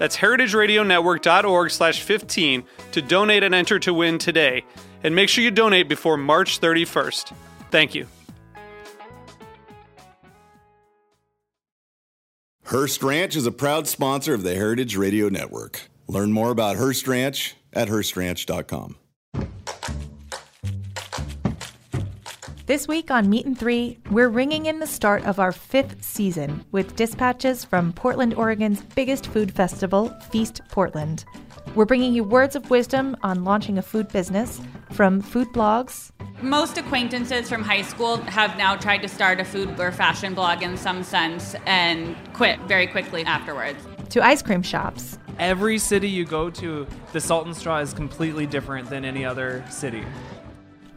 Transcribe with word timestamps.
That's 0.00 0.16
heritageradionetwork.org 0.16 1.70
slash 1.70 2.02
15 2.02 2.64
to 2.92 3.02
donate 3.02 3.42
and 3.42 3.54
enter 3.54 3.78
to 3.80 3.92
win 3.92 4.16
today. 4.16 4.64
And 5.04 5.14
make 5.14 5.28
sure 5.28 5.44
you 5.44 5.50
donate 5.50 5.90
before 5.90 6.16
March 6.16 6.58
31st. 6.58 7.34
Thank 7.70 7.94
you. 7.94 8.06
Hearst 12.64 13.02
Ranch 13.02 13.36
is 13.36 13.44
a 13.44 13.52
proud 13.52 13.86
sponsor 13.88 14.32
of 14.32 14.42
the 14.42 14.54
Heritage 14.54 14.96
Radio 14.96 15.28
Network. 15.28 15.82
Learn 16.08 16.32
more 16.32 16.50
about 16.50 16.76
Hearst 16.76 17.06
Ranch 17.06 17.54
at 17.74 17.88
HearstRanch.com. 17.88 18.96
This 22.70 22.86
week 22.86 23.10
on 23.10 23.28
Meat 23.28 23.46
and 23.46 23.58
Three, 23.58 23.98
we're 24.12 24.28
ringing 24.28 24.66
in 24.66 24.78
the 24.78 24.86
start 24.86 25.24
of 25.24 25.40
our 25.40 25.50
fifth 25.50 26.04
season 26.04 26.64
with 26.70 26.94
dispatches 26.94 27.64
from 27.64 27.92
Portland, 27.92 28.32
Oregon's 28.34 28.80
biggest 28.94 29.26
food 29.26 29.50
festival, 29.50 30.10
Feast 30.30 30.60
Portland. 30.68 31.24
We're 31.74 31.84
bringing 31.84 32.14
you 32.14 32.22
words 32.22 32.54
of 32.54 32.70
wisdom 32.70 33.16
on 33.24 33.42
launching 33.42 33.76
a 33.76 33.82
food 33.82 34.06
business 34.10 34.60
from 34.92 35.20
food 35.20 35.48
blogs. 35.48 36.12
Most 36.42 36.78
acquaintances 36.78 37.48
from 37.48 37.64
high 37.64 37.82
school 37.82 38.18
have 38.18 38.56
now 38.56 38.76
tried 38.76 38.98
to 38.98 39.08
start 39.08 39.40
a 39.40 39.44
food 39.44 39.80
or 39.80 39.90
fashion 39.90 40.34
blog 40.34 40.62
in 40.62 40.76
some 40.76 41.02
sense 41.02 41.56
and 41.66 42.14
quit 42.34 42.60
very 42.68 42.86
quickly 42.86 43.24
afterwards. 43.24 43.84
To 44.10 44.24
ice 44.24 44.42
cream 44.42 44.62
shops. 44.62 45.18
Every 45.40 45.78
city 45.78 46.08
you 46.08 46.24
go 46.24 46.50
to, 46.50 46.86
the 47.12 47.20
Salt 47.20 47.46
and 47.46 47.56
Straw 47.56 47.78
is 47.78 47.92
completely 47.92 48.46
different 48.46 48.88
than 48.88 49.04
any 49.04 49.24
other 49.24 49.64
city. 49.70 50.04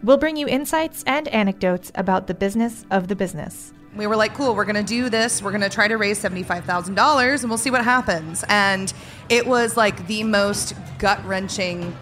We'll 0.04 0.18
bring 0.18 0.36
you 0.36 0.48
insights 0.50 1.02
and 1.08 1.30
anecdotes 1.30 1.90
about 1.96 2.28
the 2.28 2.34
business 2.34 2.86
of 2.92 3.08
the 3.08 3.16
business. 3.16 3.74
We 3.96 4.06
were 4.06 4.18
like, 4.18 4.34
cool, 4.34 4.54
we're 4.54 4.66
going 4.66 4.76
to 4.76 4.84
do 4.84 5.10
this. 5.10 5.42
We're 5.42 5.52
going 5.52 5.62
to 5.62 5.70
try 5.70 5.88
to 5.88 5.96
raise 5.96 6.22
$75,000 6.22 7.42
and 7.42 7.50
we'll 7.50 7.58
see 7.58 7.72
what 7.72 7.86
happens. 7.86 8.44
And 8.50 8.92
it 9.30 9.46
was 9.48 9.78
like 9.78 10.06
the 10.08 10.24
most 10.24 10.74
gut 11.00 11.24
wrenching, 11.26 11.96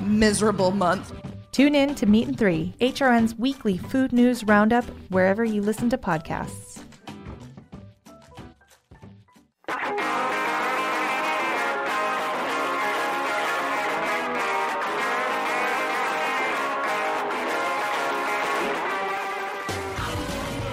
miserable 0.00 0.70
month. 0.70 1.12
Tune 1.50 1.74
in 1.74 1.96
to 1.96 2.06
Meat 2.06 2.28
and 2.28 2.38
Three, 2.38 2.74
HRN's 2.80 3.34
weekly 3.34 3.78
food 3.78 4.12
news 4.12 4.44
roundup, 4.44 4.84
wherever 5.08 5.44
you 5.44 5.60
listen 5.60 5.90
to 5.90 5.98
podcasts. 5.98 6.84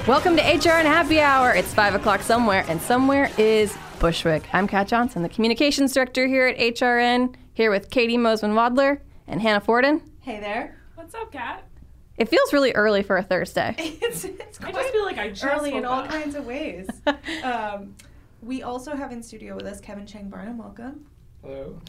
Welcome 0.07 0.37
to 0.37 0.41
HRN 0.41 0.83
Happy 0.83 1.19
Hour. 1.19 1.51
It's 1.53 1.73
5 1.73 1.95
o'clock 1.95 2.21
somewhere, 2.21 2.63
and 2.69 2.81
somewhere 2.81 3.29
is 3.37 3.77
Bushwick. 3.99 4.47
I'm 4.53 4.65
Kat 4.65 4.87
Johnson, 4.87 5.21
the 5.21 5.27
communications 5.27 5.93
director 5.93 6.27
here 6.27 6.47
at 6.47 6.57
HRN, 6.57 7.35
here 7.53 7.69
with 7.69 7.89
Katie 7.89 8.15
Mosman 8.15 8.53
Wadler 8.53 9.01
and 9.27 9.41
Hannah 9.41 9.59
Fordin. 9.59 10.01
Hey 10.21 10.39
there. 10.39 10.77
What's 10.95 11.13
up, 11.13 11.33
Kat? 11.33 11.67
It 12.15 12.29
feels 12.29 12.53
really 12.53 12.71
early 12.71 13.03
for 13.03 13.17
a 13.17 13.21
Thursday. 13.21 13.75
it's, 13.77 14.23
it's 14.23 14.61
I 14.63 14.71
just 14.71 14.93
feel 14.93 15.03
like 15.03 15.17
I 15.17 15.27
just 15.27 15.43
early 15.43 15.71
in 15.71 15.83
woke 15.83 15.91
all 15.91 15.99
up. 15.99 16.09
kinds 16.09 16.35
of 16.35 16.45
ways. 16.45 16.87
um, 17.43 17.93
we 18.41 18.63
also 18.63 18.95
have 18.95 19.11
in 19.11 19.21
studio 19.21 19.57
with 19.57 19.65
us 19.65 19.81
Kevin 19.81 20.05
Chang 20.05 20.29
Barnum. 20.29 20.57
Welcome. 20.57 21.05
Hello. 21.43 21.81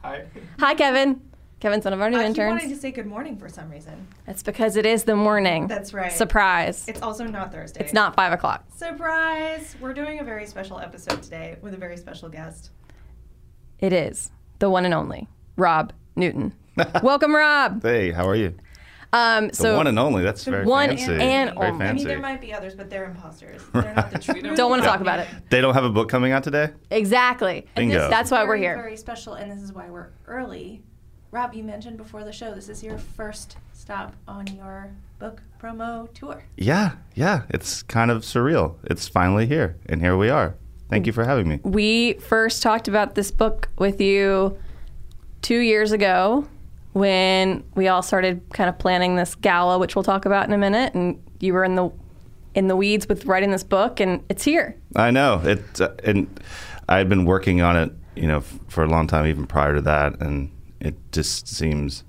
Hi. 0.00 0.24
Hi, 0.60 0.74
Kevin. 0.74 1.20
Kevin's 1.66 1.84
one 1.84 1.94
of 1.94 2.00
our 2.00 2.08
new 2.08 2.18
Uh, 2.18 2.20
he 2.20 2.26
interns. 2.26 2.62
wanted 2.62 2.72
to 2.76 2.80
say 2.80 2.92
good 2.92 3.06
morning 3.08 3.36
for 3.36 3.48
some 3.48 3.68
reason. 3.68 4.06
That's 4.24 4.44
because 4.44 4.76
it 4.76 4.86
is 4.86 5.02
the 5.02 5.16
morning. 5.16 5.66
That's 5.66 5.92
right. 5.92 6.12
Surprise. 6.12 6.84
It's 6.86 7.02
also 7.02 7.24
not 7.26 7.50
Thursday. 7.50 7.80
It's 7.80 7.92
not 7.92 8.14
5 8.14 8.34
o'clock. 8.34 8.64
Surprise! 8.72 9.74
We're 9.80 9.92
doing 9.92 10.20
a 10.20 10.22
very 10.22 10.46
special 10.46 10.78
episode 10.78 11.24
today 11.24 11.56
with 11.62 11.74
a 11.74 11.76
very 11.76 11.96
special 11.96 12.28
guest. 12.28 12.70
It 13.80 13.92
is 13.92 14.30
the 14.60 14.70
one 14.70 14.84
and 14.84 14.94
only 14.94 15.26
Rob 15.56 15.92
Newton. 16.14 16.52
Welcome, 17.02 17.34
Rob. 17.34 17.82
Hey, 17.82 18.12
how 18.12 18.28
are 18.28 18.36
you? 18.36 18.54
Um, 19.12 19.48
The 19.48 19.74
one 19.74 19.88
and 19.88 19.98
only. 19.98 20.22
That's 20.22 20.44
very 20.44 20.64
one 20.64 20.90
fancy. 20.90 21.14
and 21.14 21.50
very 21.52 21.68
only. 21.72 21.84
I 21.84 21.92
mean, 21.94 22.06
there 22.06 22.20
might 22.20 22.40
be 22.40 22.54
others, 22.54 22.76
but 22.76 22.90
they're 22.90 23.06
imposters. 23.06 23.60
They're 23.72 23.92
not 23.92 24.12
the 24.12 24.20
truth. 24.20 24.42
don't 24.56 24.70
want 24.70 24.82
to 24.84 24.88
talk 24.88 25.00
about 25.00 25.18
it. 25.18 25.26
They 25.50 25.60
don't 25.60 25.74
have 25.74 25.84
a 25.84 25.90
book 25.90 26.08
coming 26.08 26.30
out 26.30 26.44
today. 26.44 26.70
Exactly. 26.92 27.66
And 27.74 27.90
this 27.90 27.96
Bingo. 27.96 28.08
That's 28.08 28.30
why 28.30 28.44
we're 28.44 28.56
here. 28.56 28.76
Very 28.76 28.96
special, 28.96 29.34
and 29.34 29.50
this 29.50 29.60
is 29.60 29.72
why 29.72 29.90
we're 29.90 30.10
early. 30.28 30.84
Rob, 31.30 31.54
you 31.54 31.62
mentioned 31.62 31.96
before 31.96 32.24
the 32.24 32.32
show 32.32 32.54
this 32.54 32.68
is 32.68 32.82
your 32.82 32.98
first 32.98 33.56
stop 33.72 34.14
on 34.26 34.46
your 34.46 34.90
book 35.18 35.42
promo 35.60 36.12
tour. 36.14 36.44
Yeah, 36.56 36.92
yeah. 37.14 37.42
It's 37.50 37.82
kind 37.82 38.10
of 38.10 38.22
surreal. 38.22 38.76
It's 38.84 39.08
finally 39.08 39.46
here, 39.46 39.76
and 39.86 40.00
here 40.00 40.16
we 40.16 40.30
are. 40.30 40.54
Thank 40.88 41.06
you 41.06 41.12
for 41.12 41.24
having 41.24 41.48
me. 41.48 41.60
We 41.62 42.14
first 42.14 42.62
talked 42.62 42.86
about 42.88 43.16
this 43.16 43.30
book 43.30 43.68
with 43.78 44.00
you 44.00 44.56
two 45.42 45.58
years 45.58 45.92
ago 45.92 46.46
when 46.92 47.64
we 47.74 47.88
all 47.88 48.02
started 48.02 48.40
kind 48.52 48.68
of 48.68 48.78
planning 48.78 49.16
this 49.16 49.34
gala, 49.34 49.78
which 49.78 49.96
we'll 49.96 50.04
talk 50.04 50.24
about 50.26 50.46
in 50.46 50.52
a 50.52 50.58
minute. 50.58 50.94
And 50.94 51.22
you 51.40 51.52
were 51.52 51.64
in 51.64 51.74
the 51.74 51.90
in 52.54 52.68
the 52.68 52.76
weeds 52.76 53.06
with 53.08 53.26
writing 53.26 53.50
this 53.50 53.64
book, 53.64 54.00
and 54.00 54.24
it's 54.30 54.44
here. 54.44 54.76
I 54.94 55.10
know 55.10 55.42
it, 55.44 55.80
uh, 55.80 55.90
and 56.04 56.40
I 56.88 56.96
had 56.98 57.08
been 57.08 57.26
working 57.26 57.60
on 57.60 57.76
it, 57.76 57.92
you 58.14 58.26
know, 58.26 58.38
f- 58.38 58.58
for 58.68 58.82
a 58.82 58.88
long 58.88 59.06
time, 59.06 59.26
even 59.26 59.46
prior 59.46 59.74
to 59.74 59.82
that, 59.82 60.22
and 60.22 60.50
it 60.80 60.94
just 61.12 61.48
seems 61.48 62.04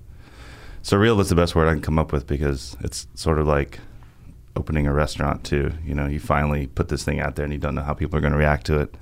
surreal. 0.82 1.20
Is 1.20 1.28
the 1.28 1.34
best 1.34 1.54
word 1.54 1.68
I 1.68 1.72
can 1.72 1.82
come 1.82 1.98
up 1.98 2.12
with 2.12 2.26
because 2.26 2.76
it's 2.80 3.06
sort 3.14 3.38
of 3.38 3.46
like 3.46 3.80
opening 4.56 4.86
a 4.86 4.92
restaurant 4.92 5.44
too. 5.44 5.72
You 5.84 5.94
know, 5.94 6.06
you 6.06 6.20
finally 6.20 6.66
put 6.66 6.88
this 6.88 7.04
thing 7.04 7.20
out 7.20 7.36
there, 7.36 7.44
and 7.44 7.52
you 7.52 7.60
don't 7.60 7.74
know 7.74 7.82
how 7.82 7.94
people 7.94 8.18
are 8.18 8.20
going 8.20 8.32
to 8.32 8.38
react 8.38 8.66
to 8.66 8.78
it, 8.80 8.94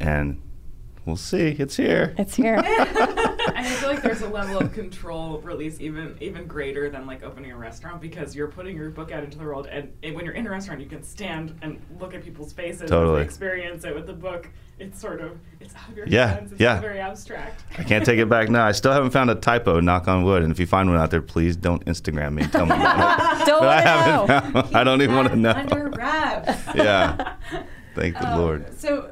and 0.00 0.40
we'll 1.04 1.16
see. 1.16 1.56
It's 1.58 1.76
here. 1.76 2.14
It's 2.18 2.34
here. 2.34 2.62
And 3.48 3.66
I 3.66 3.70
feel 3.70 3.88
like 3.88 4.02
there's 4.02 4.20
a 4.22 4.27
level 4.38 4.58
of 4.58 4.72
control 4.72 5.38
release 5.40 5.80
even 5.80 6.16
even 6.20 6.46
greater 6.46 6.88
than 6.90 7.06
like 7.06 7.22
opening 7.22 7.50
a 7.52 7.56
restaurant 7.56 8.00
because 8.00 8.34
you're 8.36 8.48
putting 8.48 8.76
your 8.76 8.90
book 8.90 9.10
out 9.12 9.22
into 9.24 9.36
the 9.38 9.44
world, 9.44 9.66
and, 9.70 9.92
and 10.02 10.14
when 10.14 10.24
you're 10.24 10.34
in 10.34 10.46
a 10.46 10.50
restaurant, 10.50 10.80
you 10.80 10.86
can 10.86 11.02
stand 11.02 11.58
and 11.62 11.80
look 12.00 12.14
at 12.14 12.22
people's 12.22 12.52
faces, 12.52 12.88
Totally. 12.90 13.16
and 13.20 13.24
experience 13.24 13.84
it 13.84 13.94
with 13.94 14.06
the 14.06 14.12
book. 14.12 14.48
It's 14.78 15.00
sort 15.00 15.20
of 15.20 15.38
it's 15.58 15.74
out 15.74 15.88
of 15.88 15.96
your 15.96 16.06
Yeah, 16.06 16.28
hands. 16.34 16.52
It's 16.52 16.60
yeah. 16.60 16.80
very 16.80 17.00
abstract. 17.00 17.64
I 17.76 17.82
can't 17.82 18.04
take 18.04 18.20
it 18.20 18.28
back 18.28 18.48
now. 18.48 18.64
I 18.64 18.70
still 18.72 18.92
haven't 18.92 19.10
found 19.10 19.28
a 19.28 19.34
typo. 19.34 19.80
Knock 19.80 20.06
on 20.06 20.22
wood. 20.22 20.42
And 20.44 20.52
if 20.52 20.60
you 20.60 20.66
find 20.66 20.88
one 20.88 21.00
out 21.00 21.10
there, 21.10 21.20
please 21.20 21.56
don't 21.56 21.84
Instagram 21.86 22.34
me. 22.34 22.44
and 22.44 22.52
Tell 22.52 22.64
me 22.64 22.76
about 22.76 23.40
it. 23.40 23.46
Don't 23.46 23.60
But 23.60 23.68
I 23.68 23.80
haven't. 23.80 24.28
know. 24.28 24.62
Found, 24.62 24.76
I 24.76 24.84
don't 24.84 25.02
even 25.02 25.16
want 25.16 25.28
to 25.30 25.36
know. 25.36 25.50
Under 25.50 25.88
wraps. 25.90 26.62
Yeah. 26.76 27.34
Thank 27.96 28.14
the 28.18 28.32
Um, 28.32 28.38
Lord. 28.38 28.78
So, 28.78 29.10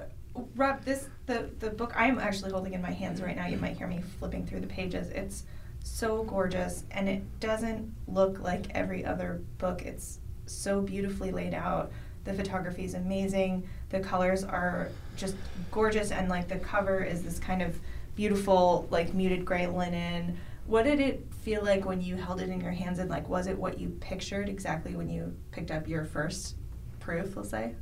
Rob, 0.54 0.82
this 0.84 1.08
the 1.26 1.50
the 1.58 1.70
book 1.70 1.93
I 1.96 2.06
am 2.06 2.19
actually 2.19 2.52
holding 2.52 2.75
in 2.75 2.82
my 2.82 2.93
hands 2.93 3.20
right 3.20 3.37
now. 3.37 3.46
You 3.46 3.58
might 3.58 3.76
hear 3.76 3.87
me 3.87 4.00
flipping 4.19 4.46
through 4.46 4.61
the 4.61 4.67
pages. 4.67 5.08
It's 5.11 5.44
so 5.82 6.25
gorgeous, 6.25 6.84
and 6.90 7.08
it 7.08 7.23
doesn't 7.40 7.93
look 8.08 8.40
like 8.40 8.67
every 8.70 9.05
other 9.05 9.43
book. 9.58 9.82
It's 9.82 10.19
so 10.46 10.81
beautifully 10.81 11.32
laid 11.32 11.55
out. 11.55 11.93
The 12.25 12.34
photography 12.34 12.84
is 12.84 12.94
amazing. 12.94 13.69
The 13.90 14.00
colors 14.00 14.43
are 14.43 14.88
just 15.17 15.37
gorgeous, 15.70 16.11
and 16.11 16.28
like 16.28 16.49
the 16.49 16.58
cover 16.58 17.02
is 17.02 17.23
this 17.23 17.38
kind 17.38 17.62
of 17.62 17.78
beautiful, 18.17 18.88
like 18.90 19.14
muted 19.14 19.44
gray 19.44 19.67
linen. 19.67 20.38
What 20.67 20.84
did 20.84 20.99
it 20.99 21.25
feel 21.43 21.62
like 21.62 21.84
when 21.84 22.00
you 22.00 22.17
held 22.17 22.40
it 22.40 22.49
in 22.49 22.61
your 22.61 22.73
hands, 22.73 22.99
and 22.99 23.11
like 23.11 23.28
was 23.28 23.46
it 23.46 23.56
what 23.56 23.78
you 23.78 23.90
pictured 24.00 24.49
exactly 24.49 24.96
when 24.96 25.08
you 25.08 25.37
picked 25.50 25.70
up 25.70 25.88
your 25.88 26.05
first 26.05 26.56
proof? 26.99 27.37
Let's 27.37 27.50
say. 27.50 27.75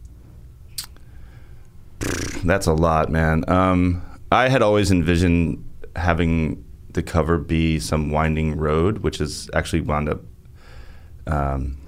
That's 2.44 2.67
a 2.67 2.75
lot, 2.75 3.11
man. 3.11 3.49
Um, 3.49 4.02
I 4.31 4.49
had 4.49 4.62
always 4.62 4.91
envisioned 4.91 5.64
having 5.96 6.64
the 6.91 7.02
cover 7.02 7.38
be 7.38 7.79
some 7.79 8.11
winding 8.11 8.56
road, 8.56 8.99
which 8.99 9.20
is 9.20 9.50
actually 9.55 9.81
wound 9.81 10.08
up 10.08 10.20
um, 11.26 11.79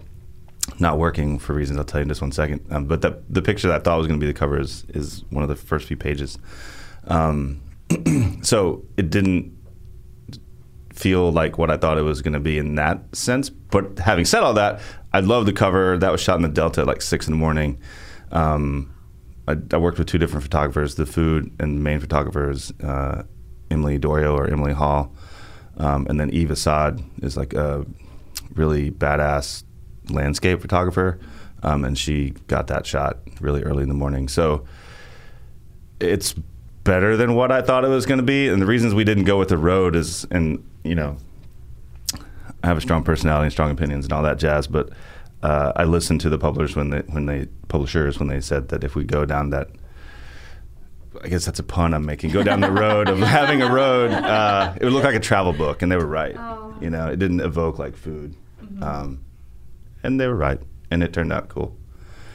not 0.78 0.98
working 0.98 1.38
for 1.38 1.54
reasons 1.54 1.78
I'll 1.78 1.84
tell 1.84 2.00
you 2.00 2.02
in 2.02 2.08
just 2.08 2.20
one 2.20 2.32
second. 2.32 2.66
Um, 2.70 2.86
but 2.86 3.02
the 3.02 3.22
the 3.28 3.42
picture 3.42 3.68
that 3.68 3.80
I 3.80 3.82
thought 3.82 3.98
was 3.98 4.06
going 4.06 4.18
to 4.18 4.24
be 4.24 4.30
the 4.30 4.38
cover 4.38 4.60
is 4.60 4.84
is 4.88 5.24
one 5.30 5.42
of 5.42 5.48
the 5.48 5.56
first 5.56 5.86
few 5.86 5.96
pages. 5.96 6.38
Um, 7.06 7.60
so 8.42 8.84
it 8.96 9.10
didn't 9.10 9.56
feel 10.92 11.30
like 11.30 11.58
what 11.58 11.70
I 11.70 11.76
thought 11.76 11.98
it 11.98 12.02
was 12.02 12.22
going 12.22 12.32
to 12.32 12.40
be 12.40 12.58
in 12.58 12.74
that 12.76 13.14
sense. 13.14 13.50
But 13.50 13.98
having 13.98 14.24
said 14.24 14.42
all 14.42 14.54
that, 14.54 14.80
I 15.12 15.20
love 15.20 15.46
the 15.46 15.52
cover. 15.52 15.98
That 15.98 16.10
was 16.10 16.20
shot 16.20 16.36
in 16.36 16.42
the 16.42 16.48
Delta 16.48 16.82
at 16.82 16.86
like 16.86 17.02
six 17.02 17.26
in 17.26 17.32
the 17.32 17.38
morning. 17.38 17.78
Um, 18.32 18.92
I, 19.48 19.56
I, 19.72 19.76
worked 19.76 19.98
with 19.98 20.08
two 20.08 20.18
different 20.18 20.42
photographers. 20.42 20.96
The 20.96 21.06
food 21.06 21.52
and 21.58 21.82
main 21.82 22.00
photographers, 22.00 22.72
uh, 22.82 23.22
Emily 23.70 23.98
Dorio 23.98 24.36
or 24.36 24.46
Emily 24.46 24.72
Hall, 24.72 25.12
um, 25.78 26.06
and 26.08 26.18
then 26.18 26.30
Eve 26.30 26.50
Assad 26.50 27.02
is 27.22 27.36
like 27.36 27.54
a 27.54 27.86
really 28.54 28.90
badass 28.90 29.64
landscape 30.10 30.60
photographer, 30.60 31.18
um, 31.62 31.84
and 31.84 31.96
she 31.96 32.30
got 32.46 32.66
that 32.68 32.86
shot 32.86 33.18
really 33.40 33.62
early 33.62 33.82
in 33.82 33.88
the 33.88 33.94
morning. 33.94 34.28
So 34.28 34.64
it's 36.00 36.34
better 36.84 37.16
than 37.16 37.34
what 37.34 37.50
I 37.50 37.62
thought 37.62 37.84
it 37.84 37.88
was 37.88 38.06
going 38.06 38.18
to 38.18 38.24
be. 38.24 38.48
And 38.48 38.62
the 38.62 38.66
reasons 38.66 38.94
we 38.94 39.04
didn't 39.04 39.24
go 39.24 39.38
with 39.38 39.48
the 39.48 39.58
road 39.58 39.96
is, 39.96 40.24
and 40.30 40.64
you 40.84 40.94
know, 40.94 41.16
I 42.62 42.68
have 42.68 42.78
a 42.78 42.80
strong 42.80 43.02
personality 43.02 43.46
and 43.46 43.52
strong 43.52 43.70
opinions 43.70 44.06
and 44.06 44.12
all 44.12 44.22
that 44.22 44.38
jazz, 44.38 44.66
but 44.66 44.90
uh, 45.42 45.72
I 45.76 45.84
listened 45.84 46.20
to 46.22 46.28
the 46.30 46.38
publishers 46.38 46.76
when 46.76 46.90
they 46.90 47.00
when 47.00 47.26
they 47.26 47.46
publishers 47.68 48.18
when 48.18 48.28
they 48.28 48.40
said 48.40 48.68
that 48.68 48.84
if 48.84 48.94
we 48.94 49.04
go 49.04 49.24
down 49.24 49.50
that. 49.50 49.68
I 51.22 51.28
guess 51.28 51.46
that's 51.46 51.58
a 51.58 51.62
pun 51.62 51.94
I'm 51.94 52.04
making. 52.04 52.30
Go 52.30 52.42
down 52.42 52.60
the 52.60 52.70
road 52.84 53.08
of 53.08 53.18
having 53.20 53.62
a 53.62 53.72
road. 53.72 54.12
Uh, 54.12 54.74
it 54.76 54.84
would 54.84 54.92
look 54.92 55.04
like 55.04 55.14
a 55.14 55.20
travel 55.20 55.54
book, 55.54 55.80
and 55.80 55.90
they 55.90 55.96
were 55.96 56.06
right. 56.06 56.36
Oh. 56.36 56.74
You 56.78 56.90
know, 56.90 57.06
it 57.06 57.18
didn't 57.18 57.40
evoke 57.40 57.78
like 57.78 57.96
food, 57.96 58.34
mm-hmm. 58.62 58.82
um, 58.82 59.24
and 60.02 60.20
they 60.20 60.26
were 60.26 60.36
right, 60.36 60.60
and 60.90 61.02
it 61.02 61.14
turned 61.14 61.32
out 61.32 61.48
cool. 61.48 61.74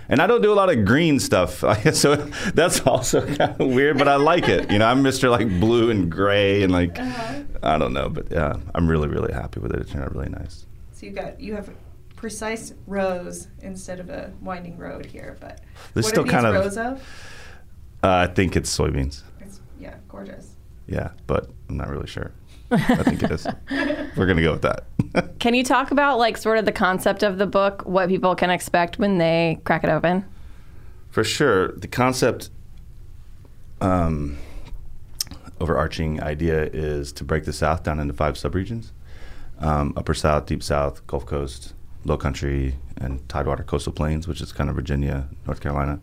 And 0.10 0.20
I 0.20 0.26
don't 0.26 0.42
do 0.42 0.52
a 0.52 0.56
lot 0.56 0.70
of 0.70 0.84
green 0.84 1.20
stuff, 1.20 1.64
so 1.94 2.16
that's 2.56 2.82
also 2.82 3.24
kind 3.36 3.62
of 3.62 3.68
weird. 3.68 4.00
But 4.00 4.08
I 4.08 4.16
like 4.16 4.50
it. 4.50 4.72
You 4.72 4.80
know, 4.80 4.88
I'm 4.88 5.04
Mr. 5.04 5.30
like 5.30 5.48
blue 5.60 5.92
and 5.92 6.12
gray 6.12 6.64
and 6.64 6.74
like 6.74 7.00
uh-huh. 7.00 7.42
I 7.64 7.78
don't 7.78 7.94
know, 7.94 8.10
but 8.10 8.32
yeah, 8.32 8.58
I'm 8.74 8.88
really 8.88 9.08
really 9.08 9.32
happy 9.32 9.60
with 9.60 9.74
it. 9.74 9.80
It 9.80 9.90
turned 9.90 10.04
out 10.04 10.16
really 10.16 10.30
nice. 10.30 10.66
So 10.92 11.06
you 11.06 11.12
got 11.12 11.40
you 11.40 11.54
have 11.54 11.70
precise 12.22 12.72
rows 12.86 13.48
instead 13.62 14.00
of 14.00 14.12
a 14.12 14.32
winding 14.42 14.78
road 14.78 15.08
here, 15.08 15.36
but 15.42 15.60
There's 15.96 16.06
what 16.06 16.10
still 16.12 16.22
are 16.22 16.26
these 16.26 16.32
kind 16.32 16.46
of, 16.46 16.54
rows 16.54 16.78
of? 16.78 17.00
Uh, 18.04 18.10
I 18.10 18.28
think 18.28 18.56
it's 18.56 18.78
soybeans. 18.78 19.24
It's, 19.40 19.60
yeah, 19.80 19.96
gorgeous. 20.08 20.56
Yeah, 20.86 21.10
but 21.26 21.50
I'm 21.68 21.78
not 21.78 21.90
really 21.90 22.06
sure. 22.06 22.32
I 22.70 23.04
think 23.04 23.24
it 23.24 23.32
is. 23.32 23.48
We're 24.16 24.28
gonna 24.28 24.44
go 24.44 24.52
with 24.52 24.62
that. 24.62 24.86
can 25.40 25.56
you 25.56 25.64
talk 25.64 25.90
about 25.90 26.20
like 26.20 26.38
sort 26.38 26.60
of 26.60 26.66
the 26.66 26.72
concept 26.72 27.24
of 27.24 27.40
the 27.40 27.48
book, 27.48 27.82
what 27.88 28.08
people 28.08 28.36
can 28.36 28.52
expect 28.52 29.00
when 29.00 29.18
they 29.18 29.60
crack 29.66 29.84
it 29.84 29.90
open? 29.90 30.24
For 31.10 31.24
sure, 31.24 31.72
the 31.72 31.88
concept, 31.88 32.52
um, 33.82 34.38
overarching 35.60 36.22
idea 36.22 36.66
is 36.66 37.12
to 37.14 37.24
break 37.24 37.46
the 37.46 37.54
South 37.54 37.82
down 37.82 38.00
into 38.00 38.14
five 38.14 38.36
subregions: 38.36 38.92
um, 39.60 39.94
Upper 39.98 40.14
South, 40.14 40.46
Deep 40.46 40.62
South, 40.62 41.06
Gulf 41.08 41.26
Coast, 41.26 41.74
Low 42.04 42.18
Country, 42.18 42.76
and 42.98 43.28
Tidewater 43.30 43.64
Coastal 43.64 43.94
Plains, 43.94 44.28
which 44.28 44.42
is 44.42 44.52
kind 44.52 44.70
of 44.70 44.76
Virginia, 44.76 45.28
North 45.46 45.62
Carolina. 45.62 46.02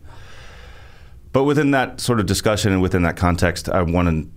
But 1.31 1.43
within 1.43 1.71
that 1.71 1.99
sort 1.99 2.19
of 2.19 2.25
discussion 2.25 2.71
and 2.71 2.81
within 2.81 3.03
that 3.03 3.15
context, 3.15 3.69
I 3.69 3.81
wanted 3.81 4.31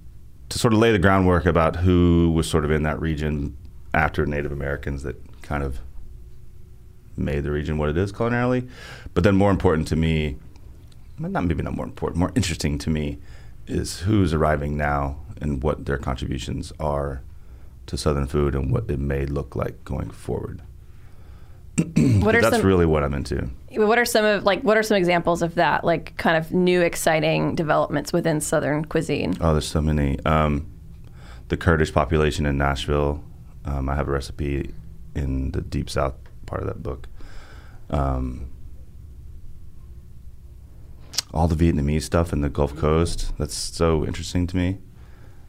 to 0.51 0.59
sort 0.59 0.75
of 0.75 0.79
lay 0.79 0.93
the 0.93 0.99
groundwork 0.99 1.47
about 1.47 1.77
who 1.77 2.31
was 2.35 2.49
sort 2.49 2.65
of 2.65 2.71
in 2.71 2.83
that 2.83 3.01
region 3.01 3.57
after 3.95 4.27
Native 4.27 4.53
Americans 4.53 5.03
that 5.03 5.17
kind 5.43 5.63
of 5.63 5.81
made 7.17 7.45
the 7.45 7.51
region 7.51 7.79
what 7.79 7.89
it 7.89 7.97
is 7.97 8.13
culinarily. 8.13 8.69
But 9.15 9.25
then 9.25 9.37
more 9.37 9.51
important 9.51 9.89
to 9.89 9.97
me, 9.97 10.37
not 11.19 11.45
maybe 11.45 11.63
not 11.63 11.75
more 11.75 11.87
important, 11.87 12.19
more 12.19 12.33
interesting 12.35 12.79
to 12.79 12.91
me 12.91 13.19
is 13.67 14.01
who's 14.01 14.35
arriving 14.35 14.77
now 14.77 15.19
and 15.41 15.63
what 15.63 15.87
their 15.87 15.99
contributions 15.99 16.73
are 16.79 17.23
to 17.87 17.97
Southern 17.97 18.27
food 18.27 18.55
and 18.55 18.71
what 18.71 18.91
it 18.91 18.99
may 18.99 19.27
look 19.27 19.57
like 19.57 19.85
going 19.85 20.11
forward. 20.11 20.63
What 21.79 22.35
are 22.35 22.43
that's 22.43 22.57
some, 22.57 22.67
really 22.67 22.87
what 22.87 23.03
I'm 23.03 23.15
into. 23.15 23.49
What 23.71 23.99
are 23.99 24.05
some 24.05 24.25
of 24.25 24.45
like 24.45 24.63
what 24.63 24.77
are 24.77 24.83
some 24.83 24.97
examples 24.97 25.43
of 25.43 25.55
that? 25.55 25.85
Like 25.85 26.17
kind 26.17 26.37
of 26.37 26.53
new 26.53 26.83
exciting 26.83 27.55
developments 27.55 28.13
within 28.13 28.41
Southern 28.41 28.85
cuisine. 28.85 29.37
Oh, 29.41 29.53
there's 29.53 29.69
so 29.69 29.81
many. 29.81 30.19
Um, 30.27 30.71
the 31.49 31.57
Kurdish 31.57 31.93
population 31.93 32.47
in 32.47 32.59
Nashville. 32.59 33.25
Um, 33.65 33.89
I 33.89 33.95
have 33.95 34.09
a 34.09 34.13
recipe 34.13 34.75
in 35.15 35.53
the 35.53 35.61
deep 35.61 35.89
south 35.89 36.15
part 36.47 36.63
of 36.63 36.67
that 36.67 36.83
book. 36.83 37.09
Um, 37.91 38.51
all 41.33 41.49
the 41.49 41.57
Vietnamese 41.57 42.03
stuff 42.03 42.33
in 42.33 42.43
the 42.43 42.49
Gulf 42.51 42.77
Coast. 42.77 43.33
That's 43.39 43.55
so 43.55 44.05
interesting 44.05 44.47
to 44.49 44.57
me. 44.57 44.79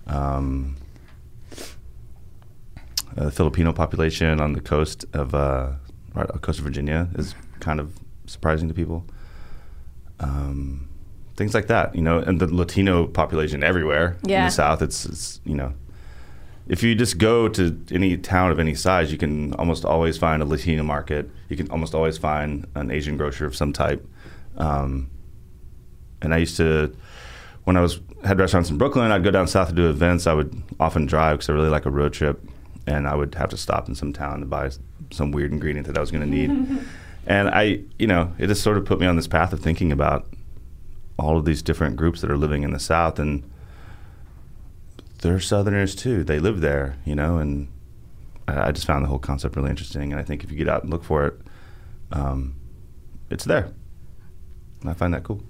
Um, 0.07 0.77
uh, 3.17 3.25
the 3.25 3.31
Filipino 3.31 3.73
population 3.73 4.39
on 4.39 4.53
the 4.53 4.61
coast 4.61 5.05
of 5.13 5.35
uh, 5.35 5.73
right, 6.13 6.41
coast 6.41 6.59
of 6.59 6.65
Virginia 6.65 7.09
is 7.15 7.35
kind 7.59 7.79
of 7.79 7.93
surprising 8.25 8.67
to 8.67 8.73
people. 8.73 9.05
Um, 10.19 10.87
things 11.35 11.53
like 11.53 11.67
that, 11.67 11.95
you 11.95 12.01
know, 12.01 12.19
and 12.19 12.39
the 12.39 12.53
Latino 12.53 13.07
population 13.07 13.63
everywhere 13.63 14.17
yeah. 14.23 14.39
in 14.39 14.45
the 14.45 14.51
South. 14.51 14.81
It's, 14.81 15.05
it's, 15.05 15.41
you 15.43 15.55
know, 15.55 15.73
if 16.67 16.83
you 16.83 16.95
just 16.95 17.17
go 17.17 17.49
to 17.49 17.77
any 17.91 18.15
town 18.17 18.51
of 18.51 18.59
any 18.59 18.75
size, 18.75 19.11
you 19.11 19.17
can 19.17 19.53
almost 19.55 19.83
always 19.83 20.17
find 20.17 20.41
a 20.41 20.45
Latino 20.45 20.83
market. 20.83 21.29
You 21.49 21.57
can 21.57 21.69
almost 21.71 21.93
always 21.93 22.17
find 22.17 22.67
an 22.75 22.91
Asian 22.91 23.17
grocer 23.17 23.45
of 23.45 23.55
some 23.55 23.73
type. 23.73 24.07
Um, 24.57 25.09
and 26.21 26.33
I 26.33 26.37
used 26.37 26.55
to, 26.57 26.95
when 27.65 27.75
I 27.75 27.81
was 27.81 27.99
had 28.23 28.39
restaurants 28.39 28.69
in 28.69 28.77
Brooklyn, 28.77 29.11
I'd 29.11 29.23
go 29.23 29.31
down 29.31 29.47
south 29.47 29.69
to 29.69 29.75
do 29.75 29.89
events. 29.89 30.27
I 30.27 30.33
would 30.33 30.61
often 30.79 31.05
drive 31.05 31.37
because 31.37 31.49
I 31.49 31.53
really 31.53 31.69
like 31.69 31.85
a 31.85 31.91
road 31.91 32.13
trip, 32.13 32.41
and 32.87 33.07
I 33.07 33.15
would 33.15 33.35
have 33.35 33.49
to 33.49 33.57
stop 33.57 33.87
in 33.87 33.95
some 33.95 34.13
town 34.13 34.39
to 34.41 34.45
buy 34.45 34.71
some 35.11 35.31
weird 35.31 35.51
ingredient 35.51 35.87
that 35.87 35.97
I 35.97 36.01
was 36.01 36.11
going 36.11 36.23
to 36.23 36.29
need. 36.29 36.85
and 37.27 37.49
I, 37.49 37.81
you 37.97 38.07
know, 38.07 38.33
it 38.37 38.47
just 38.47 38.63
sort 38.63 38.77
of 38.77 38.85
put 38.85 38.99
me 38.99 39.05
on 39.05 39.15
this 39.15 39.27
path 39.27 39.53
of 39.53 39.59
thinking 39.59 39.91
about 39.91 40.27
all 41.17 41.37
of 41.37 41.45
these 41.45 41.61
different 41.61 41.95
groups 41.95 42.21
that 42.21 42.31
are 42.31 42.37
living 42.37 42.63
in 42.63 42.71
the 42.71 42.79
South, 42.79 43.19
and 43.19 43.49
they're 45.21 45.39
Southerners 45.39 45.95
too. 45.95 46.23
They 46.23 46.39
live 46.39 46.61
there, 46.61 46.97
you 47.05 47.15
know, 47.15 47.37
and 47.37 47.69
I, 48.47 48.67
I 48.67 48.71
just 48.71 48.87
found 48.87 49.03
the 49.03 49.09
whole 49.09 49.19
concept 49.19 49.55
really 49.55 49.69
interesting. 49.69 50.11
And 50.11 50.19
I 50.19 50.23
think 50.23 50.43
if 50.43 50.51
you 50.51 50.57
get 50.57 50.67
out 50.67 50.83
and 50.83 50.91
look 50.91 51.03
for 51.03 51.27
it, 51.27 51.39
um, 52.11 52.55
it's 53.29 53.45
there. 53.45 53.71
And 54.81 54.89
I 54.89 54.93
find 54.93 55.13
that 55.13 55.23
cool. 55.23 55.41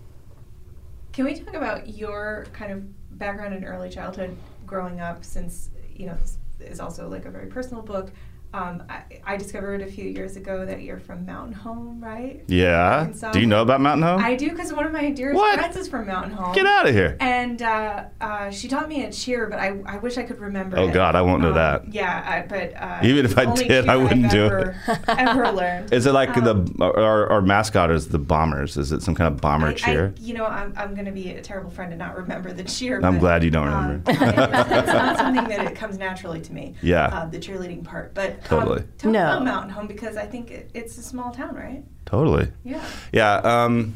Can 1.11 1.25
we 1.25 1.35
talk 1.35 1.55
about 1.55 1.89
your 1.89 2.47
kind 2.53 2.71
of 2.71 3.17
background 3.17 3.53
in 3.53 3.63
early 3.63 3.89
childhood 3.89 4.35
growing 4.65 4.99
up 4.99 5.23
since, 5.23 5.69
you 5.95 6.07
know, 6.07 6.15
this 6.15 6.37
is 6.63 6.79
also 6.79 7.07
like 7.07 7.25
a 7.25 7.31
very 7.31 7.47
personal 7.47 7.83
book. 7.83 8.11
Um, 8.53 8.83
I, 8.87 9.03
I, 9.25 9.37
discovered 9.37 9.81
a 9.81 9.87
few 9.87 10.05
years 10.05 10.35
ago 10.37 10.63
that 10.63 10.83
you're 10.83 10.99
from 10.99 11.25
Mountain 11.25 11.53
Home, 11.53 11.99
right? 12.03 12.43
Yeah. 12.47 13.11
Do 13.31 13.39
you 13.39 13.47
know 13.47 13.63
about 13.63 13.81
Mountain 13.81 14.03
Home? 14.03 14.21
I 14.23 14.35
do 14.35 14.51
because 14.51 14.71
one 14.71 14.85
of 14.85 14.91
my 14.91 15.09
dearest 15.09 15.37
what? 15.37 15.57
friends 15.57 15.75
is 15.75 15.87
from 15.87 16.05
Mountain 16.05 16.33
Home. 16.33 16.53
Get 16.53 16.67
out 16.67 16.87
of 16.87 16.93
here. 16.93 17.17
And 17.19 17.63
uh, 17.63 18.03
uh, 18.21 18.51
she 18.51 18.67
taught 18.67 18.87
me 18.87 19.05
a 19.05 19.11
cheer, 19.11 19.47
but 19.47 19.57
I, 19.57 19.81
I 19.87 19.97
wish 19.97 20.19
I 20.19 20.23
could 20.23 20.39
remember. 20.39 20.77
Oh 20.77 20.87
it. 20.87 20.93
God, 20.93 21.15
I 21.15 21.23
won't 21.23 21.41
know 21.41 21.49
um, 21.49 21.55
that. 21.55 21.91
Yeah, 21.91 22.23
I, 22.23 22.47
but 22.47 22.79
uh, 22.79 22.99
even 23.01 23.25
if 23.25 23.35
I 23.39 23.51
did, 23.55 23.89
I 23.89 23.97
wouldn't 23.97 24.25
I've 24.25 24.31
do 24.31 24.45
ever, 24.45 24.75
it. 24.87 24.99
ever 25.07 25.51
learned. 25.51 25.91
Is 25.91 26.05
it 26.05 26.11
like 26.11 26.37
um, 26.37 26.67
the 26.67 26.83
our, 26.83 27.31
our, 27.31 27.41
mascot 27.41 27.89
is 27.89 28.09
the 28.09 28.19
Bombers? 28.19 28.77
Is 28.77 28.91
it 28.91 29.01
some 29.01 29.15
kind 29.15 29.33
of 29.33 29.41
bomber 29.41 29.73
cheer? 29.73 30.13
You 30.19 30.35
know, 30.35 30.45
I'm, 30.45 30.73
I'm 30.77 30.93
going 30.93 31.05
to 31.05 31.11
be 31.11 31.31
a 31.31 31.41
terrible 31.41 31.71
friend 31.71 31.91
and 31.91 31.97
not 31.97 32.15
remember 32.15 32.53
the 32.53 32.63
cheer. 32.63 32.97
I'm 33.03 33.15
but, 33.15 33.19
glad 33.19 33.43
you 33.43 33.49
don't 33.49 33.65
remember. 33.65 34.11
Um, 34.11 34.15
it's, 34.15 34.21
it's, 34.71 34.93
not 34.93 35.17
something 35.17 35.47
that 35.47 35.65
it 35.71 35.75
comes 35.75 35.97
naturally 35.97 36.41
to 36.41 36.53
me. 36.53 36.75
Yeah. 36.83 37.07
Uh, 37.07 37.25
the 37.25 37.39
cheerleading 37.39 37.83
part, 37.83 38.13
but 38.13 38.42
totally. 38.45 38.83
Tell 38.97 39.11
no. 39.11 39.19
about 39.19 39.43
Mountain 39.43 39.69
Home 39.71 39.87
because 39.87 40.17
I 40.17 40.25
think 40.25 40.51
it, 40.51 40.71
it's 40.73 40.97
a 40.97 41.03
small 41.03 41.31
town, 41.31 41.55
right? 41.55 41.83
Totally. 42.05 42.49
Yeah. 42.63 42.85
Yeah. 43.11 43.35
Um, 43.37 43.93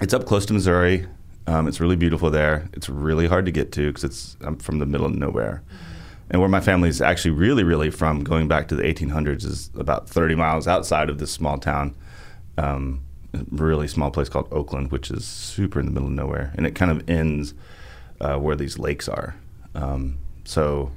it's 0.00 0.14
up 0.14 0.26
close 0.26 0.46
to 0.46 0.52
Missouri. 0.52 1.06
Um, 1.46 1.66
it's 1.66 1.80
really 1.80 1.96
beautiful 1.96 2.30
there. 2.30 2.68
It's 2.74 2.88
really 2.88 3.26
hard 3.26 3.46
to 3.46 3.50
get 3.50 3.72
to 3.72 3.88
because 3.88 4.04
it's 4.04 4.36
I'm 4.42 4.56
from 4.58 4.78
the 4.78 4.86
middle 4.86 5.06
of 5.06 5.14
nowhere, 5.14 5.62
mm-hmm. 5.64 6.30
and 6.30 6.40
where 6.40 6.48
my 6.48 6.60
family's 6.60 7.00
actually 7.00 7.30
really, 7.30 7.64
really 7.64 7.90
from, 7.90 8.22
going 8.22 8.48
back 8.48 8.68
to 8.68 8.74
the 8.74 8.82
1800s, 8.82 9.44
is 9.44 9.70
about 9.74 10.08
30 10.08 10.34
miles 10.34 10.68
outside 10.68 11.08
of 11.08 11.18
this 11.18 11.30
small 11.30 11.56
town. 11.58 11.96
Um, 12.58 13.02
a 13.32 13.40
really 13.50 13.88
small 13.88 14.10
place 14.10 14.28
called 14.28 14.48
Oakland, 14.52 14.90
which 14.90 15.10
is 15.10 15.26
super 15.26 15.80
in 15.80 15.86
the 15.86 15.92
middle 15.92 16.08
of 16.08 16.14
nowhere, 16.14 16.52
and 16.56 16.66
it 16.66 16.74
kind 16.74 16.90
of 16.90 17.08
ends 17.08 17.54
uh, 18.20 18.36
where 18.36 18.56
these 18.56 18.78
lakes 18.78 19.08
are. 19.08 19.34
Um, 19.74 20.18
so 20.44 20.92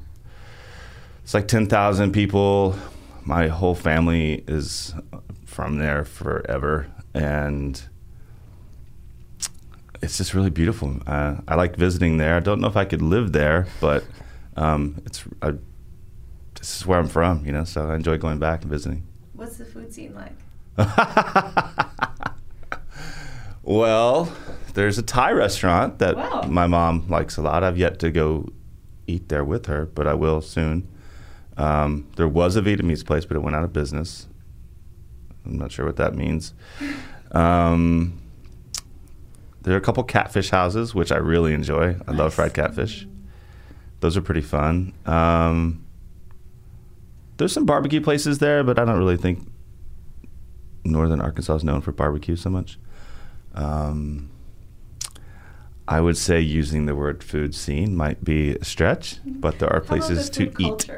it's 1.23 1.33
like 1.33 1.47
10,000 1.47 2.11
people. 2.11 2.75
My 3.23 3.47
whole 3.47 3.75
family 3.75 4.43
is 4.47 4.93
from 5.45 5.77
there 5.77 6.03
forever, 6.03 6.87
and 7.13 7.81
it's 10.01 10.17
just 10.17 10.33
really 10.33 10.49
beautiful. 10.49 10.97
Uh, 11.05 11.37
I 11.47 11.55
like 11.55 11.75
visiting 11.75 12.17
there. 12.17 12.35
I 12.35 12.39
don't 12.39 12.59
know 12.61 12.67
if 12.67 12.75
I 12.77 12.85
could 12.85 13.01
live 13.01 13.31
there, 13.31 13.67
but 13.79 14.03
um, 14.57 15.01
it's 15.05 15.23
I, 15.41 15.51
this 16.59 16.75
is 16.77 16.85
where 16.87 16.97
I'm 16.99 17.07
from, 17.07 17.45
you 17.45 17.51
know. 17.51 17.63
So 17.63 17.89
I 17.89 17.95
enjoy 17.95 18.17
going 18.17 18.39
back 18.39 18.63
and 18.63 18.71
visiting. 18.71 19.05
What's 19.33 19.57
the 19.57 19.65
food 19.65 19.93
scene 19.93 20.15
like? 20.15 20.33
Well, 23.63 24.33
there's 24.73 24.97
a 24.97 25.03
Thai 25.03 25.31
restaurant 25.33 25.99
that 25.99 26.15
Wow. 26.17 26.41
my 26.49 26.65
mom 26.65 27.07
likes 27.07 27.37
a 27.37 27.41
lot. 27.43 27.63
I've 27.63 27.77
yet 27.77 27.99
to 27.99 28.09
go 28.09 28.49
eat 29.05 29.29
there 29.29 29.43
with 29.43 29.67
her, 29.67 29.85
but 29.85 30.07
I 30.07 30.15
will 30.15 30.41
soon. 30.41 30.87
Um, 31.57 32.07
there 32.15 32.27
was 32.27 32.55
a 32.55 32.61
Vietnamese 32.61 33.05
place, 33.05 33.25
but 33.25 33.37
it 33.37 33.41
went 33.41 33.55
out 33.55 33.63
of 33.63 33.73
business. 33.73 34.27
I'm 35.45 35.57
not 35.57 35.71
sure 35.71 35.85
what 35.85 35.97
that 35.97 36.15
means. 36.15 36.53
Um, 37.31 38.21
there 39.61 39.73
are 39.73 39.77
a 39.77 39.81
couple 39.81 40.03
catfish 40.03 40.49
houses, 40.49 40.95
which 40.95 41.11
I 41.11 41.17
really 41.17 41.53
enjoy. 41.53 41.95
I 42.07 42.11
love 42.11 42.33
fried 42.33 42.53
catfish. 42.53 43.07
Those 43.99 44.17
are 44.17 44.21
pretty 44.21 44.41
fun. 44.41 44.93
Um, 45.05 45.85
there's 47.37 47.53
some 47.53 47.65
barbecue 47.65 48.01
places 48.01 48.39
there, 48.39 48.63
but 48.63 48.79
I 48.79 48.85
don't 48.85 48.97
really 48.97 49.17
think 49.17 49.47
northern 50.83 51.21
Arkansas 51.21 51.55
is 51.55 51.63
known 51.63 51.81
for 51.81 51.91
barbecue 51.91 52.35
so 52.35 52.49
much. 52.49 52.79
Um, 53.53 54.31
I 55.91 55.99
would 55.99 56.15
say 56.15 56.39
using 56.39 56.85
the 56.85 56.95
word 56.95 57.21
food 57.21 57.53
scene 57.53 57.97
might 57.97 58.23
be 58.23 58.55
a 58.55 58.63
stretch, 58.63 59.17
but 59.25 59.59
there 59.59 59.69
are 59.73 59.81
places 59.81 60.29
to 60.29 60.49
food 60.49 60.61
eat. 60.61 60.89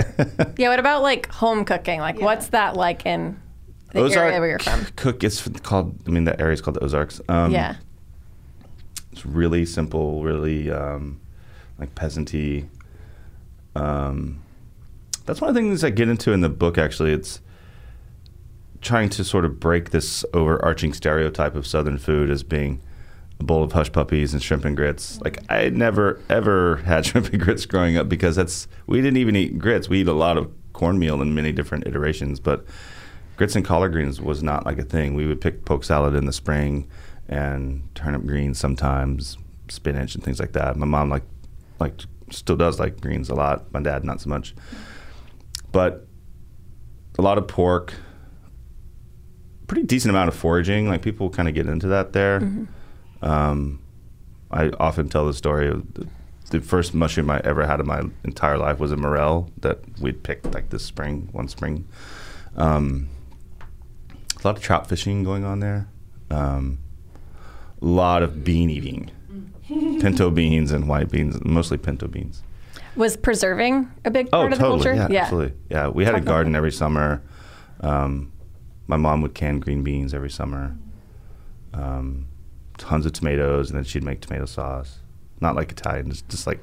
Yeah, 0.60 0.70
what 0.70 0.78
about 0.78 1.02
like 1.02 1.32
home 1.32 1.66
cooking? 1.66 2.00
Like, 2.00 2.20
Yeah. 2.20 2.26
what's 2.26 2.50
that 2.50 2.76
like 2.76 3.04
in 3.04 3.42
the 3.92 4.02
Ozark 4.02 4.28
area 4.28 4.40
where 4.40 4.50
you're 4.50 4.60
from? 4.60 4.86
Cook. 4.96 5.24
It's 5.24 5.48
called. 5.64 5.98
I 6.06 6.12
mean, 6.12 6.26
the 6.26 6.40
area 6.40 6.54
is 6.54 6.62
called 6.62 6.76
the 6.76 6.84
Ozarks. 6.84 7.20
Um, 7.28 7.52
yeah. 7.52 7.78
It's 9.12 9.26
really 9.26 9.66
simple, 9.66 10.22
really 10.22 10.70
um, 10.70 11.20
like 11.80 11.96
peasanty. 11.96 12.68
Um, 13.76 14.44
that's 15.26 15.42
one 15.42 15.50
of 15.50 15.56
the 15.56 15.62
things 15.62 15.84
I 15.84 15.90
get 15.90 16.08
into 16.08 16.34
in 16.34 16.42
the 16.42 16.50
book. 16.50 16.78
Actually, 16.78 17.14
it's 17.14 17.42
trying 18.82 19.10
to 19.10 19.24
sort 19.24 19.44
of 19.44 19.60
break 19.60 19.90
this 19.90 20.24
overarching 20.36 20.94
stereotype 20.94 21.56
of 21.56 21.66
Southern 21.66 21.98
food 21.98 22.30
as 22.30 22.44
being 22.44 22.80
a 23.40 23.44
bowl 23.44 23.64
of 23.64 23.72
hush 23.72 23.92
puppies 23.92 24.34
and 24.34 24.42
shrimp 24.42 24.66
and 24.66 24.76
grits. 24.76 25.20
Like 25.22 25.40
I 25.50 25.70
never 25.70 26.20
ever 26.30 26.78
had 26.78 27.06
shrimp 27.08 27.30
and 27.30 27.42
grits 27.42 27.66
growing 27.66 27.98
up 27.98 28.10
because 28.10 28.36
that's 28.36 28.68
we 28.88 29.02
didn't 29.02 29.18
even 29.18 29.36
eat 29.36 29.60
grits. 29.60 29.90
We 29.90 30.02
eat 30.02 30.08
a 30.08 30.14
lot 30.14 30.38
of 30.38 30.52
cornmeal 30.74 31.22
in 31.22 31.34
many 31.36 31.52
different 31.52 31.88
iterations, 31.88 32.40
but 32.40 32.66
grits 33.38 33.56
and 33.56 33.66
collard 33.66 33.92
greens 33.92 34.22
was 34.22 34.44
not 34.44 34.66
like 34.66 34.80
a 34.80 34.84
thing. 34.84 35.14
We 35.16 35.28
would 35.28 35.42
pick 35.42 35.66
poke 35.66 35.84
salad 35.84 36.16
in 36.16 36.26
the 36.26 36.34
spring 36.34 36.88
and 37.28 37.88
turnip 37.96 38.26
greens 38.26 38.60
sometimes, 38.60 39.38
spinach 39.70 40.16
and 40.16 40.24
things 40.24 40.40
like 40.40 40.54
that. 40.54 40.76
My 40.78 40.86
mom 40.86 41.10
like 41.10 41.24
like 41.80 42.02
still 42.30 42.56
does 42.56 42.80
like 42.80 43.00
greens 43.02 43.30
a 43.30 43.36
lot. 43.36 43.72
My 43.74 43.82
dad 43.82 44.04
not 44.04 44.22
so 44.22 44.30
much. 44.30 44.56
But 45.72 46.08
a 47.18 47.22
lot 47.22 47.38
of 47.38 47.48
pork, 47.48 47.94
pretty 49.68 49.84
decent 49.84 50.10
amount 50.12 50.30
of 50.30 50.36
foraging. 50.36 50.88
Like 50.88 51.02
people 51.02 51.30
kind 51.30 51.48
of 51.48 51.54
get 51.56 51.68
into 51.68 51.88
that 51.88 52.14
there. 52.14 52.40
Mm-hmm. 52.40 52.66
Um, 53.24 53.80
I 54.52 54.70
often 54.80 55.10
tell 55.10 55.26
the 55.26 55.34
story 55.34 55.68
of 55.68 55.94
the, 55.94 56.08
the 56.52 56.60
first 56.62 56.94
mushroom 56.94 57.30
I 57.32 57.40
ever 57.44 57.66
had 57.66 57.80
in 57.80 57.88
my 57.88 58.02
entire 58.24 58.58
life 58.58 58.80
was 58.80 58.92
a 58.92 58.98
morel 58.98 59.50
that 59.62 59.80
we'd 60.00 60.22
picked 60.24 60.54
like 60.54 60.70
this 60.70 60.84
spring, 60.84 61.30
one 61.32 61.48
spring. 61.48 61.88
Um, 62.56 63.10
a 64.44 64.48
lot 64.48 64.58
of 64.58 64.62
trout 64.62 64.88
fishing 64.88 65.24
going 65.24 65.44
on 65.46 65.60
there. 65.60 65.88
Um, 66.30 66.80
a 67.82 67.86
lot 67.86 68.22
of 68.24 68.44
bean 68.44 68.70
eating, 68.70 69.10
pinto 69.68 70.30
beans 70.30 70.72
and 70.72 70.88
white 70.88 71.10
beans, 71.10 71.44
mostly 71.44 71.78
pinto 71.78 72.08
beans. 72.08 72.44
Was 72.96 73.18
preserving 73.18 73.90
a 74.06 74.12
big 74.12 74.28
Oh, 74.28 74.42
part 74.42 74.54
of 74.54 74.60
totally. 74.60 74.78
the 74.80 74.84
culture? 74.90 75.14
Yeah, 75.14 75.22
absolutely. 75.22 75.58
Yeah, 75.70 75.88
we 75.88 76.06
had 76.06 76.14
a 76.14 76.18
Talk 76.20 76.26
garden 76.28 76.56
every 76.56 76.72
summer. 76.72 77.24
Um, 77.82 78.32
my 78.86 78.98
mom 78.98 79.22
would 79.22 79.34
can 79.34 79.60
green 79.60 79.82
beans 79.84 80.14
every 80.14 80.30
summer. 80.30 80.76
Um, 81.74 82.28
tons 82.78 83.06
of 83.06 83.14
tomatoes, 83.14 83.70
and 83.70 83.78
then 83.78 83.84
she'd 83.84 84.04
make 84.04 84.22
tomato 84.22 84.46
sauce. 84.46 85.00
Not 85.42 85.56
like 85.56 85.72
Italian, 85.72 86.10
just, 86.10 86.28
just 86.30 86.48
like 86.48 86.60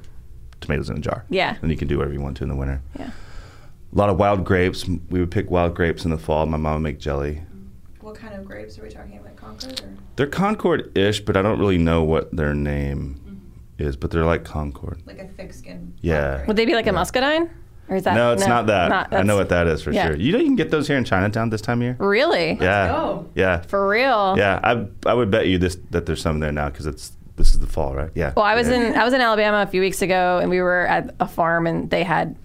tomatoes 0.59 0.89
in 0.89 0.97
a 0.97 1.01
jar. 1.01 1.25
Yeah. 1.29 1.57
And 1.61 1.71
you 1.71 1.77
can 1.77 1.87
do 1.87 1.97
whatever 1.97 2.13
you 2.13 2.21
want 2.21 2.37
to 2.37 2.43
in 2.43 2.49
the 2.49 2.55
winter. 2.55 2.81
Yeah. 2.97 3.11
A 3.93 3.97
lot 3.97 4.09
of 4.09 4.17
wild 4.17 4.45
grapes. 4.45 4.87
We 4.87 5.19
would 5.19 5.31
pick 5.31 5.51
wild 5.51 5.75
grapes 5.75 6.05
in 6.05 6.11
the 6.11 6.17
fall. 6.17 6.45
My 6.45 6.57
mom 6.57 6.75
would 6.75 6.79
make 6.83 6.99
jelly. 6.99 7.43
What 7.99 8.15
kind 8.15 8.33
of 8.33 8.45
grapes 8.45 8.79
are 8.79 8.83
we 8.83 8.89
talking 8.89 9.17
about? 9.17 9.35
Concord 9.35 9.81
or 9.81 9.97
They're 10.15 10.27
Concord-ish, 10.27 11.21
but 11.21 11.35
I 11.35 11.41
don't 11.41 11.59
really 11.59 11.77
know 11.77 12.03
what 12.03 12.35
their 12.35 12.53
name 12.53 13.19
mm-hmm. 13.19 13.83
is. 13.87 13.95
But 13.95 14.11
they're 14.11 14.25
like 14.25 14.43
Concord. 14.43 15.01
like 15.05 15.19
a 15.19 15.27
thick 15.27 15.53
skin? 15.53 15.93
Yeah. 16.01 16.45
Would 16.45 16.55
they 16.55 16.65
be 16.65 16.73
like 16.73 16.87
a 16.87 16.93
muscadine? 16.93 17.49
Or 17.91 17.97
is 17.97 18.03
that 18.05 18.15
no, 18.15 18.31
it's 18.31 18.47
not 18.47 18.67
that. 18.67 19.11
I 19.11 19.21
know 19.23 19.35
what 19.35 19.49
that 19.49 19.67
is 19.67 19.83
for 19.83 19.91
yeah. 19.91 20.07
sure. 20.07 20.15
You 20.15 20.31
know, 20.31 20.37
you 20.39 20.45
can 20.45 20.55
get 20.55 20.71
those 20.71 20.87
here 20.87 20.97
in 20.97 21.03
Chinatown 21.03 21.49
this 21.49 21.59
time 21.59 21.79
of 21.79 21.83
year. 21.83 21.95
Really? 21.99 22.53
yeah. 22.53 22.87
go. 22.87 23.29
Yeah. 23.35 23.61
For 23.63 23.85
real? 23.87 24.35
Yeah, 24.37 24.59
I 24.63 24.87
I 25.05 25.13
would 25.13 25.29
bet 25.29 25.47
you 25.47 25.57
this 25.57 25.77
that 25.91 26.05
there's 26.05 26.21
some 26.21 26.39
there 26.39 26.53
now 26.53 26.69
because 26.69 26.85
it's 26.87 27.11
this 27.35 27.51
is 27.51 27.59
the 27.59 27.67
fall, 27.67 27.93
right? 27.93 28.09
Yeah. 28.15 28.31
Well, 28.35 28.45
I 28.45 28.55
was 28.55 28.69
Yeah. 28.69 28.91
in 28.91 28.95
I 28.97 29.03
was 29.03 29.13
in 29.13 29.19
Alabama 29.19 29.61
a 29.61 29.67
few 29.67 29.81
weeks 29.81 30.01
ago, 30.01 30.39
and 30.41 30.49
we 30.49 30.61
were 30.61 30.87
at 30.87 31.13
a 31.19 31.27
farm, 31.27 31.67
and 31.67 31.89
they 31.89 32.03
had 32.03 32.37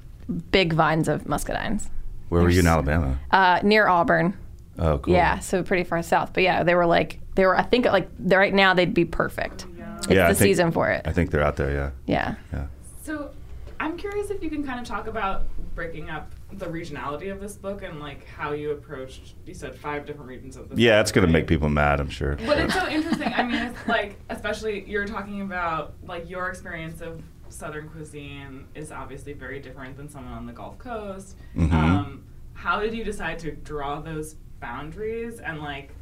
big 0.50 0.72
vines 0.72 1.06
of 1.06 1.22
muscadines 1.24 1.88
Where 2.28 2.42
were 2.42 2.50
you 2.50 2.58
in 2.60 2.66
Alabama? 2.66 3.16
uh, 3.30 3.60
near 3.62 3.86
Auburn. 3.86 4.36
Oh, 4.80 4.98
cool. 4.98 5.14
Yeah, 5.14 5.38
so 5.38 5.62
pretty 5.62 5.84
far 5.84 6.02
south. 6.02 6.32
But 6.34 6.42
yeah, 6.42 6.64
they 6.64 6.74
were 6.74 6.86
like 6.86 7.20
they 7.36 7.46
were. 7.46 7.56
I 7.56 7.62
think 7.62 7.86
like 7.86 8.08
right 8.18 8.52
now 8.52 8.74
they'd 8.74 8.92
be 8.92 9.04
perfect. 9.04 9.64
It's 9.98 10.08
Yeah, 10.08 10.28
the 10.28 10.34
think- 10.34 10.48
season 10.48 10.72
for 10.72 10.90
it. 10.90 11.02
I 11.06 11.12
think 11.12 11.30
they're 11.30 11.44
out 11.44 11.54
there. 11.56 11.70
Yeah. 11.70 11.90
Yeah. 12.06 12.34
Yeah. 12.52 12.66
So, 13.04 13.30
I'm 13.78 13.96
curious 13.96 14.30
if 14.30 14.42
you 14.42 14.50
can 14.50 14.64
kind 14.64 14.80
of 14.80 14.86
talk 14.86 15.06
about 15.06 15.44
breaking 15.74 16.10
up 16.10 16.32
the 16.52 16.66
regionality 16.66 17.30
of 17.30 17.40
this 17.40 17.56
book 17.56 17.82
and 17.82 18.00
like 18.00 18.26
how 18.26 18.52
you 18.52 18.72
approached. 18.72 19.34
You 19.44 19.54
said 19.54 19.74
five 19.74 20.06
different 20.06 20.28
regions 20.28 20.56
of 20.56 20.68
the. 20.68 20.76
Yeah, 20.76 20.96
book, 20.96 21.00
it's 21.02 21.12
gonna 21.12 21.26
make 21.26 21.46
people 21.46 21.68
mad. 21.68 22.00
I'm 22.00 22.08
sure. 22.08 22.36
But 22.46 22.58
it's 22.58 22.74
so 22.74 22.88
interesting. 22.88 23.32
I 23.34 23.42
mean, 23.42 23.56
it's 23.56 23.88
like, 23.88 24.18
especially 24.30 24.88
you're 24.88 25.06
talking 25.06 25.42
about 25.42 25.94
like 26.04 26.28
your 26.28 26.48
experience 26.48 27.00
of 27.00 27.22
Southern 27.48 27.88
cuisine 27.88 28.66
is 28.74 28.90
obviously 28.92 29.32
very 29.32 29.60
different 29.60 29.96
than 29.96 30.08
someone 30.08 30.34
on 30.34 30.46
the 30.46 30.52
Gulf 30.52 30.78
Coast. 30.78 31.36
Mm-hmm. 31.56 31.74
Um, 31.74 32.24
how 32.54 32.80
did 32.80 32.94
you 32.94 33.04
decide 33.04 33.38
to 33.40 33.52
draw 33.52 34.00
those 34.00 34.36
boundaries? 34.60 35.40
And 35.40 35.60
like, 35.60 35.92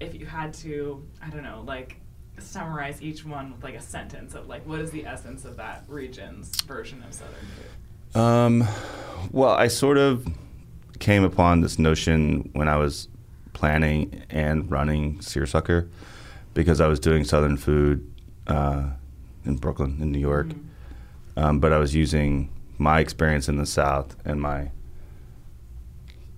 if 0.00 0.14
you 0.14 0.26
had 0.26 0.52
to, 0.54 1.04
I 1.22 1.30
don't 1.30 1.42
know, 1.42 1.62
like 1.66 1.96
summarize 2.40 3.02
each 3.02 3.24
one 3.24 3.52
with 3.52 3.62
like 3.62 3.74
a 3.74 3.80
sentence 3.80 4.34
of 4.34 4.48
like, 4.48 4.66
what 4.66 4.80
is 4.80 4.90
the 4.90 5.06
essence 5.06 5.44
of 5.44 5.56
that 5.56 5.84
region's 5.88 6.60
version 6.62 7.02
of 7.02 7.14
Southern 7.14 7.34
food? 7.34 8.20
Um, 8.20 8.64
well, 9.30 9.50
I 9.50 9.68
sort 9.68 9.98
of 9.98 10.26
came 10.98 11.24
upon 11.24 11.60
this 11.60 11.78
notion 11.78 12.50
when 12.52 12.68
I 12.68 12.76
was 12.76 13.08
planning 13.52 14.22
and 14.30 14.70
running 14.70 15.20
Seersucker 15.20 15.88
because 16.54 16.80
I 16.80 16.86
was 16.86 16.98
doing 17.00 17.24
Southern 17.24 17.56
food 17.56 18.10
uh, 18.46 18.90
in 19.44 19.56
Brooklyn, 19.56 19.98
in 20.00 20.12
New 20.12 20.18
York. 20.18 20.48
Um, 21.36 21.60
but 21.60 21.72
I 21.72 21.78
was 21.78 21.94
using 21.94 22.50
my 22.78 23.00
experience 23.00 23.48
in 23.48 23.56
the 23.56 23.66
South 23.66 24.16
and 24.24 24.40
my 24.40 24.70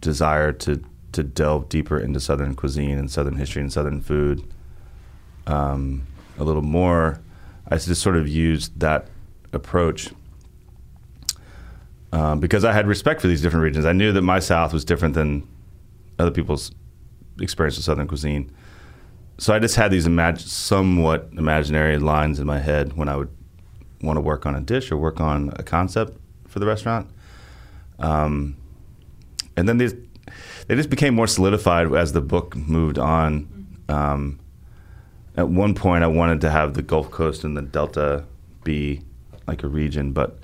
desire 0.00 0.52
to 0.52 0.82
to 1.12 1.22
delve 1.24 1.68
deeper 1.68 1.98
into 1.98 2.20
Southern 2.20 2.54
cuisine 2.54 2.96
and 2.96 3.10
Southern 3.10 3.36
history 3.36 3.60
and 3.62 3.72
Southern 3.72 4.00
food 4.00 4.44
um, 5.46 6.06
a 6.38 6.44
little 6.44 6.62
more. 6.62 7.20
I 7.68 7.76
just 7.76 8.02
sort 8.02 8.16
of 8.16 8.28
used 8.28 8.80
that 8.80 9.08
approach 9.52 10.10
um, 12.12 12.40
because 12.40 12.64
I 12.64 12.72
had 12.72 12.86
respect 12.86 13.20
for 13.20 13.28
these 13.28 13.42
different 13.42 13.62
regions. 13.62 13.84
I 13.84 13.92
knew 13.92 14.12
that 14.12 14.22
my 14.22 14.38
South 14.40 14.72
was 14.72 14.84
different 14.84 15.14
than 15.14 15.46
other 16.18 16.30
people's 16.30 16.72
experience 17.40 17.76
with 17.76 17.84
Southern 17.84 18.08
cuisine. 18.08 18.52
So 19.38 19.54
I 19.54 19.58
just 19.58 19.76
had 19.76 19.90
these 19.90 20.06
imag- 20.06 20.40
somewhat 20.40 21.30
imaginary 21.36 21.98
lines 21.98 22.40
in 22.40 22.46
my 22.46 22.58
head 22.58 22.94
when 22.94 23.08
I 23.08 23.16
would 23.16 23.30
want 24.02 24.16
to 24.16 24.20
work 24.20 24.44
on 24.46 24.54
a 24.54 24.60
dish 24.60 24.90
or 24.90 24.96
work 24.96 25.20
on 25.20 25.52
a 25.56 25.62
concept 25.62 26.18
for 26.46 26.58
the 26.58 26.66
restaurant. 26.66 27.08
Um, 27.98 28.56
and 29.56 29.68
then 29.68 29.78
these, 29.78 29.94
they 30.66 30.74
just 30.74 30.90
became 30.90 31.14
more 31.14 31.26
solidified 31.26 31.92
as 31.94 32.12
the 32.12 32.20
book 32.20 32.56
moved 32.56 32.98
on. 32.98 33.78
Um, 33.88 34.40
at 35.40 35.48
one 35.48 35.74
point, 35.74 36.04
I 36.04 36.06
wanted 36.06 36.42
to 36.42 36.50
have 36.50 36.74
the 36.74 36.82
Gulf 36.82 37.10
Coast 37.10 37.44
and 37.44 37.56
the 37.56 37.62
Delta 37.62 38.24
be 38.62 39.00
like 39.46 39.62
a 39.62 39.68
region, 39.68 40.12
but 40.12 40.38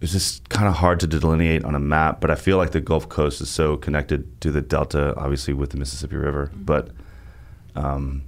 it's 0.00 0.12
just 0.12 0.48
kind 0.48 0.68
of 0.68 0.74
hard 0.74 1.00
to 1.00 1.08
delineate 1.08 1.64
on 1.64 1.74
a 1.74 1.80
map. 1.80 2.20
But 2.20 2.30
I 2.30 2.36
feel 2.36 2.56
like 2.56 2.70
the 2.70 2.80
Gulf 2.80 3.08
Coast 3.08 3.40
is 3.40 3.50
so 3.50 3.76
connected 3.76 4.40
to 4.42 4.52
the 4.52 4.62
Delta, 4.62 5.12
obviously 5.16 5.54
with 5.54 5.70
the 5.70 5.76
Mississippi 5.76 6.14
River, 6.14 6.52
but 6.54 6.90
um, 7.74 8.22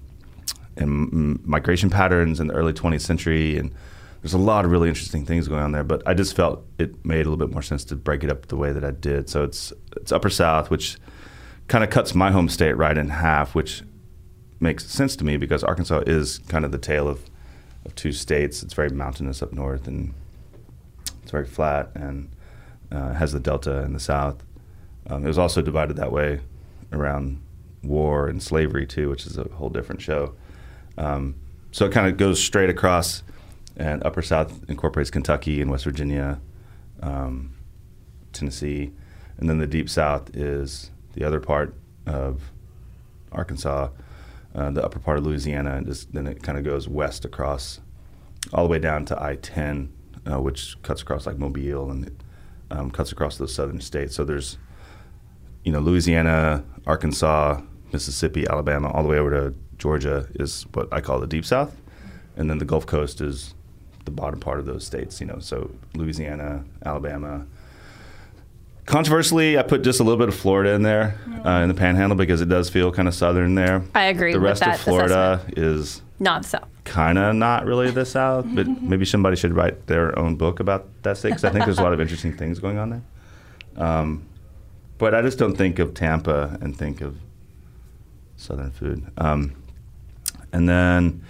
and 0.76 1.12
m- 1.12 1.40
migration 1.44 1.90
patterns 1.90 2.40
in 2.40 2.48
the 2.48 2.54
early 2.54 2.72
20th 2.72 3.02
century, 3.02 3.56
and 3.56 3.72
there's 4.20 4.34
a 4.34 4.38
lot 4.38 4.64
of 4.64 4.72
really 4.72 4.88
interesting 4.88 5.24
things 5.24 5.46
going 5.46 5.62
on 5.62 5.70
there. 5.70 5.84
But 5.84 6.02
I 6.06 6.14
just 6.14 6.34
felt 6.34 6.66
it 6.78 7.04
made 7.04 7.20
a 7.20 7.30
little 7.30 7.36
bit 7.36 7.52
more 7.52 7.62
sense 7.62 7.84
to 7.84 7.96
break 7.96 8.24
it 8.24 8.30
up 8.30 8.46
the 8.46 8.56
way 8.56 8.72
that 8.72 8.84
I 8.84 8.90
did. 8.90 9.30
So 9.30 9.44
it's 9.44 9.72
it's 9.96 10.10
Upper 10.10 10.30
South, 10.30 10.70
which 10.70 10.98
kind 11.68 11.84
of 11.84 11.90
cuts 11.90 12.16
my 12.16 12.32
home 12.32 12.48
state 12.48 12.72
right 12.72 12.98
in 12.98 13.10
half, 13.10 13.54
which 13.54 13.84
makes 14.60 14.86
sense 14.86 15.16
to 15.16 15.24
me 15.24 15.36
because 15.36 15.62
Arkansas 15.62 16.02
is 16.06 16.38
kind 16.48 16.64
of 16.64 16.72
the 16.72 16.78
tale 16.78 17.08
of, 17.08 17.28
of 17.84 17.94
two 17.94 18.12
states. 18.12 18.62
It's 18.62 18.74
very 18.74 18.90
mountainous 18.90 19.42
up 19.42 19.52
north 19.52 19.86
and 19.86 20.14
it's 21.22 21.30
very 21.30 21.46
flat 21.46 21.90
and 21.94 22.30
uh, 22.90 23.12
has 23.14 23.32
the 23.32 23.40
delta 23.40 23.82
in 23.82 23.92
the 23.92 24.00
south. 24.00 24.42
Um, 25.08 25.24
it 25.24 25.28
was 25.28 25.38
also 25.38 25.62
divided 25.62 25.96
that 25.96 26.12
way 26.12 26.40
around 26.92 27.40
war 27.82 28.28
and 28.28 28.42
slavery 28.42 28.86
too, 28.86 29.08
which 29.08 29.26
is 29.26 29.38
a 29.38 29.44
whole 29.44 29.68
different 29.68 30.00
show. 30.00 30.34
Um, 30.96 31.36
so 31.70 31.86
it 31.86 31.92
kind 31.92 32.08
of 32.08 32.16
goes 32.16 32.42
straight 32.42 32.70
across, 32.70 33.22
and 33.76 34.04
Upper 34.04 34.22
South 34.22 34.68
incorporates 34.68 35.10
Kentucky 35.10 35.60
and 35.60 35.70
West 35.70 35.84
Virginia, 35.84 36.40
um, 37.02 37.54
Tennessee, 38.32 38.92
and 39.38 39.48
then 39.48 39.58
the 39.58 39.66
Deep 39.66 39.88
South 39.88 40.34
is 40.34 40.90
the 41.14 41.24
other 41.24 41.40
part 41.40 41.74
of 42.06 42.50
Arkansas, 43.30 43.88
uh, 44.54 44.70
the 44.70 44.84
upper 44.84 44.98
part 44.98 45.18
of 45.18 45.26
Louisiana, 45.26 45.76
and 45.76 45.86
just, 45.86 46.12
then 46.12 46.26
it 46.26 46.42
kind 46.42 46.58
of 46.58 46.64
goes 46.64 46.88
west 46.88 47.24
across 47.24 47.80
all 48.52 48.64
the 48.64 48.70
way 48.70 48.78
down 48.78 49.04
to 49.06 49.22
I-10, 49.22 49.88
uh, 50.30 50.40
which 50.40 50.80
cuts 50.82 51.02
across 51.02 51.26
like 51.26 51.38
Mobile 51.38 51.90
and 51.90 52.06
it, 52.06 52.22
um, 52.70 52.90
cuts 52.90 53.12
across 53.12 53.36
those 53.38 53.54
southern 53.54 53.80
states. 53.80 54.14
So 54.14 54.24
there's, 54.24 54.58
you 55.64 55.72
know, 55.72 55.80
Louisiana, 55.80 56.64
Arkansas, 56.86 57.60
Mississippi, 57.92 58.46
Alabama, 58.48 58.90
all 58.90 59.02
the 59.02 59.08
way 59.08 59.18
over 59.18 59.30
to 59.30 59.54
Georgia 59.76 60.28
is 60.34 60.66
what 60.72 60.88
I 60.92 61.00
call 61.00 61.20
the 61.20 61.26
Deep 61.26 61.44
South, 61.44 61.80
and 62.36 62.50
then 62.50 62.58
the 62.58 62.64
Gulf 62.64 62.86
Coast 62.86 63.20
is 63.20 63.54
the 64.04 64.10
bottom 64.10 64.40
part 64.40 64.58
of 64.58 64.66
those 64.66 64.84
states. 64.84 65.20
You 65.20 65.26
know, 65.26 65.38
so 65.38 65.70
Louisiana, 65.94 66.64
Alabama. 66.84 67.46
Controversially, 68.88 69.58
I 69.58 69.62
put 69.62 69.82
just 69.82 70.00
a 70.00 70.02
little 70.02 70.16
bit 70.18 70.28
of 70.28 70.34
Florida 70.34 70.70
in 70.70 70.80
there 70.82 71.18
uh, 71.44 71.60
in 71.60 71.68
the 71.68 71.74
Panhandle 71.74 72.16
because 72.16 72.40
it 72.40 72.48
does 72.48 72.70
feel 72.70 72.90
kind 72.90 73.06
of 73.06 73.14
southern 73.14 73.54
there. 73.54 73.82
I 73.94 74.04
agree 74.04 74.32
The 74.32 74.40
with 74.40 74.48
rest 74.48 74.60
that 74.60 74.76
of 74.76 74.80
Florida 74.80 75.34
assessment. 75.44 75.58
is 75.58 76.02
Not 76.18 76.46
so. 76.46 76.58
kind 76.84 77.18
of 77.18 77.34
not 77.34 77.66
really 77.66 77.90
the 77.90 78.06
South, 78.06 78.46
but 78.48 78.66
maybe 78.82 79.04
somebody 79.04 79.36
should 79.36 79.52
write 79.54 79.88
their 79.88 80.18
own 80.18 80.36
book 80.36 80.58
about 80.58 80.86
that 81.02 81.18
state 81.18 81.28
because 81.28 81.44
I 81.44 81.50
think 81.50 81.66
there's 81.66 81.78
a 81.78 81.82
lot 81.82 81.92
of 81.92 82.00
interesting 82.00 82.34
things 82.34 82.60
going 82.60 82.78
on 82.78 82.88
there. 82.88 83.02
Um, 83.76 84.26
but 84.96 85.14
I 85.14 85.20
just 85.20 85.38
don't 85.38 85.54
think 85.54 85.78
of 85.78 85.92
Tampa 85.92 86.56
and 86.62 86.74
think 86.74 87.02
of 87.02 87.18
Southern 88.38 88.70
food. 88.70 89.04
Um, 89.18 89.54
and 90.50 90.66
then 90.66 91.22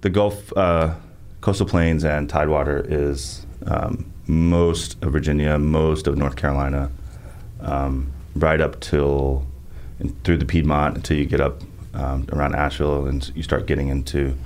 the 0.00 0.08
Gulf, 0.08 0.50
uh, 0.56 0.94
coastal 1.42 1.66
plains 1.66 2.04
and 2.06 2.26
Tidewater 2.26 2.82
is 2.88 3.45
um, 3.66 4.12
most 4.26 5.02
of 5.02 5.12
Virginia, 5.12 5.58
most 5.58 6.06
of 6.06 6.16
North 6.16 6.36
Carolina, 6.36 6.90
um, 7.60 8.12
right 8.34 8.60
up 8.60 8.80
till 8.80 9.46
and 9.98 10.22
through 10.24 10.38
the 10.38 10.44
Piedmont 10.44 10.96
until 10.96 11.16
you 11.16 11.24
get 11.24 11.40
up 11.40 11.62
um, 11.94 12.26
around 12.32 12.54
Asheville 12.54 13.06
and 13.06 13.30
you 13.34 13.42
start 13.42 13.66
getting 13.66 13.88
into 13.88 14.36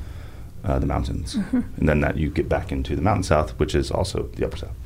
uh, 0.65 0.79
the 0.79 0.87
mountains. 0.87 1.37
Mhm. 1.37 1.65
And 1.79 1.89
then 1.89 2.01
that 2.01 2.17
you 2.17 2.31
get 2.31 2.49
back 2.49 2.71
into 2.71 2.95
the 2.95 3.03
mountain 3.03 3.23
south, 3.25 3.59
which 3.59 3.75
is 3.75 3.91
also 3.91 4.29
the 4.37 4.47
upper 4.47 4.59
south. 4.59 4.77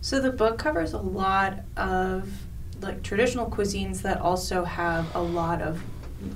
So 0.00 0.20
the 0.20 0.32
book 0.32 0.58
covers 0.58 0.92
a 0.92 0.98
lot 0.98 1.60
of 1.76 2.28
like 2.80 3.02
traditional 3.04 3.48
cuisines 3.48 4.02
that 4.02 4.20
also 4.20 4.64
have 4.64 5.14
a 5.14 5.22
lot 5.22 5.62
of 5.62 5.80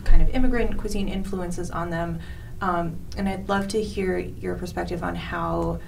kind 0.05 0.23
of 0.23 0.29
immigrant 0.31 0.77
cuisine 0.77 1.09
influences 1.09 1.71
on 1.71 1.91
them. 1.91 2.21
Um, 2.61 2.97
and 3.17 3.29
I'd 3.29 3.49
love 3.49 3.67
to 3.69 3.83
hear 3.83 4.19
your 4.19 4.55
perspective 4.55 5.03
on 5.03 5.17
how 5.17 5.81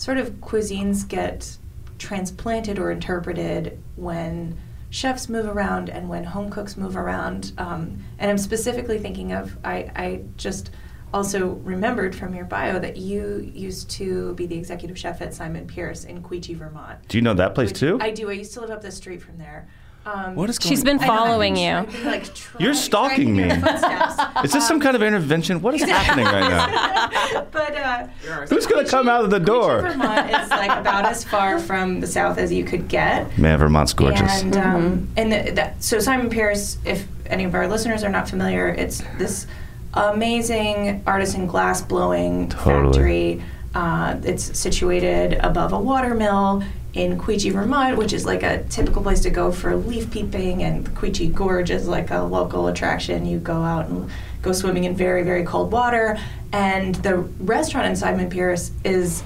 sort 0.00 0.16
of 0.16 0.30
cuisines 0.40 1.06
get 1.06 1.58
transplanted 1.98 2.78
or 2.78 2.90
interpreted 2.90 3.78
when 3.96 4.58
chefs 4.88 5.28
move 5.28 5.44
around 5.44 5.90
and 5.90 6.08
when 6.08 6.24
home 6.24 6.48
cooks 6.48 6.78
move 6.78 6.96
around. 6.96 7.52
Um, 7.58 8.02
and 8.18 8.30
I'm 8.30 8.38
specifically 8.38 8.98
thinking 8.98 9.32
of, 9.32 9.58
I, 9.62 9.92
I 9.94 10.22
just 10.38 10.70
also 11.12 11.48
remembered 11.48 12.16
from 12.16 12.34
your 12.34 12.46
bio 12.46 12.78
that 12.78 12.96
you 12.96 13.50
used 13.52 13.90
to 13.90 14.32
be 14.36 14.46
the 14.46 14.56
executive 14.56 14.98
chef 14.98 15.20
at 15.20 15.34
Simon 15.34 15.66
Pearce 15.66 16.04
in 16.04 16.22
Quechee, 16.22 16.56
Vermont. 16.56 17.06
Do 17.08 17.18
you 17.18 17.22
know 17.22 17.34
that 17.34 17.54
place 17.54 17.70
too? 17.70 17.98
I 18.00 18.10
do. 18.10 18.30
I 18.30 18.32
used 18.32 18.54
to 18.54 18.62
live 18.62 18.70
up 18.70 18.80
the 18.80 18.90
street 18.90 19.20
from 19.20 19.36
there. 19.36 19.68
Um, 20.06 20.34
What 20.34 20.48
is 20.48 20.58
going- 20.58 20.74
been 20.82 20.98
I 20.98 21.06
know, 21.06 21.12
I've 21.12 21.18
following 21.18 21.56
you. 21.56 21.82
Been, 21.82 22.04
like, 22.06 22.34
try- 22.34 22.58
You're 22.64 22.74
stalking 22.74 23.36
me. 23.36 23.42
to 23.42 23.48
get. 23.48 24.44
Is 24.44 24.52
this 24.52 24.66
some 24.66 24.80
kind 24.80 24.96
of 24.96 25.02
intervention? 25.02 25.60
What 25.60 25.74
is 25.74 25.82
happening 25.98 26.24
right 26.24 26.48
now? 26.48 27.46
but 27.52 27.76
uh, 27.76 28.06
Who's 28.48 28.66
going 28.66 28.82
to 28.84 28.90
come 28.90 29.08
out 29.10 29.24
of 29.24 29.30
the 29.30 29.38
door? 29.38 29.82
Vermont 29.82 30.30
is 30.30 30.48
like 30.48 30.70
about 30.70 31.04
as 31.04 31.22
far 31.24 31.58
from 31.58 32.00
the 32.00 32.06
south 32.06 32.38
as 32.38 32.50
you 32.50 32.64
could 32.64 32.88
get. 32.88 33.36
Man, 33.38 33.58
Vermont's 33.58 33.92
gorgeous. 33.92 34.40
And 34.42 34.56
um, 34.56 35.08
and 35.18 35.30
the, 35.32 35.52
that, 35.52 35.82
so 35.84 35.98
Simon 35.98 36.30
Pearce, 36.30 36.78
if 36.86 37.06
any 37.26 37.44
of 37.44 37.54
our 37.54 37.68
listeners 37.68 38.02
are 38.02 38.08
not 38.08 38.26
familiar, 38.28 38.68
it's 38.68 39.02
this 39.18 39.46
amazing 39.94 41.02
artisan 41.06 41.46
glass 41.46 41.82
blowing 41.82 42.48
Totally. 42.48 42.92
factory. 42.92 43.42
Uh, 43.74 44.16
it's 44.24 44.58
situated 44.58 45.34
above 45.34 45.72
a 45.72 45.78
watermill 45.78 46.62
in 46.94 47.18
Quechee, 47.18 47.52
Vermont, 47.52 47.96
which 47.96 48.12
is 48.12 48.24
like 48.24 48.42
a 48.42 48.62
typical 48.64 49.02
place 49.02 49.20
to 49.20 49.30
go 49.30 49.52
for 49.52 49.76
leaf 49.76 50.10
peeping. 50.10 50.62
And 50.62 50.84
the 50.86 50.90
Quechee 50.90 51.32
Gorge 51.32 51.70
is 51.70 51.86
like 51.86 52.10
a 52.10 52.20
local 52.20 52.68
attraction. 52.68 53.26
You 53.26 53.38
go 53.38 53.62
out 53.62 53.88
and 53.88 54.10
go 54.42 54.52
swimming 54.52 54.84
in 54.84 54.96
very, 54.96 55.22
very 55.22 55.44
cold 55.44 55.70
water. 55.72 56.18
And 56.52 56.94
the 56.96 57.16
restaurant 57.16 57.86
in 57.86 57.96
Simon 57.96 58.28
Pearce 58.28 58.72
is 58.84 59.22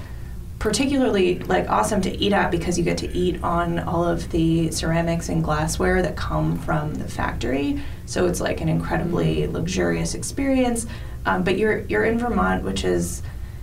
particularly 0.59 1.39
like 1.39 1.69
awesome 1.69 2.01
to 2.01 2.15
eat 2.17 2.33
at 2.33 2.49
because 2.49 2.77
you 2.77 2.83
get 2.83 2.97
to 2.97 3.11
eat 3.15 3.43
on 3.43 3.79
all 3.79 4.03
of 4.03 4.31
the 4.31 4.71
ceramics 4.71 5.29
and 5.29 5.43
glassware 5.43 6.01
that 6.01 6.15
come 6.15 6.57
from 6.59 6.93
the 6.95 7.07
factory. 7.07 7.81
So 8.05 8.25
it's 8.25 8.41
like 8.41 8.61
an 8.61 8.69
incredibly 8.69 9.47
luxurious 9.47 10.15
experience. 10.15 10.87
Um, 11.25 11.43
but 11.43 11.57
you're 11.57 11.79
you're 11.81 12.05
in 12.05 12.19
Vermont, 12.19 12.63
which 12.63 12.83
is, 12.83 13.21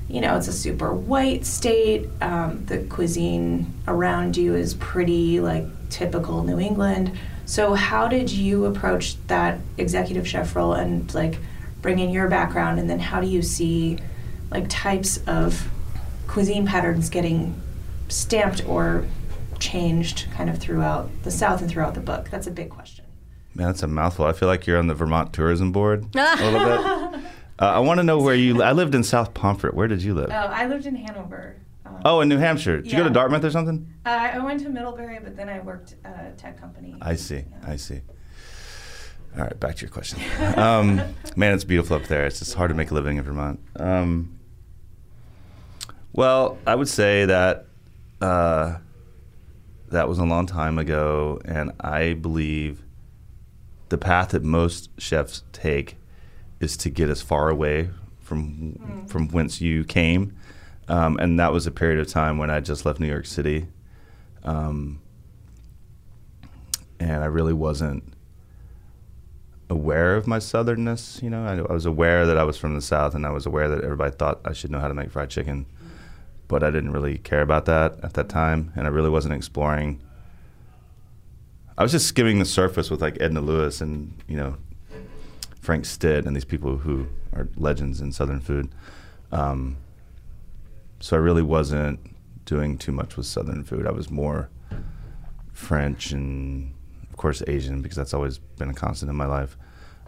you 0.09 0.21
know, 0.21 0.37
it's 0.37 0.49
a 0.49 0.53
super 0.53 0.93
white 0.93 1.45
state. 1.47 2.09
Um, 2.21 2.65
the 2.67 2.79
cuisine 2.79 3.73
around 3.87 4.37
you 4.37 4.55
is 4.55 4.75
pretty 4.75 5.41
like 5.41 5.65
typical 5.88 6.43
New 6.43 6.59
England. 6.59 7.19
So 7.45 7.75
how 7.75 8.09
did 8.09 8.31
you 8.31 8.67
approach 8.67 9.17
that 9.27 9.59
executive 9.79 10.27
chef 10.27 10.55
role 10.55 10.75
and 10.75 11.12
like 11.15 11.38
bring 11.83 11.99
in 11.99 12.11
your 12.11 12.29
background, 12.29 12.79
and 12.79 12.88
then 12.88 13.01
how 13.01 13.21
do 13.21 13.27
you 13.27 13.43
see 13.43 13.99
like 14.51 14.67
types 14.69 15.19
of 15.27 15.69
cuisine 16.29 16.67
patterns 16.67 17.11
getting 17.11 17.61
stamped 18.09 18.65
or 18.67 19.07
changed 19.59 20.27
kind 20.33 20.49
of 20.49 20.59
throughout 20.59 21.11
the 21.25 21.31
South 21.31 21.61
and 21.61 21.71
throughout 21.71 21.95
the 21.95 22.01
book? 22.01 22.31
That's 22.31 22.47
a 22.47 22.51
big 22.51 22.71
question. 22.71 23.05
Man, 23.55 23.67
that's 23.67 23.83
a 23.83 23.87
mouthful. 23.87 24.25
I 24.25 24.33
feel 24.33 24.49
like 24.49 24.67
you're 24.67 24.79
on 24.79 24.87
the 24.87 24.95
Vermont 24.95 25.33
Tourism 25.33 25.73
Board 25.73 26.07
a 26.15 26.51
little 26.51 26.65
bit. 26.65 26.81
Uh, 27.62 27.66
I 27.66 27.79
want 27.79 27.98
to 27.98 28.03
know 28.03 28.18
where 28.18 28.35
you. 28.35 28.61
I 28.61 28.72
lived 28.72 28.92
in 28.92 29.05
South 29.05 29.35
Pomfret. 29.35 29.72
Where 29.75 29.87
did 29.87 30.03
you 30.03 30.14
live? 30.14 30.31
Oh, 30.33 30.35
I 30.35 30.66
lived 30.66 30.85
in 30.85 30.96
Hanover. 30.96 31.55
Um, 31.87 32.01
Oh, 32.05 32.20
in 32.20 32.29
New 32.29 32.38
Hampshire. 32.38 32.79
Did 32.81 32.90
you 32.90 32.98
go 32.98 33.05
to. 33.05 33.11
Dartmouth 33.11 33.44
or 33.44 33.53
something? 33.53 33.87
uh, 34.05 34.09
I 34.09 34.38
went 34.40 34.61
to 34.62 34.68
Middlebury, 34.68 35.20
but 35.22 35.37
then 35.37 35.48
I 35.48 35.61
worked 35.61 35.94
at 36.05 36.27
a 36.27 36.37
tech 36.37 36.61
company. 36.61 36.96
I 37.01 37.14
see. 37.14 37.44
I 37.64 37.77
see. 37.77 38.01
All 39.37 39.44
right, 39.44 39.61
back 39.61 39.77
to 39.77 39.83
your 39.83 39.90
question. 39.90 40.18
Um, 40.59 40.96
man, 41.37 41.55
it's 41.55 41.62
beautiful 41.62 41.96
up 41.96 42.07
there. 42.09 42.27
It's 42.27 42.40
just 42.40 42.55
hard 42.55 42.70
to 42.70 42.75
make 42.75 42.90
a 42.90 42.94
living 42.94 43.16
in 43.18 43.22
Vermont. 43.22 43.61
Um, 43.77 44.40
well, 46.12 46.59
I 46.66 46.75
would 46.75 46.88
say 46.88 47.27
that 47.27 47.66
uh, 48.20 48.79
that 49.90 50.09
was 50.09 50.18
a 50.18 50.25
long 50.25 50.46
time 50.46 50.79
ago, 50.79 51.40
and 51.44 51.70
I 51.79 52.14
believe 52.14 52.83
the 53.88 53.98
path 53.98 54.31
that 54.31 54.42
most 54.42 54.90
chefs 54.98 55.44
take 55.53 55.96
is 56.62 56.77
to 56.79 56.90
get 56.90 57.09
as 57.09 57.20
far 57.20 57.48
away 57.48 57.90
from 58.20 59.05
from 59.09 59.29
whence 59.29 59.61
you 59.61 59.85
came, 59.85 60.35
um, 60.88 61.18
and 61.18 61.38
that 61.38 61.53
was 61.53 61.66
a 61.66 61.70
period 61.70 62.01
of 62.01 62.09
time 62.09 62.38
when 62.38 62.51
I 62.51 62.61
just 62.61 62.87
left 62.87 63.01
New 63.01 63.09
York 63.09 63.27
City, 63.27 63.66
um, 64.44 65.01
and 66.98 67.22
I 67.22 67.27
really 67.27 67.53
wasn't 67.53 68.05
aware 69.68 70.16
of 70.16 70.27
my 70.27 70.38
southernness. 70.38 71.22
You 71.22 71.31
know, 71.31 71.44
I, 71.44 71.59
I 71.59 71.72
was 71.72 71.85
aware 71.85 72.27
that 72.27 72.38
I 72.38 72.44
was 72.44 72.57
from 72.57 72.75
the 72.75 72.81
South, 72.81 73.14
and 73.14 73.27
I 73.27 73.31
was 73.31 73.44
aware 73.44 73.68
that 73.68 73.83
everybody 73.83 74.14
thought 74.14 74.40
I 74.44 74.53
should 74.53 74.70
know 74.70 74.79
how 74.79 74.88
to 74.88 74.94
make 74.94 75.11
fried 75.11 75.31
chicken, 75.31 75.66
but 76.46 76.62
I 76.62 76.70
didn't 76.70 76.92
really 76.92 77.18
care 77.18 77.42
about 77.42 77.66
that 77.66 77.98
at 78.03 78.14
that 78.14 78.29
time, 78.29 78.72
and 78.77 78.87
I 78.87 78.90
really 78.90 79.11
wasn't 79.11 79.35
exploring. 79.35 80.01
I 81.77 81.83
was 81.83 81.90
just 81.90 82.07
skimming 82.07 82.38
the 82.38 82.44
surface 82.44 82.90
with 82.90 83.01
like 83.01 83.20
Edna 83.20 83.40
Lewis 83.40 83.81
and 83.81 84.12
you 84.29 84.37
know 84.37 84.57
Frank 85.62 85.87
Stitt 85.87 86.27
and 86.27 86.35
these 86.35 86.44
people 86.44 86.77
who 86.77 87.07
are 87.33 87.48
legends 87.57 88.01
in 88.01 88.11
Southern 88.11 88.40
food. 88.40 88.68
Um, 89.31 89.77
so 90.98 91.16
I 91.16 91.20
really 91.20 91.42
wasn't 91.42 92.01
doing 92.44 92.77
too 92.77 92.90
much 92.90 93.16
with 93.16 93.27
Southern 93.27 93.62
food. 93.62 93.87
I 93.87 93.92
was 93.92 94.11
more 94.11 94.51
French 95.53 96.11
and 96.11 96.75
of 97.09 97.16
course 97.16 97.42
Asian 97.46 97.81
because 97.81 97.96
that's 97.96 98.12
always 98.12 98.38
been 98.38 98.70
a 98.70 98.75
constant 98.75 99.09
in 99.09 99.16
my 99.16 99.27
life. 99.27 99.57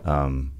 Um, 0.04 0.52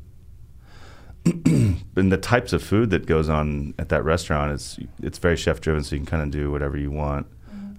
and 1.25 2.13
the 2.13 2.17
types 2.17 2.53
of 2.53 2.63
food 2.63 2.91
that 2.91 3.07
goes 3.07 3.29
on 3.29 3.75
at 3.81 3.89
that 3.89 4.05
restaurant 4.05 4.53
is 4.53 4.79
it's 5.03 5.19
very 5.19 5.37
chef 5.37 5.61
driven, 5.61 5.83
so 5.83 5.97
you 5.97 6.01
can 6.01 6.07
kind 6.07 6.23
of 6.23 6.31
do 6.31 6.53
whatever 6.53 6.77
you 6.77 6.93
want. 6.93 7.27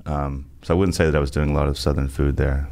Um, 0.06 0.50
so 0.64 0.76
I 0.76 0.78
wouldn't 0.78 0.96
say 0.96 1.06
that 1.06 1.16
I 1.16 1.20
was 1.20 1.32
doing 1.32 1.52
a 1.52 1.54
lot 1.54 1.68
of 1.68 1.78
Southern 1.78 2.10
food 2.10 2.36
there. 2.36 2.70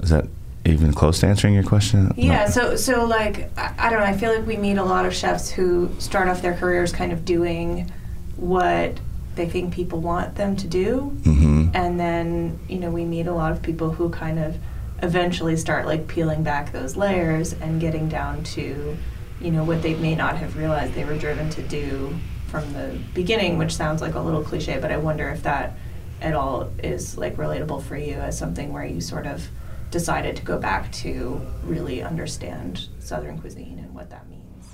Is 0.00 0.10
that 0.10 0.26
even 0.64 0.92
close 0.92 1.20
to 1.20 1.26
answering 1.26 1.54
your 1.54 1.62
question? 1.64 2.06
No. 2.06 2.12
Yeah, 2.16 2.46
so 2.48 2.76
so 2.76 3.04
like 3.04 3.50
I, 3.58 3.74
I 3.78 3.90
don't 3.90 4.00
know. 4.00 4.06
I 4.06 4.16
feel 4.16 4.34
like 4.34 4.46
we 4.46 4.56
meet 4.56 4.76
a 4.78 4.84
lot 4.84 5.06
of 5.06 5.14
chefs 5.14 5.50
who 5.50 5.90
start 5.98 6.28
off 6.28 6.42
their 6.42 6.54
careers 6.54 6.92
kind 6.92 7.12
of 7.12 7.24
doing 7.24 7.90
what 8.36 8.98
they 9.34 9.46
think 9.48 9.72
people 9.72 10.00
want 10.00 10.34
them 10.36 10.56
to 10.56 10.66
do, 10.66 11.16
Mhm. 11.22 11.70
and 11.74 11.98
then 11.98 12.58
you 12.68 12.78
know 12.78 12.90
we 12.90 13.04
meet 13.04 13.26
a 13.26 13.32
lot 13.32 13.50
of 13.52 13.62
people 13.62 13.90
who 13.92 14.10
kind 14.10 14.38
of 14.38 14.56
eventually 15.02 15.56
start 15.56 15.86
like 15.86 16.06
peeling 16.06 16.42
back 16.42 16.70
those 16.72 16.96
layers 16.96 17.54
and 17.54 17.80
getting 17.80 18.08
down 18.08 18.44
to, 18.44 18.96
you 19.40 19.50
know, 19.50 19.64
what 19.64 19.82
they 19.82 19.94
may 19.94 20.14
not 20.14 20.36
have 20.36 20.56
realized 20.56 20.94
they 20.94 21.04
were 21.04 21.18
driven 21.18 21.50
to 21.50 21.60
do 21.62 22.14
from 22.46 22.72
the 22.72 22.96
beginning, 23.12 23.58
which 23.58 23.74
sounds 23.74 24.00
like 24.00 24.14
a 24.14 24.20
little 24.20 24.42
cliche, 24.44 24.78
but 24.80 24.92
I 24.92 24.98
wonder 24.98 25.28
if 25.30 25.42
that 25.42 25.76
at 26.20 26.34
all 26.34 26.70
is 26.84 27.18
like 27.18 27.36
relatable 27.36 27.82
for 27.82 27.96
you 27.96 28.14
as 28.14 28.38
something 28.38 28.72
where 28.72 28.84
you 28.84 29.00
sort 29.00 29.26
of 29.26 29.42
decided 29.92 30.34
to 30.34 30.42
go 30.42 30.58
back 30.58 30.90
to 30.90 31.40
really 31.62 32.02
understand 32.02 32.88
Southern 32.98 33.38
cuisine 33.38 33.78
and 33.78 33.94
what 33.94 34.10
that 34.10 34.28
means. 34.28 34.66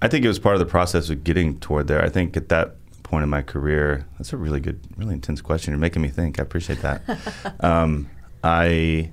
I 0.00 0.06
think 0.06 0.24
it 0.24 0.28
was 0.28 0.38
part 0.38 0.54
of 0.54 0.60
the 0.60 0.66
process 0.66 1.10
of 1.10 1.24
getting 1.24 1.58
toward 1.58 1.88
there. 1.88 2.04
I 2.04 2.08
think 2.10 2.36
at 2.36 2.48
that 2.50 2.76
point 3.02 3.24
in 3.24 3.30
my 3.30 3.42
career, 3.42 4.06
that's 4.18 4.32
a 4.32 4.36
really 4.36 4.60
good, 4.60 4.80
really 4.96 5.14
intense 5.14 5.40
question. 5.40 5.72
You're 5.72 5.80
making 5.80 6.02
me 6.02 6.08
think. 6.08 6.38
I 6.38 6.42
appreciate 6.42 6.82
that. 6.82 7.02
um, 7.60 8.08
I, 8.44 9.10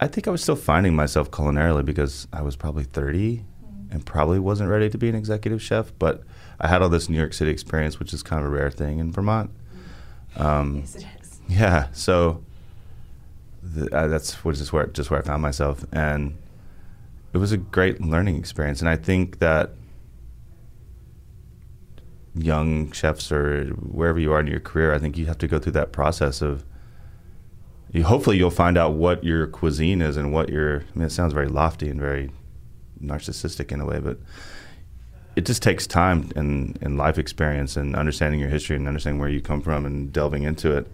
I 0.00 0.06
think 0.08 0.26
I 0.26 0.30
was 0.30 0.42
still 0.42 0.56
finding 0.56 0.96
myself 0.96 1.30
culinarily 1.30 1.84
because 1.84 2.26
I 2.32 2.42
was 2.42 2.56
probably 2.56 2.84
30 2.84 3.44
and 3.90 4.04
probably 4.06 4.38
wasn't 4.38 4.70
ready 4.70 4.88
to 4.88 4.98
be 4.98 5.08
an 5.10 5.14
executive 5.14 5.60
chef. 5.60 5.92
But 5.98 6.22
I 6.58 6.68
had 6.68 6.80
all 6.80 6.88
this 6.88 7.10
New 7.10 7.18
York 7.18 7.34
City 7.34 7.50
experience, 7.50 7.98
which 7.98 8.14
is 8.14 8.22
kind 8.22 8.40
of 8.40 8.46
a 8.46 8.50
rare 8.50 8.70
thing 8.70 8.98
in 8.98 9.12
Vermont. 9.12 9.50
Um, 10.36 10.78
Yes, 10.78 10.96
it 10.96 11.06
is. 11.20 11.40
yeah, 11.48 11.88
so 11.92 12.42
th- 13.74 13.90
uh, 13.92 14.06
that's 14.08 14.36
just 14.42 14.72
where 14.72 14.86
just 14.86 15.10
where 15.10 15.20
I 15.20 15.22
found 15.22 15.42
myself, 15.42 15.84
and 15.92 16.36
it 17.32 17.38
was 17.38 17.52
a 17.52 17.56
great 17.56 18.00
learning 18.00 18.36
experience. 18.36 18.80
And 18.80 18.88
I 18.88 18.96
think 18.96 19.38
that 19.38 19.70
young 22.34 22.90
chefs 22.92 23.30
or 23.30 23.66
wherever 23.66 24.18
you 24.18 24.32
are 24.32 24.40
in 24.40 24.46
your 24.46 24.60
career, 24.60 24.92
I 24.92 24.98
think 24.98 25.16
you 25.16 25.26
have 25.26 25.38
to 25.38 25.48
go 25.48 25.58
through 25.58 25.72
that 25.72 25.92
process 25.92 26.42
of. 26.42 26.64
You, 27.92 28.02
hopefully, 28.02 28.36
you'll 28.36 28.50
find 28.50 28.76
out 28.76 28.94
what 28.94 29.22
your 29.22 29.46
cuisine 29.46 30.02
is 30.02 30.16
and 30.16 30.32
what 30.32 30.48
your. 30.48 30.80
I 30.80 30.98
mean, 30.98 31.06
it 31.06 31.12
sounds 31.12 31.32
very 31.32 31.48
lofty 31.48 31.88
and 31.88 32.00
very 32.00 32.30
narcissistic 33.00 33.70
in 33.70 33.80
a 33.80 33.86
way, 33.86 34.00
but 34.00 34.18
it 35.36 35.46
just 35.46 35.62
takes 35.62 35.86
time 35.86 36.30
and, 36.36 36.78
and 36.80 36.96
life 36.96 37.18
experience 37.18 37.76
and 37.76 37.96
understanding 37.96 38.40
your 38.40 38.48
history 38.48 38.76
and 38.76 38.86
understanding 38.86 39.20
where 39.20 39.28
you 39.28 39.40
come 39.40 39.60
from 39.60 39.84
and 39.84 40.12
delving 40.12 40.44
into 40.44 40.76
it 40.76 40.86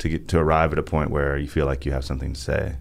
to 0.00 0.08
get 0.08 0.28
to 0.28 0.38
arrive 0.38 0.72
at 0.72 0.78
a 0.78 0.82
point 0.82 1.10
where 1.10 1.36
you 1.36 1.46
feel 1.46 1.66
like 1.66 1.84
you 1.86 1.92
have 1.92 2.04
something 2.04 2.32
to 2.32 2.40
say. 2.40 2.76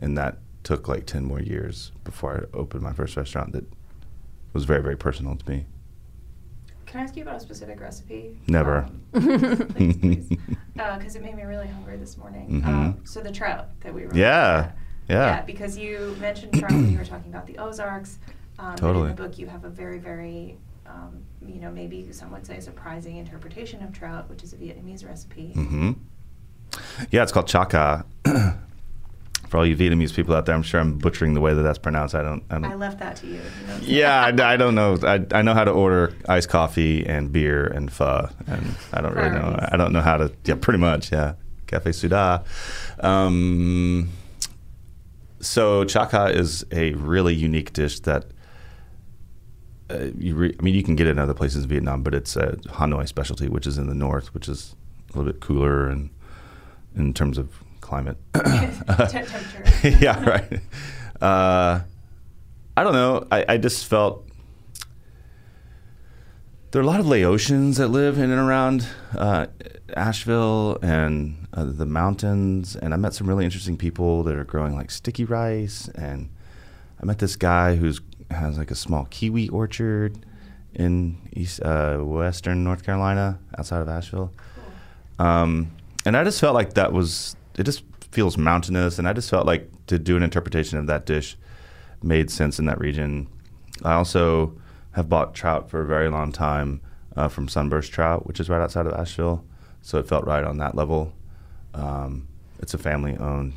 And 0.00 0.16
that 0.16 0.38
took 0.62 0.86
like 0.86 1.06
10 1.06 1.24
more 1.24 1.40
years 1.40 1.92
before 2.04 2.46
I 2.52 2.56
opened 2.56 2.82
my 2.82 2.92
first 2.92 3.16
restaurant 3.16 3.52
that 3.52 3.64
was 4.52 4.64
very, 4.64 4.82
very 4.82 4.96
personal 4.96 5.34
to 5.34 5.50
me. 5.50 5.66
Can 6.86 7.00
I 7.00 7.04
ask 7.04 7.16
you 7.16 7.22
about 7.22 7.36
a 7.36 7.40
specific 7.40 7.80
recipe? 7.80 8.38
Never. 8.46 8.86
Um, 9.14 9.66
please, 9.74 9.96
please. 9.96 10.28
Because 10.74 11.16
it 11.16 11.22
made 11.22 11.36
me 11.36 11.42
really 11.42 11.66
hungry 11.68 11.96
this 11.96 12.16
morning. 12.16 12.62
Mhm. 12.62 12.66
Um, 12.66 13.00
so 13.04 13.20
the 13.20 13.32
trout 13.32 13.68
that 13.80 13.92
we 13.92 14.06
were. 14.06 14.14
Yeah, 14.14 14.72
yeah. 15.08 15.36
Yeah, 15.36 15.42
because 15.42 15.76
you 15.76 16.16
mentioned 16.20 16.54
trout 16.58 16.72
when 16.72 16.92
you 16.92 16.98
were 16.98 17.04
talking 17.04 17.30
about 17.30 17.46
the 17.46 17.58
Ozarks. 17.58 18.18
Um, 18.58 18.74
Totally. 18.76 19.10
in 19.10 19.16
the 19.16 19.22
book, 19.22 19.38
you 19.38 19.46
have 19.46 19.64
a 19.64 19.68
very, 19.68 19.98
very, 19.98 20.56
um, 20.86 21.22
you 21.46 21.60
know, 21.60 21.70
maybe 21.70 22.10
some 22.12 22.30
would 22.32 22.46
say 22.46 22.58
surprising 22.60 23.16
interpretation 23.16 23.82
of 23.82 23.92
trout, 23.92 24.28
which 24.30 24.42
is 24.42 24.52
a 24.52 24.56
Vietnamese 24.56 25.06
recipe. 25.06 25.52
hmm 25.54 25.92
Yeah, 27.10 27.22
it's 27.22 27.32
called 27.32 27.48
cha 27.48 27.64
ca. 27.64 28.04
For 29.48 29.56
all 29.56 29.66
you 29.66 29.74
Vietnamese 29.76 30.14
people 30.14 30.34
out 30.34 30.44
there, 30.44 30.54
I'm 30.54 30.62
sure 30.62 30.78
I'm 30.78 30.98
butchering 30.98 31.32
the 31.32 31.40
way 31.40 31.54
that 31.54 31.62
that's 31.62 31.78
pronounced. 31.78 32.14
I 32.14 32.22
don't. 32.22 32.44
I 32.50 32.54
don't 32.58 32.66
I 32.66 32.74
left 32.74 32.98
that 32.98 33.16
to 33.16 33.26
you. 33.26 33.40
you 33.80 34.00
yeah, 34.00 34.22
I, 34.22 34.52
I 34.52 34.56
don't 34.58 34.74
know. 34.74 34.98
I, 35.02 35.24
I 35.32 35.40
know 35.40 35.54
how 35.54 35.64
to 35.64 35.70
order 35.70 36.14
iced 36.28 36.50
coffee 36.50 37.06
and 37.06 37.32
beer 37.32 37.66
and 37.66 37.90
pho, 37.90 38.28
and 38.46 38.74
I 38.92 39.00
don't 39.00 39.14
really 39.14 39.30
know. 39.30 39.58
I 39.72 39.78
don't 39.78 39.92
know 39.92 40.02
how 40.02 40.18
to. 40.18 40.30
Yeah, 40.44 40.56
pretty 40.56 40.78
much. 40.78 41.10
Yeah, 41.10 41.34
cafe 41.66 41.92
sua 41.92 42.10
da. 42.10 42.38
Um, 43.00 44.10
so 45.40 45.84
cha 45.84 46.04
ca 46.04 46.26
is 46.26 46.66
a 46.70 46.92
really 46.92 47.34
unique 47.34 47.72
dish 47.72 48.00
that. 48.00 48.26
Uh, 49.90 50.08
you 50.18 50.34
re- 50.34 50.54
I 50.58 50.62
mean, 50.62 50.74
you 50.74 50.82
can 50.82 50.94
get 50.94 51.06
it 51.06 51.12
in 51.12 51.18
other 51.18 51.32
places 51.32 51.62
in 51.62 51.70
Vietnam, 51.70 52.02
but 52.02 52.14
it's 52.14 52.36
a 52.36 52.56
Hanoi 52.66 53.08
specialty, 53.08 53.48
which 53.48 53.66
is 53.66 53.78
in 53.78 53.86
the 53.86 53.94
north, 53.94 54.34
which 54.34 54.46
is 54.46 54.76
a 55.08 55.16
little 55.16 55.32
bit 55.32 55.40
cooler 55.40 55.88
and 55.88 56.10
in 56.96 57.14
terms 57.14 57.38
of 57.38 57.50
climate. 57.80 58.16
Temperature. 58.34 59.64
yeah, 60.00 60.24
right. 60.24 60.60
Uh, 61.20 61.80
I 62.76 62.84
don't 62.84 62.92
know. 62.92 63.26
I, 63.30 63.44
I 63.48 63.56
just 63.56 63.86
felt 63.86 64.28
there 66.70 66.80
are 66.80 66.84
a 66.84 66.86
lot 66.86 67.00
of 67.00 67.06
Laotians 67.06 67.78
that 67.78 67.88
live 67.88 68.18
in 68.18 68.30
and 68.30 68.40
around 68.40 68.86
uh, 69.16 69.46
Asheville 69.96 70.78
and 70.82 71.48
uh, 71.54 71.64
the 71.64 71.86
mountains, 71.86 72.76
and 72.76 72.92
I 72.92 72.98
met 72.98 73.14
some 73.14 73.26
really 73.26 73.44
interesting 73.44 73.76
people 73.76 74.22
that 74.24 74.36
are 74.36 74.44
growing 74.44 74.74
like 74.74 74.90
sticky 74.90 75.24
rice, 75.24 75.88
and 75.94 76.28
I 77.00 77.06
met 77.06 77.18
this 77.18 77.36
guy 77.36 77.76
who's 77.76 78.00
has 78.30 78.58
like 78.58 78.70
a 78.70 78.74
small 78.74 79.06
kiwi 79.10 79.48
orchard 79.48 80.18
in 80.74 81.16
east 81.32 81.62
uh, 81.62 81.96
western 81.96 82.64
North 82.64 82.84
Carolina, 82.84 83.38
outside 83.56 83.80
of 83.80 83.88
Asheville. 83.88 84.32
Um, 85.18 85.72
and 86.08 86.16
I 86.16 86.24
just 86.24 86.40
felt 86.40 86.54
like 86.54 86.72
that 86.72 86.94
was 86.94 87.36
it 87.58 87.64
just 87.64 87.84
feels 88.12 88.38
mountainous, 88.38 88.98
and 88.98 89.06
I 89.06 89.12
just 89.12 89.28
felt 89.28 89.46
like 89.46 89.70
to 89.88 89.98
do 89.98 90.16
an 90.16 90.22
interpretation 90.22 90.78
of 90.78 90.86
that 90.86 91.04
dish 91.04 91.36
made 92.02 92.30
sense 92.30 92.58
in 92.58 92.64
that 92.64 92.80
region. 92.80 93.28
I 93.84 93.92
also 93.92 94.58
have 94.92 95.10
bought 95.10 95.34
trout 95.34 95.68
for 95.68 95.82
a 95.82 95.86
very 95.86 96.08
long 96.08 96.32
time 96.32 96.80
uh, 97.14 97.28
from 97.28 97.46
Sunburst 97.46 97.92
Trout, 97.92 98.26
which 98.26 98.40
is 98.40 98.48
right 98.48 98.62
outside 98.62 98.86
of 98.86 98.94
Asheville, 98.94 99.44
so 99.82 99.98
it 99.98 100.08
felt 100.08 100.24
right 100.24 100.44
on 100.44 100.56
that 100.56 100.74
level. 100.74 101.12
Um, 101.74 102.26
it's 102.58 102.72
a 102.72 102.78
family-owned 102.78 103.52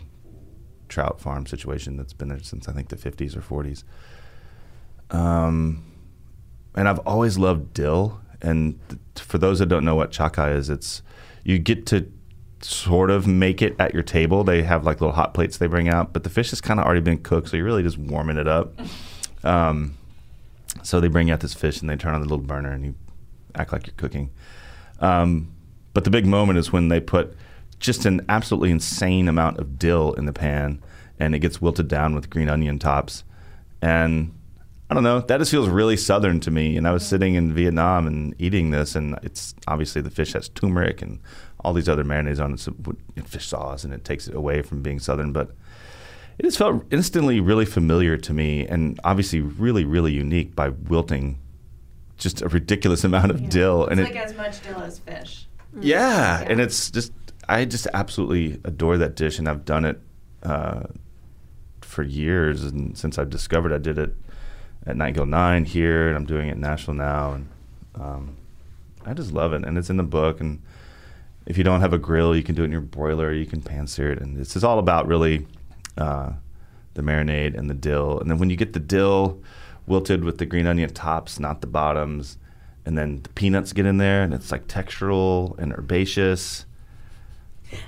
trout 0.90 1.22
farm 1.22 1.46
situation 1.46 1.96
that's 1.96 2.12
been 2.12 2.28
there 2.28 2.44
since 2.44 2.68
I 2.68 2.74
think 2.74 2.90
the 2.90 2.98
50s 2.98 3.38
or 3.38 3.64
40s. 3.64 3.86
Um, 5.10 5.86
and 6.76 6.90
I've 6.90 7.00
always 7.00 7.38
loved 7.38 7.74
dill. 7.74 8.20
And 8.42 8.78
th- 8.90 9.26
for 9.26 9.38
those 9.38 9.60
that 9.60 9.68
don't 9.68 9.86
know 9.86 9.96
what 9.96 10.12
cha 10.12 10.28
ca 10.28 10.48
is, 10.48 10.70
it's 10.70 11.02
you 11.46 11.58
get 11.58 11.86
to 11.88 12.12
sort 12.62 13.10
of 13.10 13.28
make 13.28 13.62
it 13.62 13.76
at 13.80 13.94
your 13.94 14.04
table. 14.04 14.44
They 14.44 14.64
have 14.64 14.84
like 14.86 15.02
little 15.02 15.16
hot 15.16 15.34
plates 15.34 15.58
they 15.58 15.68
bring 15.68 15.90
out, 15.90 16.14
but 16.14 16.24
the 16.24 16.30
fish 16.30 16.50
has 16.52 16.62
kind 16.62 16.80
of 16.80 16.86
already 16.86 17.02
been 17.02 17.20
cooked, 17.20 17.50
so 17.50 17.58
you're 17.58 17.66
really 17.66 17.84
just 17.84 17.98
warming 17.98 18.38
it 18.38 18.48
up. 18.48 18.74
Um, 19.44 19.98
so 20.84 21.00
they 21.00 21.08
bring 21.08 21.32
out 21.32 21.40
this 21.40 21.54
fish 21.54 21.82
and 21.82 21.90
they 21.90 21.96
turn 21.96 22.14
on 22.14 22.22
the 22.22 22.28
little 22.28 22.46
burner 22.46 22.72
and 22.72 22.86
you 22.86 22.96
act 23.56 23.74
like 23.74 23.88
you're 23.88 23.96
cooking. 23.98 24.32
Um, 25.00 25.52
but 25.94 26.04
the 26.04 26.10
big 26.10 26.26
moment 26.26 26.60
is 26.60 26.72
when 26.72 26.88
they 26.88 27.00
put 27.00 27.36
just 27.80 28.06
an 28.06 28.26
absolutely 28.30 28.72
insane 28.72 29.28
amount 29.28 29.58
of 29.58 29.78
dill 29.78 30.14
in 30.14 30.26
the 30.26 30.34
pan 30.34 30.82
and 31.20 31.36
it 31.36 31.40
gets 31.40 31.62
wilted 31.62 31.88
down 31.88 32.16
with 32.16 32.30
green 32.30 32.50
onion 32.50 32.80
tops. 32.80 33.24
And 33.82 34.34
I 34.90 34.94
don't 34.94 35.04
know, 35.04 35.22
that 35.22 35.38
just 35.38 35.52
feels 35.52 35.70
really 35.70 35.96
southern 35.96 36.40
to 36.42 36.52
me. 36.52 36.78
And 36.78 36.88
I 36.88 36.92
was 36.92 37.06
sitting 37.06 37.36
in 37.36 37.54
Vietnam 37.54 38.08
and 38.08 38.36
eating 38.40 38.72
this, 38.72 38.94
and 38.96 39.18
it's 39.24 39.56
obviously 39.68 40.02
the 40.02 40.10
fish 40.10 40.34
has 40.34 40.50
turmeric 40.50 41.02
and 41.02 41.20
all 41.64 41.74
these 41.74 41.88
other 41.90 42.04
marinades 42.04 42.44
on 42.44 42.54
it, 42.54 42.60
so, 42.60 42.74
fish 43.26 43.48
sauce, 43.48 43.84
and 43.84 43.94
it 43.94 44.04
takes 44.04 44.28
it 44.28 44.36
away 44.36 44.62
from 44.62 44.82
being 44.82 45.00
southern. 45.00 45.32
But 45.32 45.52
it 46.40 46.44
just 46.44 46.58
felt 46.58 46.84
instantly 46.92 47.40
really 47.40 47.66
familiar 47.66 48.18
to 48.18 48.34
me, 48.34 48.66
and 48.68 49.00
obviously 49.04 49.42
really, 49.42 49.86
really 49.86 50.12
unique 50.14 50.56
by 50.56 50.70
wilting 50.70 51.38
just 52.18 52.42
a 52.42 52.48
ridiculous 52.50 53.04
amount 53.10 53.32
of 53.32 53.42
Yeah. 53.42 53.50
dill. 53.50 53.84
It's 53.84 53.92
and 53.92 54.02
like 54.04 54.16
it, 54.16 54.26
as 54.26 54.36
much 54.36 54.62
dill 54.64 54.80
as 54.82 55.00
fish. 55.00 55.46
yeah, 55.80 56.42
Yeah. 56.42 56.48
and 56.50 56.60
it's 56.60 56.90
just 56.92 57.14
I 57.50 57.66
just 57.66 57.88
absolutely 57.94 58.60
adore 58.64 58.98
that 58.98 59.16
dish, 59.16 59.38
and 59.40 59.48
I've 59.48 59.66
done 59.66 59.86
it 59.86 60.00
uh, 60.44 60.84
for 61.82 62.04
years, 62.04 62.64
and 62.64 62.98
since 62.98 63.18
I've 63.18 63.30
discovered, 63.30 63.74
I 63.74 63.78
did 63.78 63.98
it 63.98 64.16
at 64.88 64.96
Nightingale 64.96 65.26
Nine 65.26 65.66
here, 65.66 66.08
and 66.08 66.16
I'm 66.18 66.26
doing 66.26 66.48
it 66.48 66.54
in 66.54 66.62
Nashville 66.62 66.94
now, 66.96 67.34
and 67.34 67.50
um, 67.96 68.38
I 69.06 69.14
just 69.14 69.32
love 69.34 69.54
it, 69.54 69.64
and 69.66 69.78
it's 69.78 69.90
in 69.90 69.98
the 69.98 70.04
book, 70.04 70.40
and 70.40 70.62
if 71.52 71.58
you 71.58 71.66
don't 71.66 71.82
have 71.82 71.92
a 71.92 71.98
grill, 71.98 72.34
you 72.34 72.44
can 72.44 72.56
do 72.56 72.62
it 72.62 72.66
in 72.66 72.72
your 72.72 72.80
broiler, 72.80 73.34
you 73.34 73.46
can 73.46 73.62
pan 73.62 73.86
sear 73.86 74.10
it, 74.10 74.22
and 74.22 74.40
it's 74.40 74.54
just 74.54 74.64
all 74.64 74.80
about 74.80 75.06
really 75.06 75.46
uh, 75.98 76.32
the 76.94 77.02
marinade 77.02 77.58
and 77.58 77.70
the 77.70 77.74
dill, 77.74 78.20
and 78.20 78.32
then 78.32 78.38
when 78.38 78.50
you 78.50 78.56
get 78.56 78.72
the 78.72 78.80
dill 78.80 79.44
wilted 79.86 80.24
with 80.24 80.38
the 80.38 80.46
green 80.46 80.66
onion 80.66 80.94
tops, 80.94 81.42
not 81.42 81.60
the 81.60 81.68
bottoms, 81.68 82.38
and 82.86 82.98
then 82.98 83.22
the 83.24 83.30
peanuts 83.30 83.74
get 83.74 83.86
in 83.86 83.98
there, 83.98 84.24
and 84.24 84.34
it's 84.34 84.50
like 84.50 84.66
textural 84.68 85.58
and 85.60 85.74
herbaceous. 85.74 86.66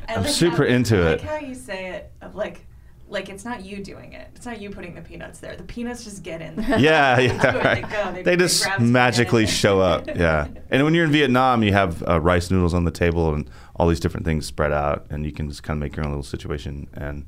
I 0.10 0.16
I'm 0.16 0.24
like 0.24 0.32
super 0.32 0.68
how, 0.68 0.76
into 0.76 0.98
I 0.98 1.12
it. 1.12 1.22
like 1.22 1.22
how 1.22 1.38
you 1.38 1.56
say 1.56 1.88
it 1.92 2.12
of 2.22 2.36
like, 2.36 2.66
like 3.14 3.30
it's 3.30 3.46
not 3.46 3.64
you 3.64 3.84
doing 3.84 4.14
it. 4.14 4.28
It's 4.36 4.46
not 4.46 4.60
you 4.60 4.70
putting 4.70 4.96
the 4.96 5.02
peanuts 5.02 5.40
there. 5.40 5.56
The 5.56 5.64
peanuts 5.64 6.04
just 6.04 6.24
get 6.24 6.42
in 6.42 6.56
there. 6.62 6.80
Yeah, 6.80 7.20
yeah, 7.20 7.58
right. 7.64 7.90
They, 7.90 8.12
they, 8.12 8.12
They 8.24 8.36
they 8.36 8.36
just 8.38 8.68
magically 8.80 9.44
in 9.44 9.48
show 9.50 9.80
up. 9.80 10.08
Yeah, 10.16 10.48
and 10.70 10.84
when 10.84 10.94
you're 10.94 11.06
in 11.06 11.12
Vietnam, 11.12 11.64
you 11.64 11.72
have 11.74 12.04
uh, 12.08 12.20
rice 12.20 12.52
noodles 12.52 12.74
on 12.74 12.84
the 12.84 12.92
table 12.92 13.34
and 13.34 13.50
all 13.76 13.88
these 13.88 14.00
different 14.00 14.26
things 14.26 14.46
spread 14.46 14.72
out, 14.72 15.06
and 15.10 15.26
you 15.26 15.32
can 15.32 15.50
just 15.50 15.64
kind 15.64 15.78
of 15.78 15.82
make 15.82 15.96
your 15.96 16.06
own 16.06 16.12
little 16.12 16.24
situation. 16.24 16.88
And 16.94 17.26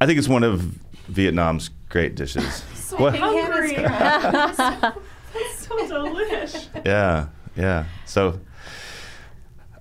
I 0.00 0.06
think 0.06 0.18
it's 0.18 0.28
one 0.28 0.42
of 0.44 0.60
Vietnam's 1.08 1.70
great 1.88 2.14
dishes. 2.14 2.62
So 2.74 2.96
What? 2.98 3.16
hungry. 3.16 3.74
Hannah's 3.74 4.56
That's 4.56 5.66
so 5.66 5.76
delish. 5.76 6.68
Yeah, 6.84 7.28
yeah. 7.56 7.84
So 8.06 8.40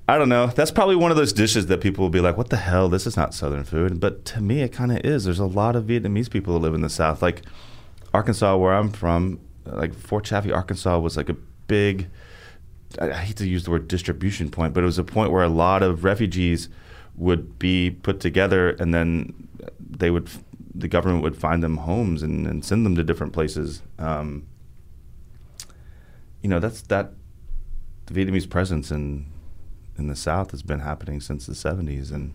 I 0.10 0.18
don't 0.18 0.28
know. 0.28 0.48
That's 0.48 0.72
probably 0.72 0.96
one 0.96 1.12
of 1.12 1.18
those 1.18 1.32
dishes 1.32 1.68
that 1.68 1.82
people 1.82 2.04
will 2.04 2.10
be 2.10 2.20
like, 2.20 2.36
"What 2.36 2.50
the 2.50 2.58
hell? 2.58 2.90
This 2.90 3.06
is 3.06 3.16
not 3.16 3.36
Southern 3.36 3.64
food." 3.64 4.00
But 4.00 4.26
to 4.26 4.42
me, 4.42 4.62
it 4.62 4.70
kind 4.70 4.92
of 4.92 5.06
is. 5.06 5.26
There's 5.26 5.38
a 5.38 5.46
lot 5.46 5.76
of 5.76 5.84
Vietnamese 5.84 6.32
people 6.32 6.54
who 6.54 6.60
live 6.60 6.74
in 6.74 6.82
the 6.82 6.90
South, 6.90 7.22
like 7.22 7.44
Arkansas, 8.12 8.58
where 8.58 8.74
I'm 8.74 8.92
from. 8.92 9.40
Like 9.66 9.94
Fort 9.94 10.24
Chaffee, 10.24 10.52
Arkansas, 10.52 10.98
was 10.98 11.16
like 11.16 11.30
a 11.30 11.36
big. 11.68 12.10
I 13.00 13.12
hate 13.12 13.36
to 13.36 13.48
use 13.48 13.66
the 13.66 13.70
word 13.70 13.88
distribution 13.88 14.50
point, 14.50 14.74
but 14.74 14.82
it 14.82 14.88
was 14.88 14.98
a 14.98 15.04
point 15.04 15.32
where 15.32 15.44
a 15.44 15.48
lot 15.48 15.84
of 15.84 16.04
refugees 16.04 16.70
would 17.16 17.60
be 17.60 17.92
put 17.92 18.20
together, 18.20 18.72
and 18.72 18.92
then 18.92 19.48
they 19.80 20.10
would, 20.10 20.28
the 20.74 20.88
government 20.88 21.22
would 21.22 21.38
find 21.38 21.62
them 21.62 21.78
homes 21.78 22.24
and, 22.24 22.48
and 22.48 22.66
send 22.66 22.84
them 22.84 22.96
to 22.96 23.04
different 23.04 23.32
places. 23.32 23.84
Um, 24.00 24.48
you 26.42 26.50
know, 26.50 26.60
that's 26.60 26.82
that. 26.84 27.12
The 28.08 28.14
Vietnamese 28.16 28.50
presence 28.50 28.90
in 28.90 29.28
in 30.00 30.08
the 30.08 30.16
South 30.16 30.52
has 30.52 30.64
been 30.64 30.80
happening 30.80 31.20
since 31.22 31.46
the 31.46 31.54
'70s, 31.54 32.12
and 32.12 32.34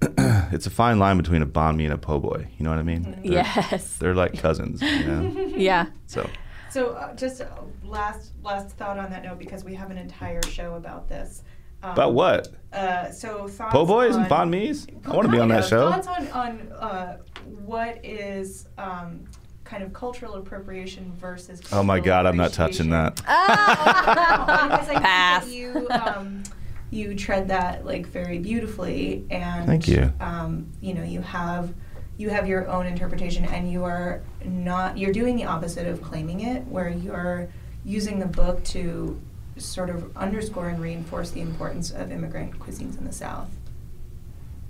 it's 0.52 0.66
a 0.66 0.70
fine 0.70 0.98
line 0.98 1.16
between 1.16 1.42
a 1.42 1.46
banh 1.46 1.76
mi 1.76 1.84
and 1.84 1.92
a 1.94 1.98
po' 1.98 2.18
boy. 2.20 2.48
You 2.58 2.64
know 2.64 2.70
what 2.70 2.78
I 2.78 2.82
mean? 2.82 3.02
They're- 3.22 3.32
Yes. 3.32 3.96
they're 4.00 4.14
like 4.14 4.38
cousins. 4.38 4.80
You 4.82 5.04
know? 5.04 5.52
Yeah. 5.56 5.86
So 6.06 6.28
So 6.70 6.90
uh, 6.92 7.14
just 7.14 7.40
uh, 7.40 7.46
last 7.82 8.32
last 8.42 8.76
thought 8.76 8.98
on 8.98 9.10
that 9.10 9.22
note 9.24 9.38
because 9.38 9.64
we 9.64 9.74
have 9.74 9.90
an 9.90 9.98
entire 9.98 10.42
show 10.42 10.74
about 10.74 11.08
this. 11.08 11.42
Um, 11.82 11.92
about 11.92 12.14
what? 12.14 12.48
Uh, 12.72 13.10
so 13.10 13.48
thoughts 13.48 13.72
Po' 13.72 13.86
boys 13.86 14.16
and 14.16 14.30
on- 14.30 14.48
banh 14.48 14.50
mi's? 14.50 14.86
I 15.06 15.10
want 15.14 15.26
to 15.26 15.32
be 15.32 15.38
on 15.38 15.48
that 15.48 15.64
of. 15.64 15.68
show. 15.68 15.90
Thoughts 15.90 16.06
on 16.08 16.28
on 16.28 16.72
uh, 16.72 17.18
what 17.64 18.04
is 18.04 18.68
um, 18.76 19.24
kind 19.66 19.82
of 19.82 19.92
cultural 19.92 20.34
appropriation 20.34 21.12
versus. 21.16 21.60
Oh 21.72 21.82
my 21.82 22.00
God, 22.00 22.24
I'm 22.24 22.36
not 22.36 22.52
touching 22.52 22.90
that. 22.90 23.16
because 23.16 23.28
I 23.28 24.84
think 24.86 25.02
Pass. 25.02 25.44
that 25.44 25.52
you 25.52 25.88
um, 25.90 26.42
you 26.90 27.14
tread 27.14 27.48
that 27.48 27.84
like 27.84 28.06
very 28.06 28.38
beautifully, 28.38 29.26
and 29.30 29.66
Thank 29.66 29.88
you. 29.88 30.12
Um, 30.20 30.72
you 30.80 30.94
know, 30.94 31.02
you 31.02 31.20
have 31.20 31.74
you 32.16 32.30
have 32.30 32.48
your 32.48 32.68
own 32.68 32.86
interpretation, 32.86 33.44
and 33.44 33.70
you 33.70 33.84
are 33.84 34.22
not 34.44 34.96
you're 34.96 35.12
doing 35.12 35.36
the 35.36 35.44
opposite 35.44 35.86
of 35.86 36.00
claiming 36.00 36.40
it, 36.40 36.66
where 36.66 36.88
you're 36.88 37.48
using 37.84 38.18
the 38.18 38.26
book 38.26 38.64
to 38.64 39.20
sort 39.58 39.90
of 39.90 40.16
underscore 40.16 40.68
and 40.68 40.80
reinforce 40.80 41.30
the 41.30 41.40
importance 41.40 41.90
of 41.90 42.12
immigrant 42.12 42.58
cuisines 42.58 42.96
in 42.98 43.04
the 43.04 43.12
South. 43.12 43.50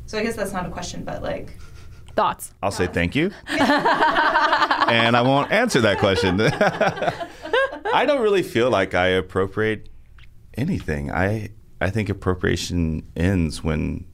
So 0.06 0.18
I 0.18 0.22
guess 0.22 0.36
that's 0.36 0.52
not 0.52 0.66
a 0.66 0.70
question, 0.70 1.04
but 1.04 1.22
like. 1.22 1.56
Thoughts. 2.16 2.54
I'll 2.62 2.70
say 2.70 2.86
thank 2.86 3.14
you, 3.14 3.30
and 3.46 5.14
I 5.14 5.22
won't 5.22 5.52
answer 5.52 5.82
that 5.82 5.98
question. 5.98 6.40
I 7.92 8.04
don't 8.06 8.22
really 8.22 8.42
feel 8.42 8.70
like 8.70 8.94
I 8.94 9.08
appropriate 9.08 9.90
anything. 10.54 11.12
I 11.12 11.50
I 11.78 11.90
think 11.90 12.08
appropriation 12.08 13.06
ends 13.14 13.62
when 13.62 14.06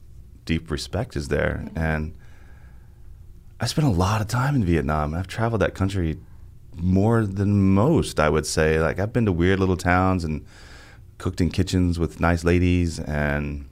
deep 0.43 0.69
respect 0.69 1.15
is 1.15 1.29
there, 1.29 1.65
and 1.77 2.13
I 3.61 3.67
spent 3.67 3.87
a 3.87 3.91
lot 3.91 4.19
of 4.19 4.27
time 4.27 4.53
in 4.55 4.65
Vietnam. 4.65 5.13
I've 5.13 5.27
traveled 5.27 5.61
that 5.61 5.73
country 5.73 6.17
more 6.75 7.25
than 7.25 7.73
most. 7.73 8.19
I 8.19 8.29
would 8.29 8.45
say, 8.45 8.81
like 8.81 8.99
I've 8.99 9.13
been 9.13 9.25
to 9.27 9.31
weird 9.31 9.61
little 9.61 9.77
towns 9.77 10.25
and 10.25 10.45
cooked 11.19 11.39
in 11.39 11.49
kitchens 11.49 11.97
with 11.97 12.19
nice 12.19 12.43
ladies 12.43 12.99
and. 12.99 13.69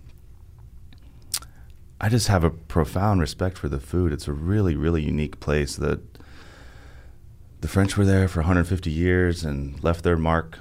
I 2.04 2.10
just 2.10 2.30
have 2.30 2.44
a 2.44 2.50
profound 2.50 3.22
respect 3.22 3.60
for 3.60 3.70
the 3.70 3.80
food. 3.80 4.12
It's 4.12 4.28
a 4.28 4.34
really, 4.34 4.76
really 4.76 5.04
unique 5.04 5.40
place 5.40 5.76
that 5.76 6.02
the 7.62 7.68
French 7.68 7.96
were 7.96 8.06
there 8.06 8.28
for 8.28 8.40
150 8.40 8.90
years 8.90 9.44
and 9.44 9.82
left 9.84 10.04
their 10.04 10.18
mark 10.18 10.58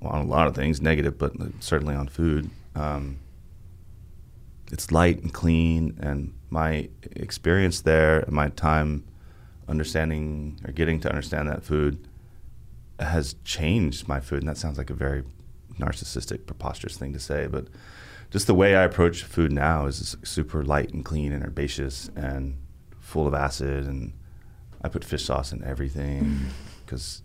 on 0.00 0.22
a 0.22 0.24
lot 0.24 0.46
of 0.46 0.54
things, 0.54 0.80
negative, 0.80 1.18
but 1.18 1.34
certainly 1.60 1.94
on 1.94 2.08
food. 2.08 2.48
Um, 2.74 3.18
it's 4.72 4.90
light 4.90 5.22
and 5.22 5.34
clean, 5.34 5.98
and 6.00 6.32
my 6.48 6.88
experience 7.12 7.82
there, 7.82 8.20
and 8.20 8.32
my 8.32 8.48
time 8.48 9.04
understanding 9.68 10.58
or 10.66 10.72
getting 10.72 10.98
to 11.00 11.10
understand 11.10 11.46
that 11.50 11.62
food 11.62 12.08
has 12.98 13.36
changed 13.44 14.08
my 14.08 14.18
food. 14.18 14.38
And 14.38 14.48
that 14.48 14.56
sounds 14.56 14.78
like 14.78 14.88
a 14.88 14.94
very 14.94 15.24
narcissistic, 15.78 16.46
preposterous 16.46 16.96
thing 16.96 17.12
to 17.12 17.20
say, 17.20 17.48
but 17.48 17.66
just 18.34 18.48
the 18.48 18.54
way 18.54 18.74
I 18.74 18.82
approach 18.82 19.22
food 19.22 19.52
now 19.52 19.86
is 19.86 20.16
super 20.24 20.64
light 20.64 20.92
and 20.92 21.04
clean 21.04 21.30
and 21.30 21.44
herbaceous 21.44 22.10
and 22.16 22.56
full 22.98 23.28
of 23.28 23.32
acid. 23.32 23.86
And 23.86 24.12
I 24.82 24.88
put 24.88 25.04
fish 25.04 25.24
sauce 25.24 25.52
in 25.52 25.62
everything 25.62 26.40
because 26.84 27.22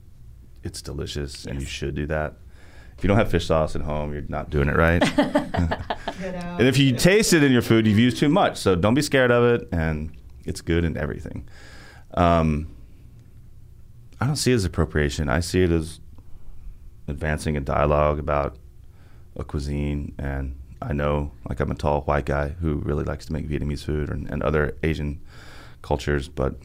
it's 0.62 0.84
delicious 0.84 1.48
and 1.48 1.60
you 1.60 1.65
should 1.65 1.95
do 1.95 2.06
that. 2.06 2.36
If 2.95 3.04
you 3.04 3.08
don't 3.08 3.17
have 3.17 3.32
fish 3.32 3.48
sauce 3.48 3.76
at 3.76 3.82
home, 3.82 4.13
you're 4.13 4.22
not 4.28 4.52
doing 4.52 4.69
it 4.69 4.76
right. 4.76 5.02
and 5.19 6.67
if 6.67 6.78
you 6.78 6.95
taste 6.95 7.34
it 7.34 7.41
in 7.41 7.52
your 7.52 7.63
food, 7.63 7.88
you've 7.88 7.98
used 7.98 8.17
too 8.17 8.30
much. 8.30 8.58
So 8.58 8.76
don't 8.76 8.93
be 8.93 9.02
scared 9.02 9.32
of 9.32 9.43
it. 9.45 9.67
And 9.72 10.15
it's 10.45 10.62
good 10.62 10.86
in 10.86 10.95
everything. 10.95 11.50
Um, 12.13 12.67
I 14.22 14.28
don't 14.28 14.36
see 14.36 14.52
it 14.52 14.56
as 14.56 14.63
appropriation. 14.63 15.28
I 15.28 15.39
see 15.39 15.63
it 15.63 15.72
as 15.72 16.02
advancing 17.08 17.58
a 17.58 17.62
dialogue 17.62 18.19
about 18.19 18.58
a 19.36 19.43
cuisine 19.43 20.13
and 20.19 20.59
I 20.82 20.94
know, 20.94 21.32
like, 21.48 21.60
I'm 21.60 21.72
a 21.72 21.76
tall 21.76 22.02
white 22.02 22.26
guy 22.26 22.50
who 22.50 22.76
really 22.76 23.04
likes 23.04 23.26
to 23.26 23.34
make 23.34 23.48
Vietnamese 23.48 23.84
food 23.84 24.10
and, 24.10 24.30
and 24.30 24.42
other 24.42 24.78
Asian 24.82 25.20
cultures, 25.82 26.30
but 26.30 26.56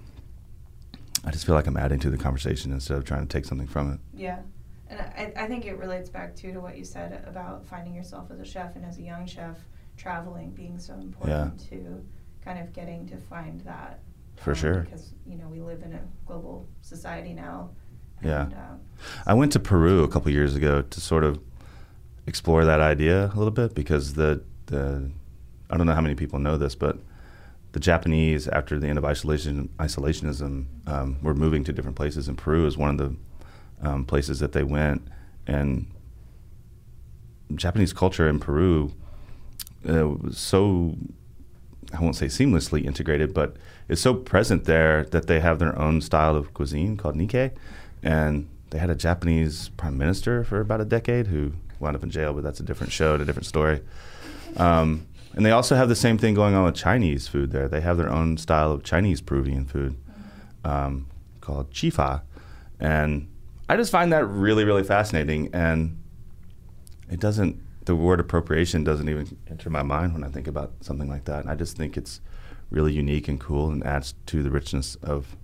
I 1.25 1.31
just 1.31 1.47
feel 1.47 1.55
like 1.55 1.67
I'm 1.67 1.77
adding 1.77 1.99
to 2.01 2.11
the 2.11 2.19
conversation 2.19 2.73
instead 2.73 2.97
of 2.97 3.05
trying 3.05 3.27
to 3.27 3.29
take 3.29 3.45
something 3.45 3.67
from 3.67 3.93
it. 3.93 4.01
Yeah. 4.15 4.39
And 4.89 5.01
I, 5.01 5.45
I 5.45 5.47
think 5.49 5.65
it 5.65 5.79
relates 5.79 6.09
back 6.09 6.37
too 6.37 6.53
to 6.53 6.61
what 6.61 6.77
you 6.77 6.85
said 6.85 7.25
about 7.27 7.67
finding 7.67 7.95
yourself 7.95 8.31
as 8.31 8.39
a 8.39 8.45
chef 8.45 8.77
and 8.77 8.85
as 8.85 8.99
a 8.99 9.03
young 9.03 9.27
chef, 9.27 9.57
traveling 9.97 10.51
being 10.51 10.79
so 10.79 10.95
important 10.95 11.59
to 11.71 12.05
kind 12.45 12.59
of 12.61 12.73
getting 12.73 13.09
to 13.09 13.17
find 13.17 13.61
that. 13.63 14.01
For 14.37 14.51
um, 14.51 14.57
sure. 14.57 14.81
Because, 14.81 15.15
you 15.27 15.37
know, 15.37 15.49
we 15.49 15.61
live 15.61 15.83
in 15.83 15.93
a 15.93 16.01
global 16.27 16.69
society 16.83 17.33
now. 17.33 17.71
Yeah. 18.23 18.45
And, 18.45 18.55
uh, 18.55 18.75
I 19.27 19.35
went 19.35 19.53
to 19.53 19.61
Peru 19.61 20.05
a 20.05 20.09
couple 20.09 20.31
years 20.31 20.55
ago 20.55 20.83
to 20.83 21.01
sort 21.01 21.25
of 21.25 21.41
explore 22.27 22.65
that 22.65 22.81
idea 22.81 23.27
a 23.27 23.37
little 23.37 23.51
bit 23.51 23.75
because 23.75 24.15
the 24.15 24.43
the 24.67 25.11
I 25.71 25.77
don't 25.77 25.87
know 25.87 25.95
how 25.95 26.01
many 26.01 26.15
people 26.15 26.39
know 26.39 26.57
this, 26.57 26.75
but 26.75 26.99
the 27.73 27.81
Japanese 27.81 28.47
after 28.49 28.79
the 28.79 28.87
end 28.87 28.99
of 28.99 29.05
isolation 29.05 29.69
isolationism 29.79 30.67
um, 30.87 31.19
were 31.23 31.35
moving 31.35 31.65
to 31.65 31.73
different 31.73 31.97
places, 31.97 32.29
and 32.29 32.39
Peru 32.39 32.67
is 32.67 32.77
one 32.77 32.91
of 32.91 32.99
the 32.99 33.89
um, 33.89 34.05
places 34.05 34.39
that 34.41 34.53
they 34.53 34.63
went, 34.63 35.07
and 35.47 35.87
Japanese 37.55 37.93
culture 37.93 38.29
in 38.29 38.39
Peru 38.39 38.93
uh, 39.89 40.09
was 40.09 40.39
so 40.39 40.97
I 41.93 42.01
won't 42.01 42.17
say 42.17 42.27
seamlessly 42.27 42.85
integrated, 42.85 43.35
but 43.35 43.57
it's 43.89 44.01
so 44.01 44.15
present 44.15 44.65
there 44.65 45.05
that 45.07 45.27
they 45.27 45.41
have 45.41 45.59
their 45.59 45.79
own 45.79 46.01
style 46.01 46.37
of 46.37 46.55
cuisine 46.55 46.97
called 46.97 47.17
Nikkei, 47.17 47.53
and 48.03 48.49
they 48.71 48.79
had 48.79 48.91
a 48.91 48.95
Japanese 48.95 49.69
prime 49.71 49.99
minister 49.99 50.43
for 50.45 50.61
about 50.61 50.81
a 50.81 50.85
decade 50.85 51.29
who 51.29 51.53
wound 51.81 51.97
up 51.97 52.03
in 52.03 52.11
jail, 52.11 52.33
but 52.33 52.43
that's 52.43 52.61
a 52.61 52.63
different 52.63 52.93
show, 52.93 53.15
a 53.15 53.25
different 53.25 53.47
story. 53.47 53.81
Um, 54.57 55.07
and 55.35 55.45
they 55.45 55.51
also 55.51 55.75
have 55.75 55.89
the 55.89 55.97
same 55.97 56.17
thing 56.17 56.35
going 56.35 56.55
on 56.55 56.65
with 56.65 56.75
Chinese 56.75 57.27
food 57.27 57.51
there. 57.51 57.69
They 57.69 57.81
have 57.81 57.97
their 57.97 58.11
own 58.11 58.37
style 58.37 58.71
of 58.73 58.85
Chinese 58.85 59.21
Peruvian 59.21 59.67
food 59.67 59.97
um, 60.65 61.09
called 61.41 61.71
chifa, 61.73 62.23
and 62.79 63.29
I 63.69 63.77
just 63.77 63.91
find 63.91 64.13
that 64.13 64.27
really, 64.27 64.65
really 64.65 64.85
fascinating. 64.85 65.51
And 65.53 65.99
it 67.11 67.21
doesn't, 67.21 67.61
the 67.87 67.97
word 67.97 68.21
appropriation 68.21 68.85
doesn't 68.85 69.09
even 69.09 69.37
enter 69.49 69.71
my 69.71 69.83
mind 69.83 70.13
when 70.13 70.25
I 70.25 70.29
think 70.29 70.47
about 70.47 70.73
something 70.81 71.09
like 71.09 71.25
that. 71.25 71.41
And 71.41 71.51
I 71.51 71.55
just 71.55 71.77
think 71.77 71.97
it's 71.97 72.21
really 72.71 72.93
unique 72.93 73.29
and 73.29 73.41
cool 73.41 73.71
and 73.71 73.85
adds 73.85 74.15
to 74.27 74.43
the 74.43 74.51
richness 74.51 74.97
of 74.97 75.37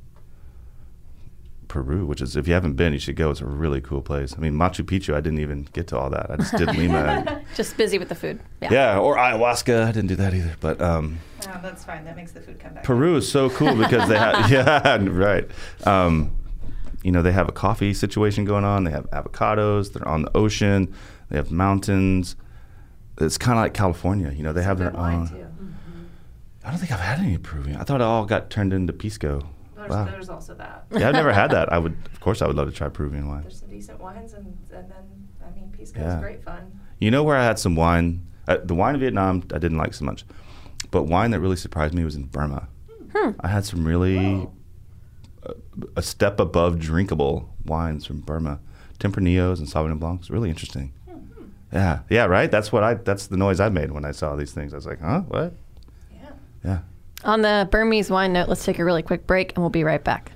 Peru, 1.70 2.04
which 2.04 2.20
is, 2.20 2.34
if 2.34 2.48
you 2.48 2.52
haven't 2.52 2.72
been, 2.72 2.92
you 2.92 2.98
should 2.98 3.14
go. 3.14 3.30
It's 3.30 3.40
a 3.40 3.46
really 3.46 3.80
cool 3.80 4.02
place. 4.02 4.34
I 4.36 4.40
mean, 4.40 4.54
Machu 4.54 4.84
Picchu, 4.84 5.14
I 5.14 5.20
didn't 5.20 5.38
even 5.38 5.68
get 5.72 5.86
to 5.88 5.98
all 5.98 6.10
that. 6.10 6.28
I 6.28 6.36
just 6.36 6.56
did 6.56 6.74
Lima. 6.76 7.42
Just 7.54 7.76
busy 7.76 7.96
with 7.96 8.08
the 8.08 8.14
food. 8.16 8.40
Yeah. 8.60 8.72
yeah, 8.72 8.98
or 8.98 9.16
ayahuasca. 9.16 9.84
I 9.84 9.92
didn't 9.92 10.08
do 10.08 10.16
that 10.16 10.34
either. 10.34 10.56
But 10.60 10.80
um, 10.80 11.20
oh, 11.46 11.60
that's 11.62 11.84
fine. 11.84 12.04
That 12.04 12.16
makes 12.16 12.32
the 12.32 12.40
food 12.40 12.58
come 12.58 12.74
back. 12.74 12.82
Peru 12.82 13.16
is 13.16 13.30
so 13.30 13.50
cool 13.50 13.76
because 13.76 14.08
they 14.08 14.18
have 14.18 14.50
yeah 14.50 14.98
right. 15.00 15.48
Um, 15.84 16.32
you 17.02 17.12
know 17.12 17.22
they 17.22 17.32
have 17.32 17.48
a 17.48 17.52
coffee 17.52 17.94
situation 17.94 18.44
going 18.44 18.64
on. 18.64 18.82
They 18.84 18.90
have 18.90 19.08
avocados. 19.10 19.92
They're 19.92 20.06
on 20.06 20.22
the 20.22 20.36
ocean. 20.36 20.92
They 21.28 21.36
have 21.36 21.52
mountains. 21.52 22.34
It's 23.20 23.38
kind 23.38 23.58
of 23.58 23.64
like 23.64 23.74
California. 23.74 24.32
You 24.32 24.42
know 24.42 24.52
they 24.52 24.64
have 24.64 24.78
their 24.78 24.96
own. 24.96 25.28
I 26.64 26.70
don't 26.70 26.78
think 26.78 26.90
I've 26.92 27.00
had 27.00 27.20
any 27.20 27.38
Peruvian. 27.38 27.76
I 27.76 27.84
thought 27.84 28.00
it 28.00 28.04
all 28.04 28.26
got 28.26 28.50
turned 28.50 28.72
into 28.72 28.92
pisco. 28.92 29.48
There's, 29.80 29.90
Wow. 29.90 30.04
there's 30.04 30.28
also 30.28 30.54
that. 30.54 30.86
Yeah, 30.92 31.08
I've 31.08 31.14
never 31.14 31.32
had 31.32 31.50
that. 31.50 31.72
I 31.76 31.78
would, 31.78 31.96
of 32.12 32.20
course, 32.20 32.42
I 32.42 32.46
would 32.46 32.56
love 32.56 32.68
to 32.68 32.74
try 32.74 32.88
Peruvian 32.88 33.28
wine. 33.28 33.42
There's 33.42 33.60
some 33.60 33.68
decent 33.70 34.00
wines, 34.00 34.32
and, 34.34 34.46
and 34.72 34.90
then, 34.90 35.28
I 35.46 35.50
mean, 35.54 35.72
Pisco 35.76 36.00
Yeah. 36.00 36.16
is 36.16 36.20
great 36.22 36.44
fun. 36.44 36.78
You 36.98 37.10
know 37.10 37.22
where 37.22 37.36
I 37.36 37.44
had 37.44 37.58
some 37.58 37.74
wine? 37.76 38.26
Uh, 38.48 38.58
the 38.62 38.74
wine 38.74 38.94
in 38.94 39.00
Vietnam 39.00 39.42
I 39.54 39.58
didn't 39.58 39.78
like 39.78 39.94
so 39.94 40.04
much, 40.04 40.24
but 40.90 41.04
wine 41.04 41.30
that 41.32 41.40
really 41.40 41.56
surprised 41.56 41.94
me 41.94 42.04
was 42.04 42.14
in 42.16 42.24
Burma. 42.24 42.68
Hmm. 43.14 43.30
I 43.40 43.48
had 43.48 43.64
some 43.64 43.84
really 43.86 44.48
uh, 45.46 45.52
a 45.96 46.02
step 46.02 46.38
above 46.40 46.78
drinkable 46.78 47.48
wines 47.64 48.04
from 48.06 48.20
Burma, 48.20 48.60
Tempranillos 48.98 49.58
and 49.58 49.68
Sauvignon 49.68 49.98
Blancs. 49.98 50.30
Really 50.30 50.48
interesting. 50.50 50.92
Yeah, 51.72 52.00
yeah, 52.10 52.24
right. 52.26 52.50
That's 52.50 52.72
what 52.72 52.82
I. 52.82 52.94
That's 52.94 53.28
the 53.28 53.36
noise 53.36 53.60
I 53.60 53.68
made 53.68 53.92
when 53.92 54.04
I 54.04 54.10
saw 54.10 54.34
these 54.34 54.50
things. 54.52 54.72
I 54.74 54.76
was 54.76 54.86
like, 54.86 55.00
huh, 55.00 55.20
what? 55.28 55.54
Yeah. 56.12 56.30
Yeah. 56.64 56.78
On 57.24 57.42
the 57.42 57.68
Burmese 57.70 58.10
wine 58.10 58.32
note, 58.32 58.48
let's 58.48 58.64
take 58.64 58.78
a 58.78 58.84
really 58.84 59.02
quick 59.02 59.26
break 59.26 59.52
and 59.54 59.58
we'll 59.62 59.70
be 59.70 59.84
right 59.84 60.02
back. 60.02 60.32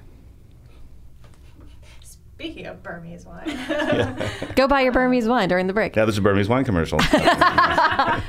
Speaking 2.03 2.66
of 2.66 2.83
Burmese 2.83 3.25
wine. 3.25 3.47
Go 4.57 4.68
buy 4.68 4.83
your 4.83 4.92
Burmese 4.92 5.27
wine 5.27 5.49
during 5.49 5.66
the 5.66 5.73
break. 5.73 5.97
Yeah, 5.97 6.05
this 6.05 6.14
is 6.14 6.18
a 6.18 6.23
Burmese 6.23 6.49
wine 6.49 6.64
commercial. 6.64 6.99
Brought 7.12 8.20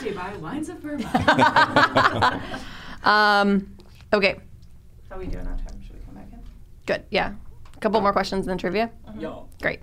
to 0.00 0.08
you 0.08 0.14
by 0.14 0.36
Wines 0.40 0.68
of 0.68 0.82
Burma. 0.82 2.42
Um, 3.04 3.74
okay, 4.12 4.36
How 5.08 5.16
are 5.16 5.18
we 5.18 5.26
doing 5.26 5.46
on 5.46 5.56
time? 5.56 5.80
Should 5.82 5.94
we 5.94 6.00
come 6.04 6.14
back 6.16 6.28
in? 6.32 6.40
good. 6.84 7.04
Yeah. 7.10 7.34
A 7.74 7.80
couple 7.80 8.00
more 8.00 8.12
questions 8.12 8.40
and 8.40 8.50
then 8.50 8.58
trivia. 8.58 8.90
Yeah. 9.16 9.38
Great. 9.62 9.80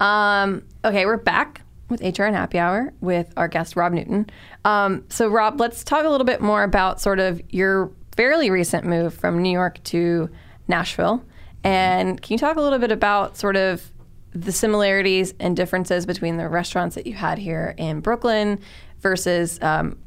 Um, 0.00 0.62
okay, 0.84 1.04
we're 1.06 1.18
back 1.18 1.62
with 1.88 2.00
HRN 2.00 2.32
Happy 2.32 2.58
Hour 2.58 2.92
with 3.00 3.32
our 3.36 3.48
guest 3.48 3.76
Rob 3.76 3.92
Newton. 3.92 4.28
Um, 4.64 5.04
so, 5.08 5.28
Rob, 5.28 5.60
let's 5.60 5.84
talk 5.84 6.04
a 6.04 6.08
little 6.08 6.24
bit 6.24 6.40
more 6.40 6.62
about 6.62 7.00
sort 7.00 7.20
of 7.20 7.40
your 7.50 7.90
fairly 8.16 8.50
recent 8.50 8.84
move 8.84 9.14
from 9.14 9.42
New 9.42 9.50
York 9.52 9.82
to 9.84 10.30
Nashville. 10.68 11.24
And 11.62 12.20
can 12.20 12.34
you 12.34 12.38
talk 12.38 12.56
a 12.56 12.60
little 12.60 12.78
bit 12.78 12.92
about 12.92 13.36
sort 13.36 13.56
of 13.56 13.92
the 14.32 14.52
similarities 14.52 15.34
and 15.40 15.56
differences 15.56 16.06
between 16.06 16.36
the 16.36 16.48
restaurants 16.48 16.94
that 16.94 17.06
you 17.06 17.14
had 17.14 17.38
here 17.38 17.74
in 17.76 18.00
Brooklyn 18.00 18.60
versus 19.00 19.60
um, 19.62 19.98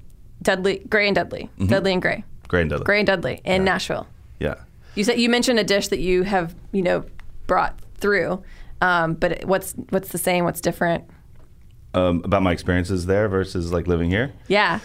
Dudley, 0.42 0.80
Gray 0.90 1.08
and 1.08 1.16
Dudley, 1.16 1.50
Dudley 1.66 1.94
and 1.94 2.02
Gray, 2.02 2.24
Gray 2.48 2.62
and 2.62 2.70
Dudley. 2.70 2.86
Gray 2.86 3.00
and 3.00 3.08
Dudley 3.08 3.42
in 3.44 3.64
Nashville? 3.64 4.08
Yeah. 4.40 4.56
You 4.96 5.04
said 5.04 5.20
you 5.20 5.30
mentioned 5.30 5.60
a 5.60 5.64
dish 5.64 5.90
that 5.90 6.00
you 6.00 6.24
have, 6.24 6.56
you 6.72 6.82
know, 6.82 7.06
brought 7.48 7.80
through. 7.96 8.44
Um, 8.82 9.14
but 9.16 9.44
what's 9.46 9.74
what's 9.90 10.10
the 10.10 10.18
same? 10.18 10.46
What's 10.46 10.62
different? 10.62 11.04
Um, 11.94 12.22
about 12.24 12.44
my 12.44 12.52
experiences 12.52 13.08
there 13.08 13.28
versus 13.28 13.72
like 13.72 13.88
living 13.88 14.10
here. 14.12 14.32
Yeah, 14.48 14.80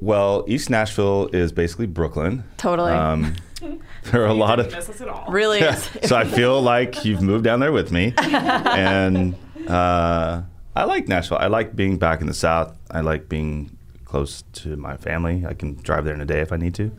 Well, 0.00 0.44
East 0.48 0.70
Nashville 0.70 1.28
is 1.32 1.52
basically 1.52 1.86
Brooklyn. 1.86 2.42
totally. 2.56 2.92
Um, 2.92 3.34
there 4.04 4.22
are 4.22 4.26
a 4.26 4.32
lot 4.34 4.58
of 4.58 4.72
miss 4.72 4.88
us 4.88 5.00
at 5.02 5.08
all. 5.08 5.30
really 5.30 5.60
Yeah. 5.60 5.74
so 5.74 6.16
I 6.16 6.24
feel 6.24 6.60
like 6.62 7.04
you've 7.04 7.20
moved 7.22 7.44
down 7.44 7.60
there 7.60 7.72
with 7.72 7.92
me, 7.92 8.14
and 8.18 9.34
uh, 9.68 10.40
I 10.74 10.84
like 10.84 11.06
Nashville. 11.08 11.38
I 11.38 11.48
like 11.48 11.76
being 11.76 11.98
back 11.98 12.20
in 12.22 12.26
the 12.28 12.34
South. 12.34 12.74
I 12.90 13.00
like 13.00 13.28
being 13.28 13.76
close 14.06 14.42
to 14.54 14.76
my 14.76 14.96
family. 14.96 15.44
I 15.46 15.52
can 15.52 15.74
drive 15.82 16.04
there 16.06 16.14
in 16.14 16.20
a 16.22 16.26
day 16.26 16.40
if 16.40 16.50
I 16.52 16.56
need 16.56 16.74
to, 16.76 16.92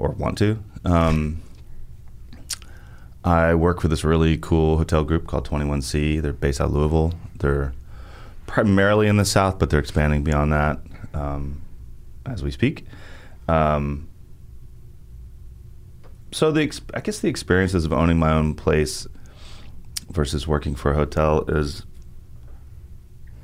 or 0.00 0.10
want 0.10 0.36
to. 0.38 0.58
Um, 0.84 1.42
I 3.24 3.54
work 3.54 3.80
for 3.80 3.88
this 3.88 4.04
really 4.04 4.36
cool 4.38 4.78
hotel 4.78 5.04
group 5.04 5.26
called 5.26 5.46
21C. 5.48 6.20
They're 6.22 6.32
based 6.32 6.60
out 6.60 6.66
of 6.68 6.72
Louisville. 6.74 7.12
They're 7.38 7.72
primarily 8.58 9.06
in 9.06 9.16
the 9.16 9.24
South, 9.24 9.56
but 9.60 9.70
they're 9.70 9.78
expanding 9.78 10.24
beyond 10.24 10.52
that 10.52 10.80
um, 11.14 11.62
as 12.26 12.42
we 12.42 12.50
speak. 12.50 12.86
Um, 13.46 14.08
so 16.32 16.50
the 16.50 16.62
ex- 16.62 16.80
I 16.92 17.00
guess 17.00 17.20
the 17.20 17.28
experiences 17.28 17.84
of 17.84 17.92
owning 17.92 18.18
my 18.18 18.32
own 18.32 18.54
place 18.54 19.06
versus 20.10 20.48
working 20.48 20.74
for 20.74 20.90
a 20.90 20.96
hotel 20.96 21.44
is 21.46 21.84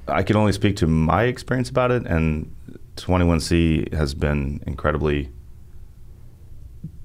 I 0.08 0.24
can 0.24 0.34
only 0.34 0.52
speak 0.52 0.74
to 0.78 0.88
my 0.88 1.24
experience 1.24 1.70
about 1.70 1.92
it, 1.92 2.04
and 2.06 2.52
21C 2.96 3.94
has 3.94 4.14
been 4.14 4.64
incredibly 4.66 5.30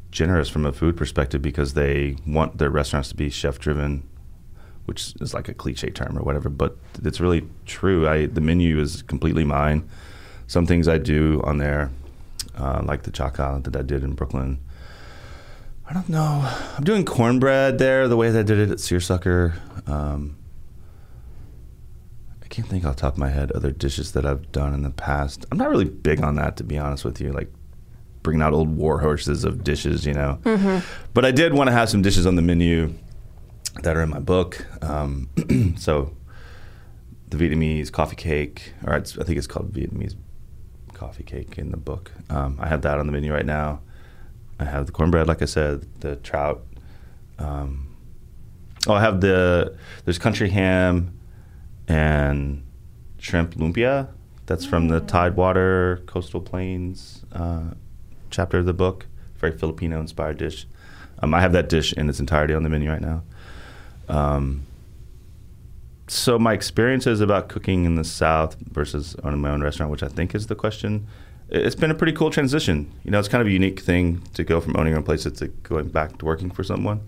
generous 0.10 0.50
from 0.50 0.66
a 0.66 0.74
food 0.74 0.98
perspective 0.98 1.44
because 1.44 1.76
they 1.76 2.16
want 2.26 2.58
their 2.58 2.72
restaurants 2.72 3.10
to 3.10 3.16
be 3.16 3.30
chef 3.30 3.60
driven, 3.60 4.10
which 4.90 5.14
is 5.22 5.36
like 5.36 5.48
a 5.48 5.54
cliche 5.54 5.92
term 5.92 6.18
or 6.18 6.24
whatever, 6.24 6.50
but 6.50 6.76
it's 7.04 7.20
really 7.20 7.48
true. 7.68 8.08
I 8.10 8.26
the 8.26 8.42
menu 8.42 8.80
is 8.80 9.04
completely 9.04 9.44
mine. 9.44 9.88
Some 10.48 10.66
things 10.66 10.88
I 10.88 10.98
do 10.98 11.42
on 11.44 11.60
there, 11.60 11.92
uh, 12.58 12.82
like 12.84 13.04
the 13.04 13.12
cha 13.12 13.30
ca 13.30 13.60
that 13.60 13.76
I 13.76 13.84
did 13.84 14.04
in 14.04 14.14
Brooklyn. 14.14 14.60
I 15.88 15.94
don't 15.94 16.10
know. 16.10 16.52
I'm 16.76 16.84
doing 16.84 17.06
cornbread 17.06 17.78
there 17.78 18.08
the 18.08 18.18
way 18.18 18.32
that 18.32 18.40
I 18.40 18.44
did 18.44 18.58
it 18.58 18.72
at 18.72 18.80
Seersucker. 18.80 19.54
Um, 19.86 20.38
I 22.44 22.48
can't 22.48 22.68
think 22.68 22.84
off 22.84 22.96
the 22.96 23.02
top 23.02 23.14
of 23.14 23.20
my 23.20 23.30
head 23.30 23.52
other 23.52 23.70
dishes 23.70 24.14
that 24.14 24.26
I've 24.26 24.52
done 24.52 24.74
in 24.74 24.82
the 24.82 24.90
past. 24.90 25.46
I'm 25.52 25.60
not 25.60 25.70
really 25.70 25.86
big 25.86 26.22
on 26.24 26.34
that, 26.38 26.58
to 26.58 26.64
be 26.64 26.80
honest 26.80 27.06
with 27.06 27.22
you. 27.22 27.32
Like 27.32 27.52
bringing 28.24 28.42
out 28.42 28.54
old 28.54 28.76
war 28.76 29.00
horses 29.00 29.44
of 29.44 29.64
dishes, 29.64 30.04
you 30.06 30.16
know. 30.16 30.40
But 31.14 31.26
I 31.26 31.32
did 31.32 31.54
want 31.54 31.68
to 31.68 31.74
have 31.74 31.92
some 31.92 32.02
dishes 32.02 32.26
on 32.26 32.36
the 32.36 32.42
menu 32.42 32.94
that 33.84 33.96
are 33.96 34.02
in 34.02 34.10
my 34.10 34.20
book. 34.20 34.66
Um, 34.82 35.30
so 35.78 36.16
the 37.30 37.38
Vietnamese 37.38 37.92
coffee 37.92 38.16
cake, 38.16 38.74
or 38.86 38.96
it's, 38.96 39.18
I 39.18 39.24
think 39.24 39.38
it's 39.38 39.48
called 39.48 39.74
Vietnamese 39.74 40.16
coffee 40.94 41.24
cake 41.24 41.58
in 41.58 41.72
the 41.72 41.78
book. 41.78 42.12
Um, 42.30 42.58
I 42.60 42.68
have 42.68 42.82
that 42.82 43.00
on 43.00 43.06
the 43.06 43.12
menu 43.12 43.34
right 43.34 43.46
now. 43.46 43.82
I 44.60 44.66
have 44.66 44.86
the 44.86 44.92
cornbread, 44.92 45.28
like 45.28 45.42
I 45.42 45.46
said, 45.46 45.86
the 46.02 46.18
trout. 46.18 46.66
Um, 47.38 47.96
oh, 48.88 48.94
I 48.94 49.00
have 49.00 49.22
the 49.22 49.78
there's 50.04 50.18
country 50.18 50.50
ham 50.50 51.18
and 51.88 52.64
shrimp 53.18 53.56
lumpia. 53.56 54.10
That's 54.46 54.66
from 54.66 54.88
the 54.90 55.00
Tidewater 55.00 56.04
Coastal 56.08 56.42
Plains 56.42 57.24
uh, 57.32 57.76
chapter 58.30 58.58
of 58.58 58.66
the 58.66 58.74
book. 58.74 59.06
Very 59.38 59.58
Filipino 59.58 60.00
inspired 60.00 60.38
dish. 60.38 60.68
Um, 61.22 61.34
I 61.34 61.42
have 61.42 61.54
that 61.54 61.70
dish 61.70 61.94
in 61.94 62.10
its 62.10 62.20
entirety 62.20 62.54
on 62.54 62.64
the 62.64 62.70
menu 62.70 62.90
right 62.90 63.02
now. 63.02 63.24
Um, 64.10 64.66
so 66.08 66.40
my 66.40 66.54
experiences 66.54 67.22
about 67.22 67.50
cooking 67.50 67.86
in 67.86 67.96
the 67.96 68.04
South 68.04 68.56
versus 68.72 69.16
owning 69.24 69.40
my 69.40 69.52
own 69.52 69.62
restaurant, 69.62 69.92
which 69.92 70.04
I 70.04 70.08
think 70.08 70.34
is 70.34 70.48
the 70.48 70.56
question, 70.56 71.08
it's 71.50 71.76
been 71.76 71.92
a 71.92 71.96
pretty 71.96 72.14
cool 72.14 72.30
transition. 72.30 72.92
You 73.04 73.12
know, 73.12 73.20
it's 73.20 73.28
kind 73.28 73.42
of 73.42 73.48
a 73.48 73.52
unique 73.52 73.80
thing 73.80 74.22
to 74.34 74.44
go 74.44 74.60
from 74.62 74.76
owning 74.76 74.92
your 74.92 74.98
own 74.98 75.04
place 75.04 75.24
to 75.24 75.48
going 75.48 75.90
back 75.90 76.18
to 76.20 76.26
working 76.26 76.50
for 76.52 76.64
someone. 76.64 77.02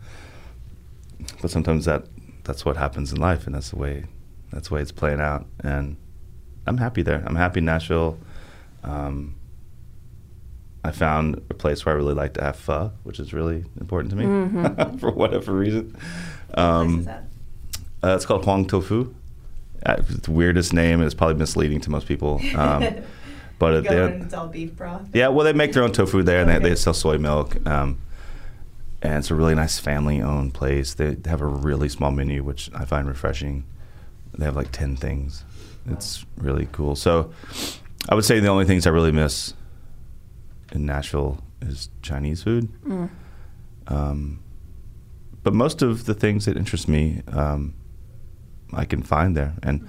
But 1.42 1.52
sometimes 1.52 1.86
that 1.86 2.06
that's 2.44 2.66
what 2.66 2.78
happens 2.78 3.12
in 3.12 3.20
life, 3.20 3.46
and 3.46 3.56
that's 3.56 3.70
the 3.70 3.78
way 3.78 4.06
that's 4.52 4.70
the 4.70 4.76
way 4.76 4.82
it's 4.82 4.92
playing 4.92 5.22
out. 5.22 5.46
And 5.64 5.96
I'm 6.66 6.78
happy 6.78 7.02
there. 7.04 7.24
I'm 7.26 7.36
happy 7.36 7.60
in 7.60 7.66
Nashville. 7.66 8.18
Um, 8.84 9.36
I 10.84 10.92
found 10.92 11.36
a 11.52 11.54
place 11.54 11.86
where 11.86 11.94
I 11.94 11.98
really 11.98 12.16
like 12.16 12.34
to 12.34 12.44
have 12.44 12.56
pho, 12.56 12.92
which 13.04 13.20
is 13.20 13.34
really 13.34 13.66
important 13.80 14.10
to 14.12 14.18
me 14.18 14.98
for 15.00 15.12
whatever 15.12 15.54
reason. 15.54 15.96
Um, 16.56 17.08
uh, 18.04 18.16
it's 18.16 18.26
called 18.26 18.44
Huang 18.46 18.66
Tofu. 18.66 19.14
Uh, 19.86 19.96
it's 20.00 20.26
the 20.28 20.32
weirdest 20.32 20.74
name, 20.74 21.00
and 21.00 21.04
it's 21.04 21.16
probably 21.16 21.36
misleading 21.36 21.82
to 21.82 21.90
most 21.90 22.08
people. 22.08 22.40
Um, 22.56 22.86
but 23.60 23.74
at 23.74 23.84
Go 23.84 23.90
the 23.90 24.06
and 24.14 24.24
it's 24.24 24.34
all 24.34 24.48
beef 24.48 24.76
broth. 24.76 25.10
yeah, 25.14 25.28
well, 25.30 25.46
they 25.46 25.54
make 25.54 25.74
their 25.74 25.84
own 25.84 25.92
tofu 25.92 26.24
there, 26.24 26.42
and 26.42 26.50
they, 26.50 26.60
they 26.70 26.76
sell 26.76 26.94
soy 26.94 27.18
milk. 27.18 27.66
Um, 27.68 28.00
and 29.04 29.16
it's 29.16 29.32
a 29.32 29.36
really 29.36 29.56
nice 29.56 29.80
family-owned 29.80 30.54
place. 30.54 30.94
They 30.94 31.18
have 31.26 31.42
a 31.42 31.48
really 31.48 31.90
small 31.90 32.12
menu, 32.12 32.44
which 32.44 32.70
I 32.76 32.86
find 32.86 33.08
refreshing. 33.08 33.64
They 34.38 34.46
have 34.46 34.56
like 34.56 34.72
ten 34.72 34.96
things. 34.96 35.44
It's 35.90 36.24
really 36.38 36.68
cool. 36.72 36.96
So, 36.96 37.34
I 38.08 38.14
would 38.14 38.24
say 38.26 38.40
the 38.40 38.48
only 38.50 38.66
things 38.66 38.86
I 38.86 38.92
really 38.92 39.12
miss 39.12 39.56
in 40.72 40.86
Nashville 40.86 41.40
is 41.62 41.90
Chinese 42.04 42.44
food. 42.44 42.70
Um, 43.88 44.40
but 45.44 45.54
most 45.54 45.82
of 45.82 46.06
the 46.06 46.14
things 46.14 46.46
that 46.46 46.58
interest 46.58 46.88
me, 46.88 47.22
um, 47.32 47.74
I 48.74 48.86
can 48.86 49.04
find 49.04 49.36
there. 49.36 49.54
And 49.64 49.88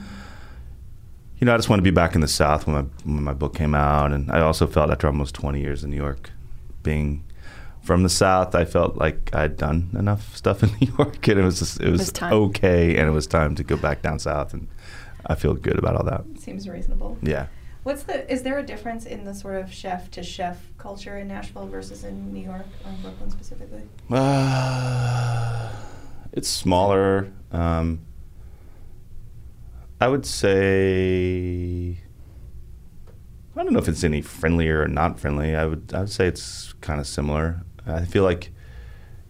you 1.39 1.47
know, 1.47 1.55
I 1.55 1.57
just 1.57 1.69
want 1.69 1.81
to 1.81 1.85
be 1.85 1.91
back 1.91 2.15
in 2.15 2.21
the 2.21 2.29
South 2.29 2.67
when 2.67 2.77
my 2.77 2.83
when 3.05 3.25
my 3.25 3.33
book 3.33 3.55
came 3.55 3.75
out, 3.75 4.13
and 4.13 4.31
I 4.31 4.41
also 4.41 4.67
felt 4.67 4.91
after 4.91 5.07
almost 5.09 5.35
20 5.35 5.61
years 5.61 5.83
in 5.83 5.91
New 5.91 5.97
York, 5.97 6.31
being 6.83 7.25
from 7.83 8.05
the 8.05 8.09
South, 8.09 8.55
I 8.55 8.65
felt 8.65 8.97
like 8.97 9.35
I'd 9.35 9.57
done 9.57 9.91
enough 9.99 10.37
stuff 10.37 10.63
in 10.63 10.71
New 10.81 10.93
York, 10.97 11.27
and 11.27 11.41
it 11.41 11.43
was 11.43 11.59
just, 11.59 11.81
it 11.81 11.91
was, 11.91 12.13
was 12.13 12.23
okay, 12.23 12.97
and 12.97 13.09
it 13.09 13.11
was 13.11 13.27
time 13.27 13.57
to 13.57 13.65
go 13.65 13.77
back 13.77 14.03
down 14.03 14.21
south, 14.21 14.55
and 14.55 14.69
I 15.27 15.35
feel 15.35 15.55
good 15.55 15.79
about 15.79 15.97
all 15.97 16.05
that. 16.05 16.25
Seems 16.39 16.69
reasonable. 16.69 17.19
Yeah. 17.23 17.47
What's 17.83 18.05
the? 18.05 18.31
Is 18.33 18.43
there 18.45 18.59
a 18.59 18.63
difference 18.63 19.07
in 19.07 19.25
the 19.25 19.35
sort 19.35 19.57
of 19.57 19.73
chef 19.73 20.11
to 20.13 20.23
chef 20.23 20.71
culture 20.79 21.19
in 21.19 21.27
Nashville 21.29 21.67
versus 21.67 22.05
in 22.05 22.33
New 22.33 22.45
York 22.45 22.67
or 22.85 22.93
Brooklyn 23.03 23.31
specifically? 23.31 23.83
Uh, 24.11 25.71
it's 26.33 26.49
smaller. 26.49 27.33
Um, 27.51 28.01
I 30.01 30.09
would 30.09 30.25
say. 30.27 31.99
I 33.55 33.65
don't 33.65 33.73
know 33.75 33.81
if 33.81 33.89
it's 33.89 34.03
any 34.05 34.23
friendlier 34.23 34.83
or 34.83 34.89
not 34.89 35.19
friendly. 35.21 35.55
I 35.57 35.67
would 35.67 35.93
I 35.95 36.01
would 36.01 36.11
say 36.11 36.27
it's 36.27 36.73
kind 36.81 37.01
of 37.01 37.07
similar. 37.07 37.63
I 37.87 38.05
feel 38.05 38.23
like 38.23 38.51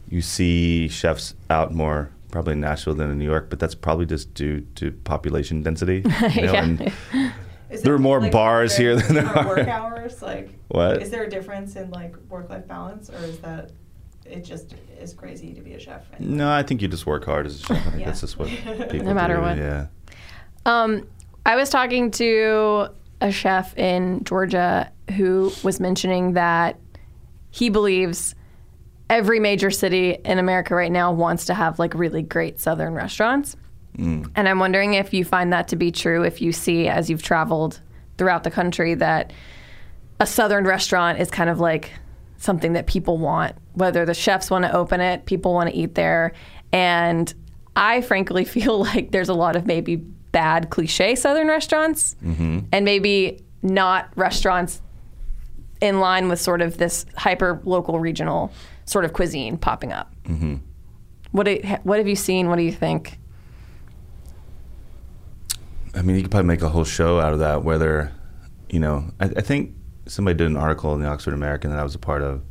you 0.08 0.20
see 0.20 0.88
chefs 0.88 1.34
out 1.48 1.72
more 1.72 2.10
probably 2.30 2.52
in 2.52 2.60
Nashville 2.60 2.94
than 2.94 3.10
in 3.10 3.18
New 3.18 3.24
York, 3.24 3.48
but 3.50 3.58
that's 3.58 3.74
probably 3.74 4.06
just 4.06 4.32
due 4.34 4.60
to 4.76 4.92
population 4.92 5.62
density. 5.62 5.96
you 6.34 6.42
know, 6.42 6.52
Yeah. 6.52 6.62
and 6.64 6.80
Is 6.82 6.92
There 7.82 7.94
are 7.94 7.98
more 7.98 8.20
like, 8.20 8.32
bars 8.32 8.76
there- 8.76 8.94
here 8.94 9.02
than 9.02 9.14
there 9.16 9.26
are- 9.26 9.46
work 9.46 9.68
hours. 9.68 10.22
Like, 10.22 10.50
What? 10.68 11.02
is 11.02 11.10
there 11.10 11.24
a 11.24 11.30
difference 11.30 11.76
in 11.76 11.90
like 11.90 12.16
work-life 12.28 12.66
balance, 12.66 13.10
or 13.10 13.18
is 13.24 13.38
that 13.40 13.70
it 14.24 14.44
just 14.44 14.74
is 15.00 15.12
crazy 15.14 15.52
to 15.54 15.60
be 15.60 15.74
a 15.74 15.78
chef? 15.80 16.02
no, 16.20 16.50
I 16.50 16.62
think 16.62 16.80
you 16.82 16.88
just 16.88 17.06
work 17.06 17.24
hard 17.24 17.46
as 17.46 17.56
a 17.60 17.66
chef. 17.66 17.76
I 17.76 17.90
think 17.90 18.00
Yeah. 18.00 18.06
that's 18.06 18.20
just 18.20 18.38
what 18.38 18.48
people 18.48 19.04
No 19.04 19.14
matter 19.14 19.36
do, 19.36 19.40
what. 19.42 19.56
Yeah. 19.56 19.86
Um, 20.64 21.06
I 21.44 21.56
was 21.56 21.70
talking 21.70 22.10
to 22.12 22.88
a 23.20 23.32
chef 23.32 23.76
in 23.76 24.22
Georgia 24.24 24.90
who 25.16 25.52
was 25.64 25.80
mentioning 25.80 26.34
that 26.34 26.78
he 27.50 27.68
believes 27.68 28.34
every 29.10 29.40
major 29.40 29.70
city 29.70 30.16
in 30.24 30.38
America 30.38 30.74
right 30.74 30.90
now 30.90 31.12
wants 31.12 31.44
to 31.46 31.54
have 31.54 31.78
like 31.78 31.94
really 31.94 32.22
great 32.22 32.58
southern 32.60 32.94
restaurants. 32.94 33.56
Mm. 33.98 34.30
And 34.34 34.48
I'm 34.48 34.58
wondering 34.58 34.94
if 34.94 35.12
you 35.12 35.24
find 35.24 35.52
that 35.52 35.68
to 35.68 35.76
be 35.76 35.90
true, 35.90 36.22
if 36.22 36.40
you 36.40 36.52
see 36.52 36.88
as 36.88 37.10
you've 37.10 37.22
traveled 37.22 37.80
throughout 38.18 38.44
the 38.44 38.50
country 38.50 38.94
that 38.94 39.32
a 40.20 40.26
southern 40.26 40.64
restaurant 40.64 41.18
is 41.18 41.30
kind 41.30 41.50
of 41.50 41.60
like 41.60 41.92
something 42.38 42.72
that 42.72 42.86
people 42.86 43.18
want, 43.18 43.54
whether 43.74 44.04
the 44.04 44.14
chefs 44.14 44.50
want 44.50 44.64
to 44.64 44.72
open 44.74 45.00
it, 45.00 45.26
people 45.26 45.52
want 45.52 45.70
to 45.70 45.76
eat 45.76 45.94
there. 45.94 46.32
And 46.72 47.32
I 47.76 48.00
frankly 48.00 48.44
feel 48.56 48.80
like 48.80 49.10
there's 49.10 49.28
a 49.28 49.34
lot 49.34 49.56
of 49.56 49.66
maybe 49.66 49.96
bad 49.96 50.70
cliche 50.70 51.14
southern 51.14 51.48
restaurants 51.48 52.16
Mm-hmm. 52.24 52.60
and 52.72 52.84
maybe 52.84 53.40
not 53.62 54.10
restaurants 54.16 54.80
in 55.80 56.00
line 56.00 56.28
with 56.28 56.40
sort 56.40 56.62
of 56.62 56.78
this 56.78 57.04
hyper 57.16 57.60
local 57.64 57.98
regional 58.00 58.52
sort 58.86 59.04
of 59.04 59.12
cuisine 59.12 59.58
popping 59.58 59.92
up. 59.92 60.14
Mm-hmm. 60.24 60.56
What 61.32 61.48
what 61.84 61.98
have 61.98 62.08
you 62.08 62.16
seen? 62.16 62.48
What 62.48 62.56
do 62.56 62.62
you 62.62 62.72
think? 62.72 63.18
I 65.94 66.02
mean, 66.02 66.16
you 66.16 66.22
could 66.22 66.30
probably 66.30 66.48
make 66.48 66.62
a 66.62 66.68
whole 66.68 66.84
show 66.84 67.20
out 67.20 67.32
of 67.32 67.38
that. 67.40 67.64
Whether, 67.64 68.12
you 68.70 68.80
know, 68.80 69.10
I, 69.20 69.26
I 69.26 69.40
think 69.40 69.74
somebody 70.06 70.36
did 70.36 70.46
an 70.46 70.56
article 70.56 70.94
in 70.94 71.00
the 71.00 71.08
Oxford 71.08 71.34
American 71.34 71.70
that 71.70 71.78
I 71.78 71.82
was 71.82 71.94
a 71.94 71.98
part 71.98 72.22
of 72.22 72.42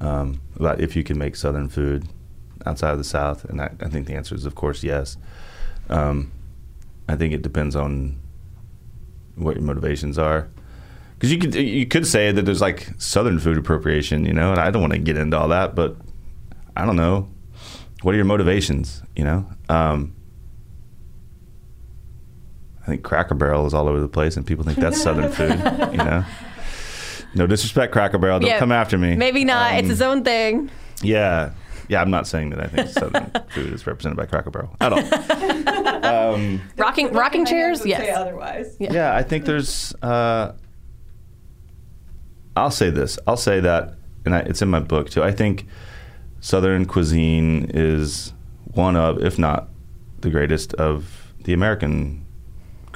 um, 0.00 0.40
about 0.56 0.80
if 0.80 0.94
you 0.94 1.02
can 1.02 1.18
make 1.18 1.36
Southern 1.36 1.68
food 1.68 2.06
outside 2.66 2.92
of 2.92 2.98
the 2.98 3.04
South, 3.04 3.44
and 3.44 3.60
I, 3.60 3.70
I 3.80 3.88
think 3.88 4.06
the 4.06 4.14
answer 4.14 4.34
is, 4.34 4.44
of 4.44 4.54
course, 4.54 4.82
yes. 4.82 5.16
Um, 5.88 6.32
I 7.08 7.16
think 7.16 7.32
it 7.32 7.42
depends 7.42 7.74
on 7.74 8.20
what 9.36 9.56
your 9.56 9.64
motivations 9.64 10.18
are. 10.18 10.48
Because 11.14 11.32
you 11.32 11.38
could 11.38 11.54
you 11.54 11.86
could 11.86 12.06
say 12.06 12.30
that 12.30 12.42
there's 12.42 12.60
like 12.60 12.90
Southern 12.98 13.40
food 13.40 13.58
appropriation, 13.58 14.24
you 14.24 14.32
know, 14.32 14.52
and 14.52 14.60
I 14.60 14.70
don't 14.70 14.82
want 14.82 14.92
to 14.92 15.00
get 15.00 15.16
into 15.16 15.36
all 15.36 15.48
that, 15.48 15.74
but 15.74 15.96
I 16.76 16.86
don't 16.86 16.96
know. 16.96 17.28
What 18.02 18.14
are 18.14 18.16
your 18.16 18.24
motivations? 18.24 19.02
You 19.16 19.24
know, 19.24 19.46
um, 19.68 20.14
I 22.88 22.92
think 22.92 23.02
Cracker 23.02 23.34
Barrel 23.34 23.66
is 23.66 23.74
all 23.74 23.86
over 23.86 24.00
the 24.00 24.08
place, 24.08 24.38
and 24.38 24.46
people 24.46 24.64
think 24.64 24.78
that's 24.78 24.98
Southern 25.02 25.30
food. 25.30 25.58
You 25.92 25.98
know, 25.98 26.24
no 27.34 27.46
disrespect, 27.46 27.92
Cracker 27.92 28.16
Barrel, 28.16 28.40
don't 28.40 28.48
Yeah, 28.48 28.58
come 28.58 28.72
after 28.72 28.96
me. 28.96 29.14
Maybe 29.14 29.44
not. 29.44 29.74
it's 29.74 29.84
Um, 29.88 29.92
its 29.92 30.00
own 30.00 30.24
thing. 30.24 30.70
Yeah, 31.02 31.50
yeah. 31.88 32.00
I'm 32.00 32.10
not 32.10 32.26
saying 32.26 32.48
that 32.50 32.60
I 32.60 32.66
think 32.66 32.88
Southern 32.88 33.30
food 33.50 33.74
is 33.74 33.86
represented 33.86 34.16
by 34.16 34.24
Cracker 34.24 34.50
Barrel 34.50 34.74
at 34.80 34.92
all. 34.94 36.34
um, 36.34 36.62
Rocking 36.78 37.12
rocking 37.12 37.44
chairs? 37.44 37.80
Would 37.80 37.84
say 37.92 38.06
Yes. 38.06 38.16
otherwise. 38.16 38.74
yeah. 38.80 39.14
I 39.14 39.22
think 39.22 39.44
there's. 39.44 39.94
Uh, 40.02 40.52
I'll 42.56 42.70
say 42.70 42.88
this. 42.88 43.18
I'll 43.26 43.36
say 43.36 43.60
that, 43.60 43.94
and 44.24 44.34
I, 44.34 44.38
it's 44.40 44.62
in 44.62 44.70
my 44.70 44.80
book 44.80 45.10
too. 45.10 45.22
I 45.22 45.30
think 45.30 45.66
Southern 46.40 46.86
cuisine 46.86 47.70
is 47.74 48.32
one 48.64 48.96
of, 48.96 49.22
if 49.22 49.38
not 49.38 49.68
the 50.20 50.30
greatest 50.30 50.72
of 50.74 51.32
the 51.44 51.52
American 51.52 52.24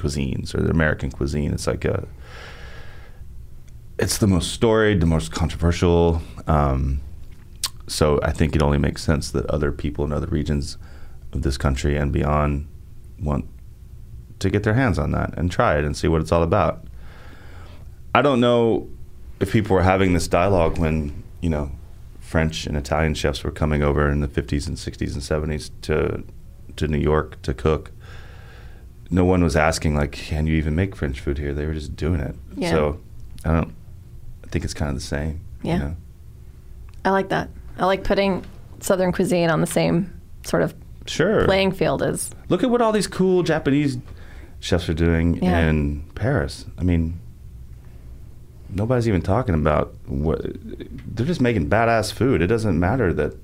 cuisines 0.03 0.55
or 0.55 0.61
the 0.61 0.71
American 0.71 1.11
cuisine. 1.11 1.53
It's 1.53 1.67
like 1.67 1.85
a. 1.85 2.07
It's 3.99 4.19
the 4.19 4.27
most 4.27 4.53
storied, 4.53 5.01
the 5.01 5.07
most 5.07 5.31
controversial. 5.33 6.23
Um, 6.47 7.01
so 7.87 8.19
I 8.23 8.33
think 8.33 8.57
it 8.57 8.63
only 8.63 8.79
makes 8.79 9.03
sense 9.03 9.31
that 9.31 9.47
other 9.47 9.71
people 9.71 10.05
in 10.05 10.13
other 10.13 10.27
regions 10.27 10.79
of 11.33 11.43
this 11.43 11.57
country 11.57 11.97
and 11.97 12.13
beyond 12.13 12.67
want 13.21 13.47
to 14.41 14.51
get 14.51 14.65
their 14.65 14.75
hands 14.75 14.99
on 14.99 15.13
that 15.13 15.35
and 15.39 15.51
try 15.51 15.79
it 15.79 15.85
and 15.85 15.97
see 15.97 16.09
what 16.09 16.21
it's 16.21 16.33
all 16.33 16.43
about. 16.43 16.85
I 18.15 18.23
don't 18.23 18.41
know 18.41 18.89
if 19.41 19.53
people 19.53 19.77
were 19.77 19.83
having 19.83 20.15
this 20.15 20.27
dialogue 20.27 20.79
when, 20.79 21.23
you 21.41 21.51
know, 21.51 21.71
French 22.21 22.67
and 22.67 22.77
Italian 22.77 23.15
chefs 23.15 23.45
were 23.45 23.51
coming 23.51 23.83
over 23.83 24.09
in 24.09 24.21
the 24.21 24.29
50s 24.29 24.67
and 24.67 24.77
60s 24.77 25.13
and 25.13 25.23
70s 25.23 25.71
to 25.83 26.25
to 26.77 26.89
New 26.89 26.99
York 26.99 27.41
to 27.43 27.53
cook. 27.55 27.92
No 29.13 29.25
one 29.25 29.43
was 29.45 29.55
asking 29.57 29.95
like, 29.95 30.13
"Can 30.13 30.47
you 30.49 30.57
even 30.57 30.75
make 30.75 30.97
French 30.97 31.21
food 31.21 31.39
here?" 31.39 31.53
They 31.53 31.67
were 31.67 31.75
just 31.75 31.95
doing 31.95 32.19
it. 32.21 32.35
Yeah. 32.57 32.71
So, 32.71 32.99
I 33.45 33.53
don't. 33.53 33.73
I 34.45 34.49
think 34.49 34.65
it's 34.65 34.75
kind 34.75 34.89
of 34.89 34.95
the 34.97 35.01
same. 35.03 35.41
Yeah. 35.63 35.73
You 35.75 35.79
know? 35.81 35.97
I 37.05 37.11
like 37.11 37.29
that. 37.29 37.49
I 37.79 37.87
like 37.87 38.05
putting 38.05 38.45
Southern 38.81 39.13
cuisine 39.13 39.51
on 39.51 39.61
the 39.61 39.67
same 39.67 40.13
sort 40.45 40.63
of 40.63 40.75
Sure. 41.07 41.45
playing 41.45 41.73
field 41.73 42.03
as 42.03 42.31
Look 42.49 42.63
at 42.63 42.71
what 42.71 42.81
all 42.81 42.93
these 42.93 43.07
cool 43.07 43.43
Japanese 43.43 43.99
chefs 44.61 44.89
are 44.89 44.95
doing 44.95 45.43
Yeah. 45.43 45.69
in 45.69 46.05
Paris. 46.15 46.65
I 46.79 46.83
mean, 46.85 47.19
nobody's 48.71 49.09
even 49.09 49.23
talking 49.23 49.55
about 49.55 49.95
what 50.07 50.41
they're 51.15 51.27
just 51.27 51.41
making 51.41 51.69
badass 51.69 52.13
food. 52.13 52.41
It 52.43 52.47
doesn't 52.47 52.79
matter 52.79 53.13
that 53.15 53.35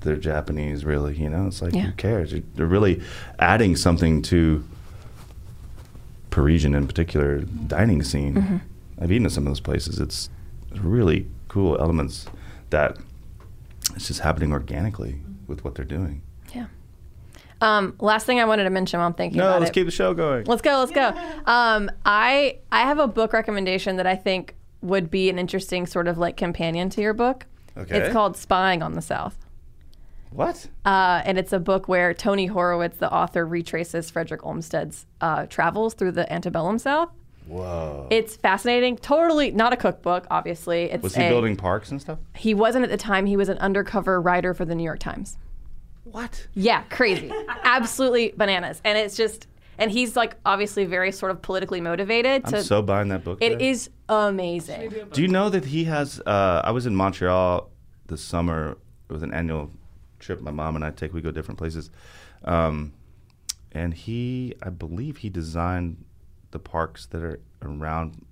they're 0.00 0.16
Japanese, 0.16 0.84
really. 0.84 1.16
You 1.16 1.28
know, 1.30 1.46
it's 1.48 1.60
like 1.62 1.74
Yeah. 1.74 1.82
who 1.82 1.92
cares? 1.92 2.30
They're- 2.32 2.42
They're 2.54 2.66
really 2.66 3.00
adding 3.38 3.76
something 3.76 4.22
to 4.22 4.64
Parisian, 6.30 6.74
in 6.74 6.86
particular, 6.86 7.38
dining 7.40 8.02
scene. 8.02 8.34
Mhm. 8.34 8.60
I've 9.00 9.10
eaten 9.12 9.26
at 9.26 9.32
some 9.32 9.46
of 9.46 9.50
those 9.50 9.60
places. 9.60 9.98
It's 9.98 10.28
really 10.80 11.26
cool 11.48 11.76
elements 11.80 12.26
that 12.70 12.96
it's 13.94 14.06
just 14.08 14.20
happening 14.20 14.52
organically 14.52 15.20
with 15.48 15.64
what 15.64 15.74
they're 15.74 15.84
doing. 15.84 16.22
Yeah. 16.54 16.66
Um, 17.60 17.94
last 18.00 18.24
thing 18.26 18.38
I 18.40 18.44
wanted 18.44 18.64
to 18.64 18.70
mention 18.70 18.98
while 19.00 19.06
I'm 19.08 19.14
thinking 19.14 19.38
No, 19.38 19.48
about 19.48 19.60
let's 19.60 19.70
it. 19.70 19.74
keep 19.74 19.86
the 19.86 19.90
show 19.90 20.14
going. 20.14 20.44
Let's 20.44 20.62
go. 20.62 20.78
Let's 20.78 20.92
go. 20.92 21.12
Um, 21.46 21.90
I 22.06 22.58
I 22.72 22.82
have 22.82 22.98
a 22.98 23.06
book 23.08 23.32
recommendation 23.32 23.96
that 23.96 24.06
I 24.06 24.16
think 24.16 24.54
would 24.82 25.10
be 25.10 25.28
an 25.28 25.38
interesting 25.38 25.86
sort 25.86 26.08
of 26.08 26.16
like 26.16 26.36
companion 26.36 26.88
to 26.90 27.02
your 27.02 27.12
book. 27.12 27.46
Okay. 27.76 27.98
It's 27.98 28.12
called 28.12 28.36
Spying 28.36 28.82
on 28.82 28.94
the 28.94 29.02
South. 29.02 29.36
What? 30.30 30.68
Uh, 30.84 31.22
and 31.24 31.38
it's 31.38 31.52
a 31.52 31.58
book 31.58 31.88
where 31.88 32.14
Tony 32.14 32.48
Horwitz, 32.48 32.98
the 32.98 33.12
author, 33.12 33.44
retraces 33.44 34.10
Frederick 34.10 34.44
Olmsted's 34.44 35.06
uh, 35.20 35.46
travels 35.46 35.94
through 35.94 36.12
the 36.12 36.32
antebellum 36.32 36.78
South. 36.78 37.10
Whoa. 37.46 38.06
It's 38.10 38.36
fascinating. 38.36 38.96
Totally 38.96 39.50
not 39.50 39.72
a 39.72 39.76
cookbook, 39.76 40.26
obviously. 40.30 40.84
It's 40.84 41.02
Was 41.02 41.16
he 41.16 41.24
a- 41.24 41.28
building 41.28 41.56
parks 41.56 41.90
and 41.90 42.00
stuff? 42.00 42.20
He 42.36 42.54
wasn't 42.54 42.84
at 42.84 42.90
the 42.90 42.96
time. 42.96 43.26
He 43.26 43.36
was 43.36 43.48
an 43.48 43.58
undercover 43.58 44.20
writer 44.20 44.54
for 44.54 44.64
the 44.64 44.74
New 44.74 44.84
York 44.84 45.00
Times. 45.00 45.36
What? 46.04 46.46
Yeah, 46.54 46.82
crazy. 46.84 47.32
Absolutely 47.64 48.32
bananas. 48.36 48.80
And 48.84 48.96
it's 48.96 49.16
just, 49.16 49.48
and 49.78 49.90
he's 49.90 50.14
like 50.14 50.36
obviously 50.46 50.84
very 50.84 51.10
sort 51.10 51.32
of 51.32 51.42
politically 51.42 51.80
motivated. 51.80 52.42
I'm 52.44 52.62
so 52.62 52.82
buying 52.82 53.08
that 53.08 53.24
book. 53.24 53.38
It 53.40 53.58
there. 53.58 53.68
is 53.68 53.90
amazing. 54.08 54.92
Do 55.12 55.20
you 55.22 55.28
know 55.28 55.50
that 55.50 55.64
he 55.64 55.84
has? 55.84 56.20
Uh, 56.20 56.62
I 56.64 56.70
was 56.70 56.86
in 56.86 56.94
Montreal 56.94 57.68
this 58.06 58.22
summer. 58.22 58.76
It 59.08 59.12
was 59.12 59.22
an 59.24 59.34
annual 59.34 59.70
trip 60.20 60.40
my 60.40 60.50
mom 60.52 60.76
and 60.76 60.84
I 60.84 60.90
take. 60.90 61.12
We 61.12 61.20
go 61.20 61.30
different 61.32 61.58
places, 61.58 61.90
um, 62.44 62.92
and 63.72 63.92
he, 63.94 64.54
I 64.62 64.70
believe, 64.70 65.18
he 65.18 65.28
designed 65.30 66.04
the 66.52 66.58
parks 66.58 67.06
that 67.06 67.22
are 67.22 67.40
around 67.62 68.24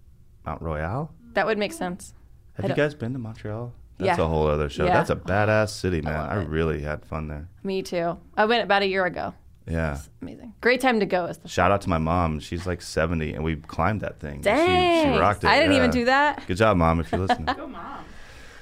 Mount 0.46 0.62
Royal. 0.62 1.12
That 1.34 1.46
would 1.46 1.58
make 1.58 1.72
sense. 1.72 2.14
Have 2.54 2.64
I 2.64 2.68
you 2.68 2.74
don't- 2.74 2.84
guys 2.86 2.94
been 2.94 3.12
to 3.12 3.18
Montreal? 3.18 3.72
That's 3.98 4.18
Yeah. 4.18 4.24
a 4.24 4.28
whole 4.28 4.46
other 4.46 4.68
show. 4.68 4.84
Yeah. 4.84 4.94
That's 4.94 5.10
a 5.10 5.16
badass 5.16 5.70
city, 5.70 6.00
man. 6.00 6.14
I, 6.14 6.42
really 6.44 6.82
had 6.82 7.04
fun 7.04 7.26
there. 7.26 7.48
Me 7.64 7.82
too. 7.82 8.16
I 8.36 8.44
went 8.44 8.62
about 8.62 8.82
a 8.82 8.86
year 8.86 9.04
ago. 9.04 9.34
Yeah. 9.66 9.94
It's 9.96 10.08
Amazing. 10.22 10.54
Great 10.60 10.80
time 10.80 11.00
to 11.00 11.06
go. 11.06 11.26
Is 11.26 11.38
the 11.38 11.48
Shout 11.48 11.72
out 11.72 11.80
to 11.82 11.88
my 11.88 11.98
mom. 11.98 12.38
She's 12.40 12.64
like 12.64 12.80
70, 12.80 13.34
and 13.34 13.42
we 13.44 13.56
climbed 13.56 14.00
that 14.02 14.20
thing. 14.20 14.38
She, 14.38 14.42
Dang. 14.44 15.14
she 15.14 15.18
rocked 15.18 15.42
it. 15.44 15.48
I 15.48 15.58
didn't 15.58 15.74
even 15.74 15.90
do 15.90 16.04
that. 16.06 16.46
Good 16.46 16.56
job, 16.56 16.76
mom, 16.76 17.00
if 17.00 17.10
you're 17.12 17.20
listening. 17.20 17.48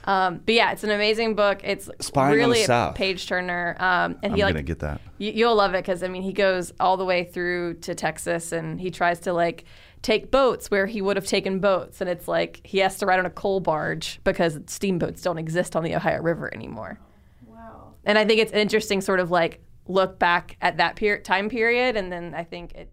Um, 0.07 0.41
but 0.45 0.55
yeah, 0.55 0.73
it's 0.73 0.85
an 0.85 0.91
amazing 0.91 1.35
book. 1.35 1.61
It's 1.65 1.91
Spying 2.01 2.37
really 2.37 2.65
a 2.65 2.93
page 2.95 3.27
turner. 3.27 3.77
Um, 3.79 4.17
and 4.23 4.35
I'm 4.35 4.39
like 4.39 4.55
gonna 4.55 4.63
get 4.63 4.79
that. 4.79 5.01
You, 5.19 5.33
you'll 5.33 5.57
love 5.57 5.75
it 5.75 5.85
because 5.85 6.03
I 6.03 6.09
mean 6.09 6.23
he 6.23 6.33
goes 6.33 6.73
all 6.79 6.97
the 6.97 7.05
way 7.05 7.25
through 7.25 7.75
to 7.81 7.95
Texas 7.95 8.53
and 8.53 8.81
he 8.81 8.91
tries 8.91 9.21
to 9.21 9.33
like 9.33 9.65
take 10.03 10.31
boats 10.31 10.71
where 10.71 10.87
he 10.87 11.03
would 11.03 11.17
have 11.17 11.27
taken 11.27 11.59
boats 11.59 12.01
and 12.01 12.09
it's 12.09 12.29
like 12.29 12.61
he 12.65 12.79
has 12.79 12.97
to 12.99 13.07
ride 13.07 13.19
on 13.19 13.27
a 13.27 13.31
coal 13.31 13.59
barge 13.59 14.21
because 14.23 14.59
steamboats 14.67 15.23
don't 15.23 15.39
exist 15.39 15.75
on 15.75 15.83
the 15.83 15.97
Ohio 15.97 16.23
River 16.23 16.55
anymore. 16.55 17.01
Wow. 17.45 17.95
And 18.05 18.17
I 18.17 18.25
think 18.25 18.41
it's 18.41 18.53
an 18.53 18.59
interesting 18.59 19.01
sort 19.01 19.19
of 19.19 19.33
like 19.33 19.61
look 19.89 20.19
back 20.19 20.57
at 20.61 20.77
that 20.77 20.95
per- 20.97 21.19
time 21.19 21.49
period 21.49 21.97
and 21.97 22.13
then 22.13 22.35
I 22.35 22.45
think 22.45 22.75
it 22.75 22.93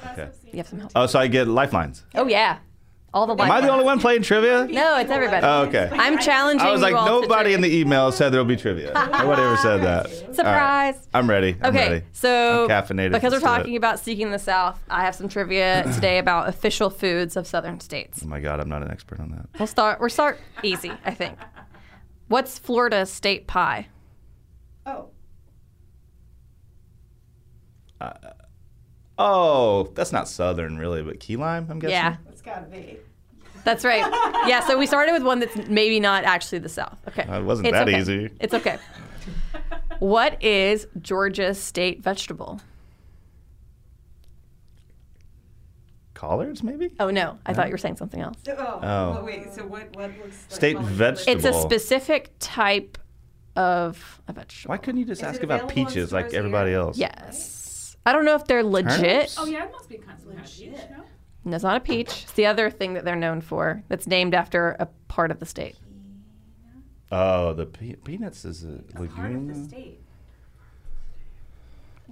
None 0.17 0.27
of 0.27 0.33
us 0.33 0.37
Okay. 0.41 0.49
You 0.51 0.57
have 0.57 0.67
some 0.67 0.79
help. 0.79 0.91
Oh, 0.95 1.05
so 1.05 1.19
I 1.19 1.27
get 1.27 1.47
lifelines. 1.47 2.03
Oh 2.15 2.27
yeah, 2.27 2.59
all 3.13 3.27
the. 3.27 3.33
Am 3.41 3.51
I 3.51 3.61
the 3.61 3.69
only 3.69 3.83
one 3.85 3.99
playing 3.99 4.21
trivia? 4.23 4.67
No, 4.69 4.97
it's 4.97 5.09
everybody. 5.11 5.45
Oh, 5.45 5.63
okay. 5.63 5.89
I'm 5.91 6.17
challenging 6.19 6.65
I 6.65 6.71
was 6.71 6.81
like, 6.81 6.91
you 6.91 6.97
all 6.97 7.21
to 7.21 7.27
nobody 7.27 7.53
in 7.53 7.61
the 7.61 7.73
email 7.79 8.11
said 8.11 8.29
there'll 8.31 8.45
be 8.45 8.55
trivia. 8.55 8.93
Nobody 8.93 9.41
ever 9.41 9.57
said 9.57 9.77
that. 9.83 10.05
All 10.11 10.11
right. 10.27 10.35
Surprise. 10.35 11.07
I'm 11.13 11.29
ready. 11.29 11.57
I'm 11.61 11.75
Okay, 11.75 11.89
ready. 11.91 12.05
so 12.13 12.63
I'm 12.63 12.69
caffeinated. 12.69 13.11
because 13.11 13.31
we're 13.33 13.39
Let's 13.39 13.43
do 13.43 13.49
it. 13.49 13.57
talking 13.57 13.75
about 13.75 13.99
seeking 13.99 14.31
the 14.31 14.39
South, 14.39 14.79
I 14.89 15.01
have 15.03 15.15
some 15.15 15.27
trivia 15.29 15.83
today 15.93 16.17
about 16.19 16.47
official 16.49 16.89
foods 16.89 17.35
of 17.35 17.45
Southern 17.47 17.79
states. 17.79 18.21
Oh 18.23 18.27
my 18.27 18.39
God, 18.39 18.59
I'm 18.59 18.69
not 18.69 18.81
an 18.81 18.91
expert 18.91 19.19
on 19.19 19.29
that. 19.31 19.47
We'll 19.59 19.67
start. 19.67 19.99
We'll 19.99 20.09
start 20.09 20.39
easy, 20.63 20.91
I 21.05 21.13
think. 21.13 21.37
What's 22.27 22.57
Florida's 22.59 23.11
state 23.11 23.45
pie? 23.47 23.87
Oh, 24.85 25.09
uh, 27.99 28.13
Oh, 29.17 29.83
that's 29.93 30.11
not 30.11 30.27
Southern 30.27 30.77
really, 30.77 31.03
but 31.03 31.19
key 31.19 31.35
lime, 31.35 31.67
I'm 31.69 31.79
guessing. 31.79 31.91
Yeah, 31.93 32.17
it's 32.29 32.41
gotta 32.41 32.65
be. 32.67 32.97
that's 33.63 33.85
right. 33.85 33.99
Yeah, 34.47 34.61
so 34.61 34.77
we 34.77 34.87
started 34.87 35.11
with 35.11 35.21
one 35.23 35.39
that's 35.39 35.55
maybe 35.69 35.99
not 35.99 36.23
actually 36.23 36.59
the 36.59 36.69
South. 36.69 36.99
Okay, 37.07 37.23
Uh, 37.23 37.39
it 37.39 37.43
wasn't 37.43 37.67
It's 37.67 37.73
that 37.73 37.87
okay. 37.87 37.99
easy. 37.99 38.29
It's 38.39 38.53
okay. 38.55 38.77
what 39.99 40.41
is 40.43 40.87
Georgia's 40.99 41.59
state 41.59 42.01
vegetable? 42.01 42.59
Collards, 46.13 46.61
maybe? 46.63 46.91
Oh 46.99 47.09
no, 47.09 47.39
I 47.45 47.53
thought 47.53 47.67
you 47.67 47.71
were 47.73 47.77
saying 47.79 47.97
something 47.97 48.21
else. 48.21 48.37
Oh, 48.47 48.53
Oh. 48.57 48.79
well, 49.11 49.25
wait. 49.25 49.53
So 49.53 49.65
what? 49.65 49.95
What 49.95 50.11
looks 50.17 50.45
like 50.49 50.51
State 50.51 50.75
what- 50.77 50.85
vegetable. 50.85 51.31
It's 51.37 51.45
a 51.45 51.53
specific 51.61 52.31
type 52.39 52.97
of 53.55 54.21
a 54.27 54.33
vegetable. 54.33 54.69
Why 54.71 54.77
couldn't 54.77 54.99
you 54.99 55.05
just 55.05 55.21
Is 55.21 55.27
ask 55.27 55.43
about 55.43 55.67
peaches 55.69 56.11
like 56.11 56.33
everybody 56.33 56.71
here? 56.71 56.79
else? 56.79 56.97
Yes. 56.97 57.57
I 58.05 58.13
don't 58.13 58.25
know 58.25 58.35
if 58.35 58.45
they're 58.45 58.63
legit. 58.63 58.91
Turnips? 58.99 59.37
Oh 59.39 59.45
yeah, 59.45 59.65
it 59.65 59.71
must 59.71 59.87
be 59.89 59.97
kind 59.97 60.17
of, 60.19 60.25
kind 60.35 60.45
peach, 60.47 60.71
no? 60.89 61.03
No, 61.45 61.55
it's 61.55 61.63
not 61.63 61.77
a 61.77 61.79
peach. 61.79 62.23
It's 62.23 62.33
the 62.33 62.45
other 62.47 62.69
thing 62.69 62.93
that 62.95 63.05
they're 63.05 63.15
known 63.15 63.41
for 63.41 63.83
that's 63.89 64.07
named 64.07 64.33
after 64.33 64.75
a 64.79 64.87
part 65.07 65.31
of 65.31 65.39
the 65.39 65.45
state. 65.45 65.75
Oh, 67.11 67.53
the 67.53 67.65
pe- 67.65 67.95
peanuts 67.95 68.45
is 68.45 68.63
a 68.63 68.79
Part 68.93 69.09
of 69.09 69.15
the 69.15 69.21
legume. 69.21 69.67
state. 69.67 69.99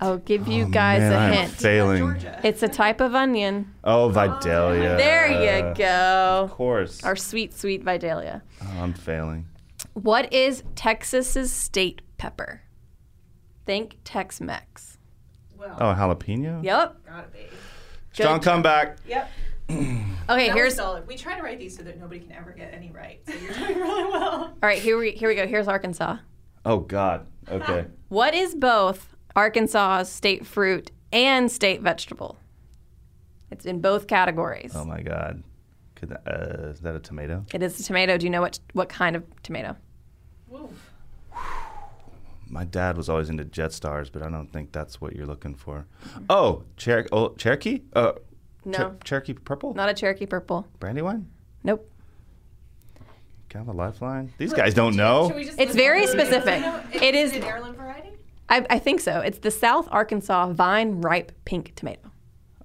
I'll 0.02 0.18
give 0.18 0.48
you 0.48 0.64
Oh, 0.66 0.70
guys 0.70 1.02
man, 1.02 1.12
a 1.14 1.16
I'm 1.18 1.34
hint. 1.34 1.52
failing. 1.52 2.00
Georgia. 2.00 2.40
It's 2.44 2.64
a 2.64 2.68
type 2.70 3.02
of 3.02 3.16
onion. 3.16 3.74
Oh, 3.84 4.10
Vidalia. 4.10 4.94
Oh, 4.94 4.98
there 4.98 5.28
you 5.28 5.74
go. 5.76 6.42
Of 6.46 6.52
course. 6.52 7.04
Our 7.04 7.16
sweet, 7.18 7.54
sweet 7.54 7.84
Vidalia. 7.84 8.42
Oh, 8.62 8.82
I'm 8.82 8.94
failing. 8.94 9.48
What 9.94 10.32
is 10.34 10.64
Texas's 10.76 11.52
state 11.52 12.02
pepper? 12.18 12.62
Think 13.66 13.98
Tex-Mex. 14.06 14.89
Well, 15.60 15.76
Oh, 15.80 15.94
jalapeno? 15.94 16.64
Yep. 16.64 17.06
gotta 17.06 17.28
be. 17.30 17.40
Strong 18.14 18.40
comeback. 18.42 18.98
Yep. 19.08 19.30
Okay, 20.30 20.48
That 20.50 20.56
here's 20.56 20.74
was 20.74 20.76
solid. 20.76 21.08
We 21.08 21.16
try 21.18 21.36
to 21.36 21.42
write 21.42 21.58
these 21.58 21.76
so 21.76 21.82
that 21.84 22.00
nobody 22.00 22.20
can 22.20 22.32
ever 22.34 22.52
get 22.52 22.72
any 22.72 22.92
right. 22.92 23.20
So 23.28 23.34
you're 23.34 23.52
doing 23.54 23.80
really 23.80 24.12
well. 24.12 24.34
all 24.44 24.54
right. 24.62 24.80
Here 24.80 24.96
we 24.98 25.12
here 25.12 25.28
we 25.28 25.34
go. 25.34 25.48
Here's 25.48 25.68
Arkansas. 25.68 26.18
Oh, 26.66 26.80
God. 26.80 27.26
Okay. 27.50 27.86
What 28.10 28.34
is 28.36 28.54
both 28.56 29.16
Arkansas's 29.36 30.10
state 30.12 30.46
fruit 30.46 30.92
and 31.12 31.52
state 31.52 31.82
vegetable? 31.82 32.38
It's 33.52 33.66
in 33.66 33.82
both 33.82 34.06
categories. 34.08 34.72
Oh, 34.76 34.86
my 34.86 35.02
God. 35.02 35.44
Could 35.96 36.10
that, 36.10 36.22
uh, 36.28 36.70
is 36.70 36.80
that 36.82 36.96
a 36.96 37.00
tomato? 37.00 37.44
It 37.54 37.62
is 37.64 37.80
a 37.80 37.84
tomato. 37.84 38.18
Do 38.18 38.26
you 38.26 38.30
know 38.32 38.42
what 38.42 38.60
what 38.74 38.90
kind 38.90 39.16
of 39.16 39.24
tomato? 39.44 39.76
Whoa. 40.48 40.70
My 42.50 42.64
dad 42.64 42.98
was 42.98 43.10
always 43.10 43.30
into 43.30 43.46
Jet 43.46 43.74
Stars, 43.74 44.10
but 44.10 44.22
I 44.24 44.30
don't 44.30 44.52
think 44.52 44.72
that's 44.72 45.00
what 45.00 45.16
you're 45.16 45.28
looking 45.28 45.54
for. 45.56 45.86
Oh, 46.30 46.64
Cher- 46.78 47.08
oh 47.12 47.30
Cherokee? 47.36 47.82
Uh, 47.94 48.14
No. 48.66 48.78
Cher- 48.78 48.96
Cherokee 49.04 49.34
Purple? 49.34 49.74
Not 49.76 49.90
a 49.90 49.94
Cherokee 49.94 50.26
purple. 50.26 50.68
Brandywine? 50.80 51.28
Nope. 51.64 51.90
Kind 53.50 53.68
of 53.68 53.74
a 53.74 53.78
lifeline? 53.78 54.32
These 54.38 54.54
guys 54.54 54.74
don't 54.74 54.96
know. 54.96 55.28
Should 55.28 55.36
we 55.38 55.44
just 55.46 55.60
It's 55.60 55.76
very 55.76 56.02
all 56.02 56.08
the 56.08 56.16
names? 56.18 56.30
specific. 56.30 56.54
I 56.56 56.60
know- 56.60 56.84
It 56.94 57.16
is- 57.16 57.34
an 57.34 57.44
heirloom 57.44 57.76
variety. 57.76 58.10
I, 58.48 58.66
I 58.70 58.80
think 58.80 59.00
so. 59.02 59.20
It's 59.20 59.40
the 59.40 59.52
South 59.52 59.88
Arkansas 59.92 60.52
vine 60.54 61.02
ripe 61.02 61.32
pink 61.46 61.74
tomato. 61.76 62.12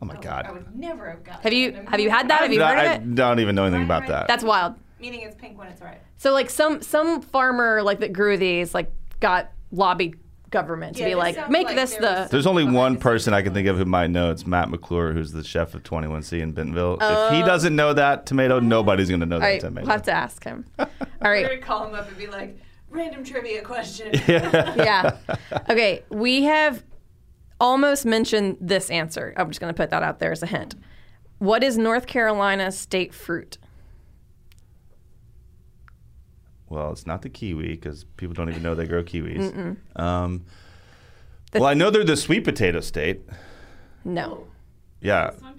Oh, 0.00 0.06
my 0.06 0.16
God. 0.16 0.46
I 0.46 0.52
would 0.52 0.74
never 0.74 1.10
have 1.10 1.22
gotten. 1.24 1.42
Have 1.42 1.52
you 1.52 1.72
that. 1.72 1.88
have 1.88 2.00
you 2.00 2.10
had 2.10 2.28
that? 2.28 2.40
Have 2.42 2.52
you 2.52 2.60
heard 2.62 2.78
I 2.78 2.84
of 2.94 3.02
it? 3.02 3.14
don't 3.14 3.40
even 3.40 3.54
know 3.54 3.64
anything 3.64 3.84
about 3.84 4.06
that. 4.08 4.26
That's 4.28 4.44
wild. 4.44 4.74
Meaning 5.00 5.20
it's 5.22 5.36
pink 5.36 5.58
when 5.58 5.68
it's 5.68 5.80
ripe. 5.82 6.02
So 6.18 6.32
like 6.32 6.48
some 6.50 6.80
some 6.82 7.20
farmer 7.22 7.82
like 7.82 8.00
that 8.00 8.12
grew 8.12 8.36
these 8.36 8.74
like 8.74 8.90
got 9.20 9.50
lobbied 9.74 10.16
government 10.50 10.96
to 10.96 11.02
Yeah, 11.02 11.08
be 11.10 11.14
like 11.16 11.50
make 11.50 11.66
like 11.66 11.74
this 11.76 11.96
the 11.96 12.28
There's 12.30 12.46
only 12.46 12.62
one 12.64 12.96
person 12.96 13.34
I 13.34 13.42
can 13.42 13.52
think 13.52 13.66
of 13.66 13.76
who 13.76 13.84
might 13.84 14.10
know. 14.10 14.30
It's 14.30 14.46
Matt 14.46 14.70
McClure, 14.70 15.12
who's 15.12 15.32
the 15.32 15.42
chef 15.42 15.74
of 15.74 15.82
21C 15.82 16.40
in 16.40 16.52
Bentonville. 16.52 16.94
if 16.94 17.02
Oh. 17.02 17.30
he 17.32 17.42
doesn't 17.42 17.74
know 17.74 17.92
that 17.92 18.24
tomato, 18.26 18.60
nobody's 18.60 19.08
going 19.08 19.20
to 19.20 19.26
know 19.26 19.40
that 19.40 19.44
right, 19.46 19.60
tomato. 19.60 19.86
we'll 19.86 19.92
have 19.96 20.02
to 20.04 20.12
ask 20.12 20.44
him. 20.44 20.64
All 20.78 20.86
right. 21.22 21.42
We're 21.44 21.48
gonna 21.48 21.60
call 21.60 21.88
him 21.88 21.94
up 21.96 22.06
and 22.08 22.16
be 22.16 22.28
like, 22.28 22.56
random 22.88 23.24
trivia 23.24 23.62
question. 23.62 24.10
yeah. 24.28 25.16
Okay, 25.68 26.02
we 26.10 26.44
have 26.44 26.84
almost 27.60 28.06
mentioned 28.06 28.56
this 28.60 28.90
answer. 28.90 29.34
I'm 29.36 29.48
just 29.48 29.60
going 29.60 29.72
to 29.74 29.76
put 29.76 29.90
that 29.90 30.02
out 30.04 30.20
there 30.20 30.30
as 30.32 30.42
a 30.42 30.46
hint. 30.46 30.76
What 31.38 31.64
is 31.64 31.76
North 31.76 32.06
Carolina's 32.06 32.78
state 32.78 33.12
fruit? 33.12 33.58
Well, 36.74 36.90
it's 36.90 37.06
not 37.06 37.22
the 37.22 37.28
kiwi 37.28 37.68
because 37.68 38.02
people 38.16 38.34
don't 38.34 38.48
even 38.48 38.62
know 38.62 38.74
they 38.74 38.86
grow 38.86 39.04
kiwis. 39.04 39.76
Um, 39.94 40.44
well, 41.52 41.66
I 41.66 41.74
know 41.74 41.90
they're 41.90 42.02
the 42.02 42.16
sweet 42.16 42.42
potato 42.42 42.80
state. 42.80 43.22
No. 44.04 44.48
Yeah, 45.00 45.30
Some 45.38 45.54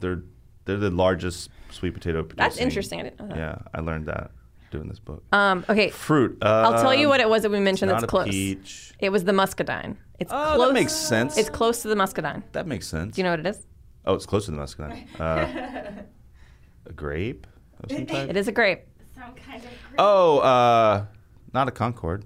they're 0.00 0.22
they're 0.64 0.76
the 0.76 0.90
largest 0.90 1.50
sweet 1.70 1.94
potato 1.94 2.22
producing. 2.24 2.36
That's 2.36 2.56
interesting. 2.56 3.00
I 3.00 3.02
didn't 3.04 3.20
know 3.20 3.28
that. 3.28 3.36
Yeah, 3.36 3.58
I 3.72 3.80
learned 3.80 4.06
that 4.06 4.32
doing 4.72 4.88
this 4.88 4.98
book. 4.98 5.22
Um, 5.32 5.64
okay. 5.68 5.90
Fruit. 5.90 6.38
I'll 6.42 6.80
tell 6.82 6.94
you 6.94 7.06
um, 7.06 7.10
what 7.10 7.20
it 7.20 7.28
was 7.28 7.42
that 7.42 7.50
we 7.50 7.60
mentioned 7.60 7.90
not 7.90 8.00
that's 8.00 8.04
a 8.04 8.08
close. 8.08 8.28
peach. 8.28 8.92
It 8.98 9.10
was 9.10 9.22
the 9.22 9.32
muscadine. 9.32 9.96
It's 10.18 10.32
Oh, 10.32 10.50
that 10.52 10.56
close. 10.56 10.72
makes 10.72 10.92
sense. 10.94 11.38
It's 11.38 11.50
close 11.50 11.82
to 11.82 11.88
the 11.88 11.94
muscadine. 11.96 12.42
That 12.52 12.66
makes 12.66 12.88
sense. 12.88 13.14
Do 13.14 13.20
you 13.20 13.24
know 13.24 13.30
what 13.30 13.40
it 13.40 13.46
is? 13.46 13.64
Oh, 14.04 14.14
it's 14.14 14.26
close 14.26 14.46
to 14.46 14.50
the 14.50 14.56
muscadine. 14.56 15.06
Uh, 15.20 16.02
a 16.86 16.92
grape 16.92 17.46
of 17.84 17.92
some 17.92 18.06
type. 18.06 18.30
It 18.30 18.36
is 18.36 18.48
a 18.48 18.52
grape. 18.52 18.80
Some 19.16 19.34
kind 19.34 19.64
of. 19.64 19.70
Oh, 19.98 20.38
uh, 20.38 21.06
not 21.52 21.68
a 21.68 21.70
Concord, 21.70 22.24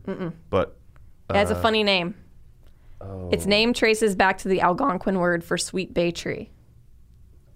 but 0.51 0.76
It 1.30 1.36
has 1.36 1.51
a 1.51 1.57
uh, 1.57 1.62
funny 1.62 1.82
name. 1.84 2.14
Oh. 3.01 3.30
Its 3.32 3.47
name 3.47 3.72
traces 3.72 4.14
back 4.14 4.38
to 4.38 4.49
the 4.49 4.61
Algonquin 4.61 5.18
word 5.18 5.43
for 5.43 5.57
sweet 5.57 5.95
bay 5.95 6.11
tree. 6.11 6.51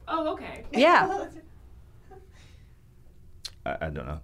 Oh, 0.08 0.32
okay. 0.34 0.64
Yeah. 0.72 1.28
I, 3.66 3.76
I 3.86 3.90
don't 3.90 4.06
know. 4.06 4.20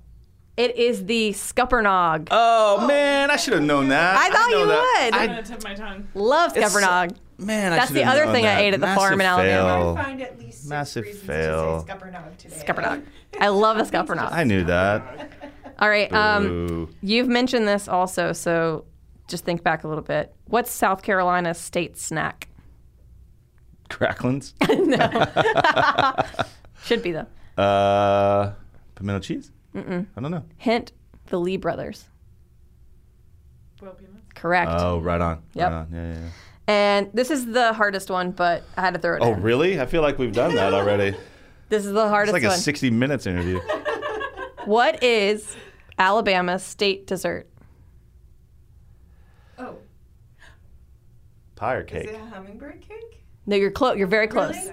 It 0.57 0.77
is 0.77 1.07
the 1.07 1.31
scuppernog. 1.31 2.29
Oh, 2.31 2.87
man, 2.87 3.31
I 3.31 3.37
should 3.37 3.55
have 3.55 3.63
known 3.63 3.89
that. 3.89 4.17
I 4.17 4.29
thought 4.31 4.51
know 4.51 4.59
you 4.61 4.67
that. 4.67 5.11
would. 5.13 5.15
I'm 5.21 5.29
gonna 5.31 5.43
tip 5.43 5.65
my 5.65 5.75
tongue. 5.75 6.09
Love 6.15 6.57
It's- 6.57 6.75
scuppernog. 6.75 7.17
Man, 7.41 7.73
I 7.73 7.77
That's 7.77 7.91
the 7.91 8.05
other 8.05 8.25
known 8.27 8.35
thing 8.35 8.47
I 8.47 8.61
ate 8.61 8.75
at 8.75 8.81
the 8.81 8.87
Massive 8.87 9.01
farm 9.03 9.21
in 9.21 9.27
Alabama. 9.27 9.69
fail. 9.69 9.97
I 9.99 10.05
find 10.05 10.23
at 10.23 10.39
least 10.39 10.69
Massive 10.69 11.09
fail. 11.09 11.83
to 11.85 12.49
scuppernog 12.49 13.03
I 13.41 13.49
love 13.49 13.79
a 13.79 13.83
scuppernog. 13.83 14.31
I 14.31 14.45
knew 14.45 14.65
that. 14.65 15.31
All 15.79 15.89
right. 15.89 16.13
Um, 16.13 16.95
you've 17.01 17.29
mentioned 17.29 17.67
this 17.67 17.89
also, 17.89 18.33
so 18.33 18.85
just 19.29 19.45
think 19.45 19.63
back 19.63 19.85
a 19.85 19.89
little 19.89 20.05
bit. 20.05 20.35
What's 20.47 20.71
South 20.71 21.03
Carolina's 21.03 21.59
state 21.59 21.97
snack? 21.97 22.49
Cracklins. 23.89 24.53
No. 24.69 26.15
Should 26.85 27.03
be 27.03 27.13
though. 27.13 27.27
Uh, 27.63 28.55
pimento 28.95 29.21
cheese. 29.21 29.51
Mm-mm. 29.75 30.07
I 30.17 30.21
don't 30.21 30.31
know. 30.31 30.45
Hint: 30.57 30.93
the 31.27 31.39
Lee 31.39 31.57
brothers. 31.57 32.09
Boiled 33.81 33.99
peanuts. 33.99 34.17
Correct. 34.35 34.71
Oh, 34.75 34.99
right 35.01 35.21
on. 35.21 35.43
Yep. 35.55 35.71
Right 35.71 35.77
on. 35.79 35.89
Yeah, 35.93 36.03
yeah, 36.03 36.15
yeah. 36.21 36.29
And 36.67 37.11
this 37.13 37.31
is 37.31 37.47
the 37.47 37.73
hardest 37.73 38.11
one, 38.11 38.31
but 38.31 38.63
I 38.77 38.83
had 38.83 38.95
to 38.95 39.01
throw 39.01 39.17
it 39.17 39.21
Oh, 39.23 39.33
in. 39.35 39.43
really? 39.43 39.81
I 39.81 39.87
feel 39.87 40.03
like 40.03 40.19
we've 40.19 40.33
done 40.33 40.55
that 40.55 40.73
already. 40.75 41.17
This 41.69 41.87
is 41.87 41.93
the 41.93 42.09
hardest. 42.09 42.35
It's 42.37 42.43
hardest 42.43 42.43
like 42.43 42.43
a 42.43 42.49
one. 42.49 42.59
60 42.59 42.91
minutes 42.91 43.27
interview. 43.27 43.61
What 44.67 45.03
is 45.05 45.57
Alabama's 45.99 46.63
state 46.65 47.07
dessert? 47.07 47.49
Oh, 49.59 49.77
Pie 51.57 51.75
or 51.75 51.81
is 51.83 51.87
cake? 51.87 52.09
it 52.09 52.15
a 52.17 52.27
hummingbird 52.35 52.81
cake? 52.81 53.23
No, 53.47 53.55
you're 53.57 53.71
close. 53.71 53.97
You're 53.97 54.07
very 54.07 54.27
close. 54.27 54.55
Really? 54.57 54.73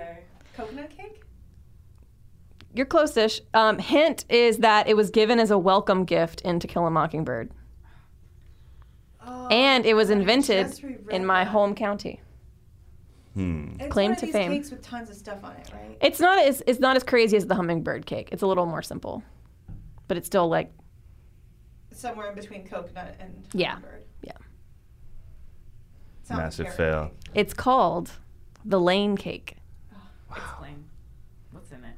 Coconut 0.56 0.90
cake? 0.90 1.22
You're 2.74 2.86
close-ish. 2.86 3.42
Um, 3.54 3.78
hint 3.80 4.26
is 4.30 4.58
that 4.58 4.88
it 4.88 4.98
was 4.98 5.10
given 5.10 5.40
as 5.40 5.52
a 5.52 5.58
welcome 5.58 6.04
gift 6.04 6.42
in 6.42 6.60
To 6.60 6.68
Kill 6.68 6.86
a 6.88 6.92
Mockingbird, 6.92 7.52
Oh, 9.28 9.47
and 9.49 9.86
it 9.86 9.93
was 9.93 10.09
invented 10.09 10.80
in 11.11 11.25
my 11.25 11.43
that. 11.43 11.49
home 11.51 11.75
county. 11.75 12.21
Hmm. 13.34 13.75
It's 13.80 13.91
claim 13.91 14.15
to 14.15 14.32
fame. 14.32 14.51
Cakes 14.51 14.71
with 14.71 14.82
tons 14.82 15.09
of 15.09 15.15
stuff 15.15 15.43
on 15.43 15.51
it, 15.57 15.69
right? 15.73 15.97
It's 16.01 16.19
not 16.19 16.39
as 16.39 16.63
it's 16.65 16.80
not 16.80 16.95
as 16.95 17.03
crazy 17.03 17.38
as 17.38 17.45
the 17.45 17.55
hummingbird 17.55 18.05
cake. 18.05 18.30
It's 18.32 18.41
a 18.41 18.47
little 18.47 18.65
more 18.65 18.82
simple, 18.82 19.21
but 20.07 20.17
it's 20.17 20.25
still 20.28 20.47
like 20.47 20.71
Somewhere 21.91 22.30
in 22.30 22.36
between 22.36 22.65
coconut 22.67 23.15
and 23.19 23.43
Yeah. 23.53 23.73
hummingbird. 23.75 24.03
Yeah. 24.21 24.32
Sounds 26.23 26.39
Massive 26.39 26.65
carrot 26.65 26.78
fail. 26.78 27.11
it's 27.34 27.53
called 27.53 28.11
the 28.65 28.80
Lane 28.80 29.17
cake. 29.17 29.57
Explain. 30.30 30.86
What's 31.51 31.71
in 31.71 31.84
it? 31.84 31.95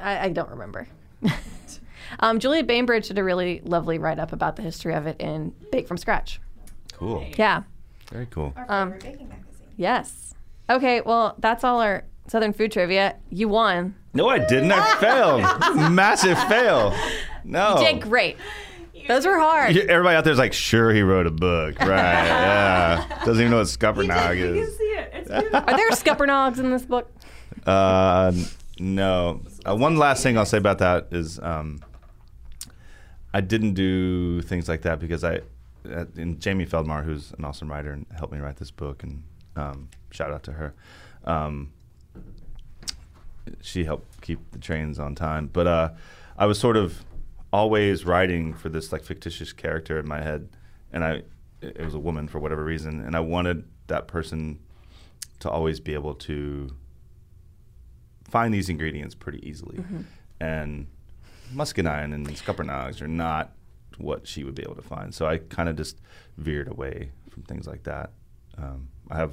I, 0.00 0.26
I 0.26 0.28
don't 0.30 0.50
remember. 0.50 0.88
um, 2.20 2.38
Julia 2.38 2.62
Bainbridge 2.64 3.08
did 3.08 3.18
a 3.18 3.24
really 3.24 3.60
lovely 3.64 3.98
write 3.98 4.18
up 4.18 4.32
about 4.32 4.56
the 4.56 4.62
history 4.62 4.94
of 4.94 5.06
it 5.06 5.20
in 5.20 5.52
Bake 5.70 5.86
from 5.88 5.96
Scratch. 5.98 6.40
Cool. 7.02 7.24
Yeah. 7.36 7.62
Very 8.12 8.26
cool. 8.26 8.52
Our 8.56 8.66
Um, 8.70 8.90
baking 8.92 9.28
magazine. 9.28 9.66
Yes. 9.76 10.34
Okay. 10.70 11.00
Well, 11.00 11.34
that's 11.38 11.64
all 11.64 11.80
our 11.80 12.04
Southern 12.28 12.52
food 12.52 12.70
trivia. 12.70 13.16
You 13.30 13.48
won. 13.48 13.96
No, 14.14 14.28
I 14.28 14.38
didn't. 14.38 14.70
I 14.70 14.94
failed. 15.00 15.90
Massive 15.92 16.38
fail. 16.44 16.94
No. 17.44 17.78
You 17.80 17.84
did 17.92 18.02
great. 18.02 18.36
Those 19.08 19.26
were 19.26 19.36
hard. 19.36 19.76
Everybody 19.76 20.14
out 20.16 20.22
there's 20.24 20.38
like, 20.38 20.52
sure, 20.52 20.92
he 20.94 21.02
wrote 21.02 21.26
a 21.26 21.30
book, 21.32 21.76
right? 21.80 21.88
Yeah, 21.88 23.18
doesn't 23.24 23.40
even 23.40 23.50
know 23.50 23.56
what 23.58 23.66
Scuppernog 23.66 24.38
You 24.38 24.44
can 24.44 24.56
is. 24.58 24.78
see 24.78 24.84
it. 24.84 25.10
It's 25.12 25.28
beautiful. 25.30 25.58
Are 25.58 25.76
there 25.76 25.90
scuppernogs 25.90 26.58
in 26.60 26.70
this 26.70 26.84
book? 26.84 27.10
Uh, 27.66 28.32
no. 28.78 29.42
Uh, 29.66 29.74
one 29.74 29.96
last 29.96 30.22
thing 30.22 30.38
I'll 30.38 30.46
say 30.46 30.58
about 30.58 30.78
that 30.78 31.08
is, 31.10 31.40
um, 31.40 31.80
I 33.34 33.40
didn't 33.40 33.74
do 33.74 34.40
things 34.42 34.68
like 34.68 34.82
that 34.82 35.00
because 35.00 35.24
I, 35.24 35.40
uh, 35.90 36.04
and 36.16 36.40
Jamie 36.40 36.66
Feldmar, 36.66 37.04
who's 37.04 37.32
an 37.38 37.44
awesome 37.44 37.70
writer 37.70 37.92
and 37.92 38.06
helped 38.16 38.32
me 38.32 38.38
write 38.38 38.56
this 38.56 38.70
book, 38.70 39.02
and 39.02 39.22
um, 39.56 39.88
shout 40.10 40.30
out 40.30 40.42
to 40.44 40.52
her. 40.52 40.74
Um, 41.24 41.72
she 43.60 43.84
helped 43.84 44.20
keep 44.22 44.38
the 44.52 44.58
trains 44.58 44.98
on 44.98 45.14
time, 45.14 45.50
but 45.52 45.66
uh, 45.66 45.90
I 46.36 46.46
was 46.46 46.58
sort 46.58 46.76
of 46.76 47.04
always 47.52 48.04
writing 48.04 48.54
for 48.54 48.68
this 48.68 48.92
like 48.92 49.04
fictitious 49.04 49.52
character 49.52 49.98
in 49.98 50.06
my 50.08 50.22
head, 50.22 50.48
and 50.92 51.04
I, 51.04 51.22
it 51.60 51.84
was 51.84 51.94
a 51.94 51.98
woman 51.98 52.28
for 52.28 52.38
whatever 52.38 52.64
reason, 52.64 53.00
and 53.00 53.14
I 53.16 53.20
wanted 53.20 53.64
that 53.88 54.06
person 54.08 54.58
to 55.40 55.50
always 55.50 55.80
be 55.80 55.94
able 55.94 56.14
to 56.14 56.70
find 58.24 58.54
these 58.54 58.68
ingredients 58.68 59.14
pretty 59.14 59.46
easily. 59.46 59.78
And 60.40 60.86
muscadine 61.52 62.12
and 62.12 62.26
scuppernogs 62.28 63.02
are 63.02 63.08
not 63.08 63.52
what 63.98 64.26
she 64.26 64.44
would 64.44 64.54
be 64.54 64.62
able 64.62 64.74
to 64.76 64.82
find. 64.82 65.14
So 65.14 65.26
I 65.26 65.38
kind 65.38 65.68
of 65.68 65.76
just 65.76 66.00
veered 66.38 66.68
away 66.68 67.10
from 67.30 67.42
things 67.44 67.66
like 67.66 67.82
that. 67.84 68.10
Um, 68.58 68.88
I 69.10 69.16
have 69.16 69.32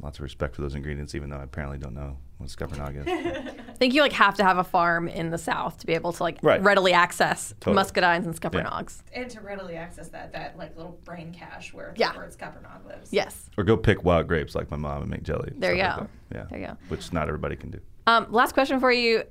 lots 0.00 0.18
of 0.18 0.22
respect 0.22 0.56
for 0.56 0.62
those 0.62 0.74
ingredients, 0.74 1.14
even 1.14 1.30
though 1.30 1.36
I 1.38 1.44
apparently 1.44 1.78
don't 1.78 1.94
know 1.94 2.16
what 2.38 2.48
scuppernog 2.50 2.96
is. 2.96 3.06
I 3.06 3.72
think 3.74 3.94
you 3.94 4.00
like 4.02 4.12
have 4.14 4.34
to 4.36 4.44
have 4.44 4.58
a 4.58 4.64
farm 4.64 5.06
in 5.06 5.30
the 5.30 5.38
South 5.38 5.78
to 5.78 5.86
be 5.86 5.92
able 5.94 6.12
to 6.12 6.22
like 6.22 6.38
Right. 6.42 6.60
readily 6.60 6.92
access 6.92 7.54
Totally. 7.60 7.84
muscadines 7.84 8.24
and 8.24 8.34
scuppernogs. 8.40 9.02
And 9.12 9.30
to 9.30 9.40
readily 9.40 9.76
access 9.76 10.08
that, 10.08 10.32
that 10.32 10.58
like 10.58 10.76
little 10.76 10.98
brain 11.04 11.32
cache 11.32 11.72
where 11.72 11.94
Yeah. 11.96 12.12
the 12.12 12.18
word 12.18 12.32
scuppernog 12.36 12.84
lives. 12.84 13.12
Yes. 13.12 13.48
or 13.56 13.62
go 13.64 13.76
pick 13.76 14.02
wild 14.02 14.26
grapes 14.26 14.54
like 14.56 14.70
my 14.72 14.76
mom 14.76 15.02
and 15.02 15.10
make 15.10 15.22
jelly. 15.22 15.52
There 15.56 15.72
you 15.74 15.82
go. 15.82 15.88
like. 16.00 16.06
Yeah. 16.34 16.44
There 16.50 16.58
you 16.58 16.66
go. 16.66 16.76
Which 16.88 17.12
not 17.12 17.28
everybody 17.28 17.54
can 17.54 17.70
do. 17.70 17.78
Um, 18.08 18.26
last 18.30 18.52
question 18.54 18.80
for 18.80 18.90
you. 18.90 19.22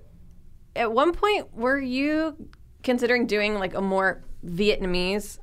At 0.73 0.93
one 0.93 1.11
point, 1.11 1.53
were 1.53 1.77
you 1.79 2.37
considering 2.83 3.27
doing 3.27 3.55
like 3.55 3.73
a 3.73 3.81
more 3.81 4.21
Vietnamese 4.45 5.39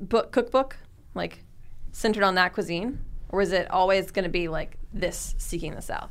book 0.00 0.32
cookbook, 0.32 0.76
like 1.14 1.44
centered 1.92 2.22
on 2.22 2.34
that 2.36 2.52
cuisine, 2.52 2.98
or 3.28 3.42
is 3.42 3.52
it 3.52 3.70
always 3.70 4.10
going 4.10 4.24
to 4.24 4.28
be 4.30 4.48
like 4.48 4.76
this 4.92 5.34
seeking 5.38 5.74
the 5.74 5.82
South? 5.82 6.10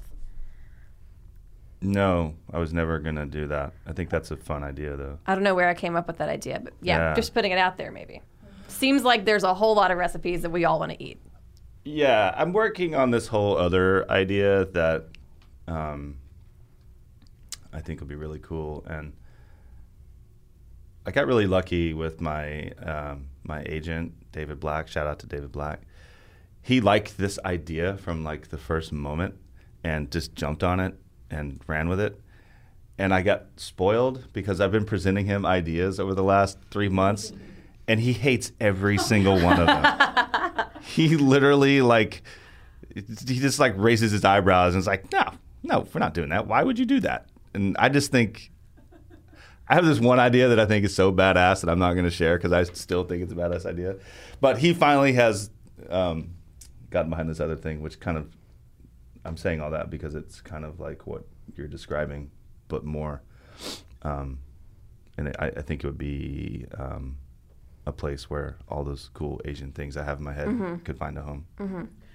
No, 1.84 2.36
I 2.53 2.59
was 2.59 2.73
never 2.73 2.99
gonna 2.99 3.25
do 3.25 3.47
that. 3.47 3.73
I 3.88 3.93
think 3.93 4.11
that's 4.11 4.29
a 4.29 4.38
fun 4.38 4.63
idea, 4.63 4.95
though. 4.95 5.17
I 5.25 5.34
don't 5.34 5.43
know 5.43 5.55
where 5.55 5.67
I 5.67 5.73
came 5.73 5.95
up 5.95 6.05
with 6.05 6.19
that 6.19 6.29
idea, 6.29 6.59
but 6.63 6.73
yeah, 6.82 6.97
Yeah. 7.09 7.13
just 7.15 7.34
putting 7.34 7.51
it 7.51 7.57
out 7.57 7.77
there 7.77 7.91
maybe. 7.91 8.21
Seems 8.67 9.03
like 9.03 9.25
there's 9.25 9.43
a 9.43 9.53
whole 9.55 9.73
lot 9.73 9.89
of 9.89 9.97
recipes 9.97 10.43
that 10.43 10.51
we 10.51 10.63
all 10.63 10.77
want 10.79 10.91
to 10.91 11.03
eat. 11.03 11.19
Yeah, 11.84 12.36
I'm 12.38 12.53
working 12.53 12.93
on 12.93 13.09
this 13.09 13.25
whole 13.27 13.57
other 13.57 14.09
idea 14.11 14.65
that 14.65 15.05
um, 15.67 16.17
I 17.73 17.82
think 17.82 17.99
would 17.99 18.09
be 18.09 18.15
really 18.15 18.39
cool, 18.39 18.86
and 18.88 19.13
I 21.06 21.12
got 21.12 21.28
really 21.28 21.47
lucky 21.47 21.93
with 21.93 22.22
my 22.22 22.72
um, 22.84 23.28
my 23.43 23.64
agent 23.66 24.14
David 24.32 24.60
Black. 24.60 24.88
Shout 24.88 25.08
out 25.08 25.20
to 25.20 25.28
David 25.28 25.52
Black. 25.52 25.82
He 26.62 26.80
liked 26.80 27.18
this 27.18 27.39
idea 27.43 27.97
from 27.97 28.24
like 28.24 28.49
the 28.49 28.58
first 28.58 28.91
moment 28.91 29.36
and 29.84 30.12
just 30.12 30.36
jumped 30.36 30.64
on 30.64 30.80
it 30.80 30.95
and 31.30 31.60
ran 31.66 31.89
with 31.89 31.99
it. 31.99 32.22
And 32.97 33.14
I 33.14 33.24
got 33.24 33.45
spoiled 33.56 34.32
because 34.32 34.62
I've 34.62 34.72
been 34.72 34.86
presenting 34.86 35.26
him 35.26 35.43
ideas 35.43 35.99
over 35.99 36.14
the 36.14 36.24
last 36.24 36.60
three 36.70 36.89
months, 36.89 37.34
and 37.88 37.99
he 37.99 38.14
hates 38.14 38.52
every 38.60 38.97
single 38.97 39.41
one 39.41 39.60
of 39.60 39.66
them 39.66 40.66
he 40.82 41.16
literally 41.18 41.82
like 41.82 42.24
he 42.93 43.39
just 43.39 43.60
like 43.60 43.74
raises 43.78 44.12
his 44.12 44.26
eyebrows 44.26 44.74
and 44.74 44.82
is 44.82 44.88
like 44.88 45.12
no 45.12 45.24
no 45.64 45.88
we're 45.93 45.99
not 45.99 46.14
doing 46.14 46.30
that 46.30 46.47
why 46.47 46.64
would 46.64 46.78
you 46.78 46.86
do 46.86 46.99
that 46.99 47.28
and 47.54 47.76
i 47.80 47.88
just 47.88 48.12
think 48.12 48.51
i 49.72 49.76
have 49.76 49.86
this 49.86 49.99
one 49.99 50.19
idea 50.19 50.47
that 50.49 50.59
i 50.59 50.65
think 50.65 50.86
is 50.86 50.93
so 50.93 51.11
badass 51.11 51.61
that 51.61 51.69
i'm 51.69 51.80
not 51.80 51.93
going 51.93 52.05
to 52.05 52.11
share 52.11 52.38
because 52.38 52.51
i 52.51 52.63
still 52.74 53.03
think 53.03 53.24
it's 53.24 53.32
a 53.34 53.36
badass 53.36 53.65
idea 53.65 53.95
but 54.39 54.57
he 54.59 54.74
finally 54.74 55.13
has 55.13 55.49
um, 55.89 56.36
gotten 56.91 57.09
behind 57.09 57.28
this 57.30 57.39
other 57.39 57.55
thing 57.55 57.82
which 57.82 57.99
kind 57.99 58.17
of 58.17 58.28
i'm 59.26 59.38
saying 59.38 59.59
all 59.61 59.72
that 59.72 59.89
because 59.89 60.13
it's 60.13 60.41
kind 60.41 60.65
of 60.65 60.80
like 60.80 61.07
what 61.07 61.24
you're 61.55 61.67
describing 61.67 62.30
but 62.67 62.84
more 62.86 63.22
um, 64.03 64.39
and 65.17 65.36
I, 65.39 65.47
I 65.57 65.61
think 65.61 65.84
it 65.84 65.88
would 65.88 65.97
be 65.97 66.65
um, 66.78 67.17
a 67.86 67.91
place 67.91 68.30
where 68.30 68.57
all 68.67 68.84
those 68.84 69.09
cool 69.13 69.39
Asian 69.45 69.72
things 69.72 69.97
I 69.97 70.03
have 70.03 70.17
in 70.19 70.24
my 70.24 70.34
head 70.34 70.47
Mhm. 70.47 70.84
could 70.86 70.97
find 70.97 71.17
a 71.17 71.22
home. 71.22 71.45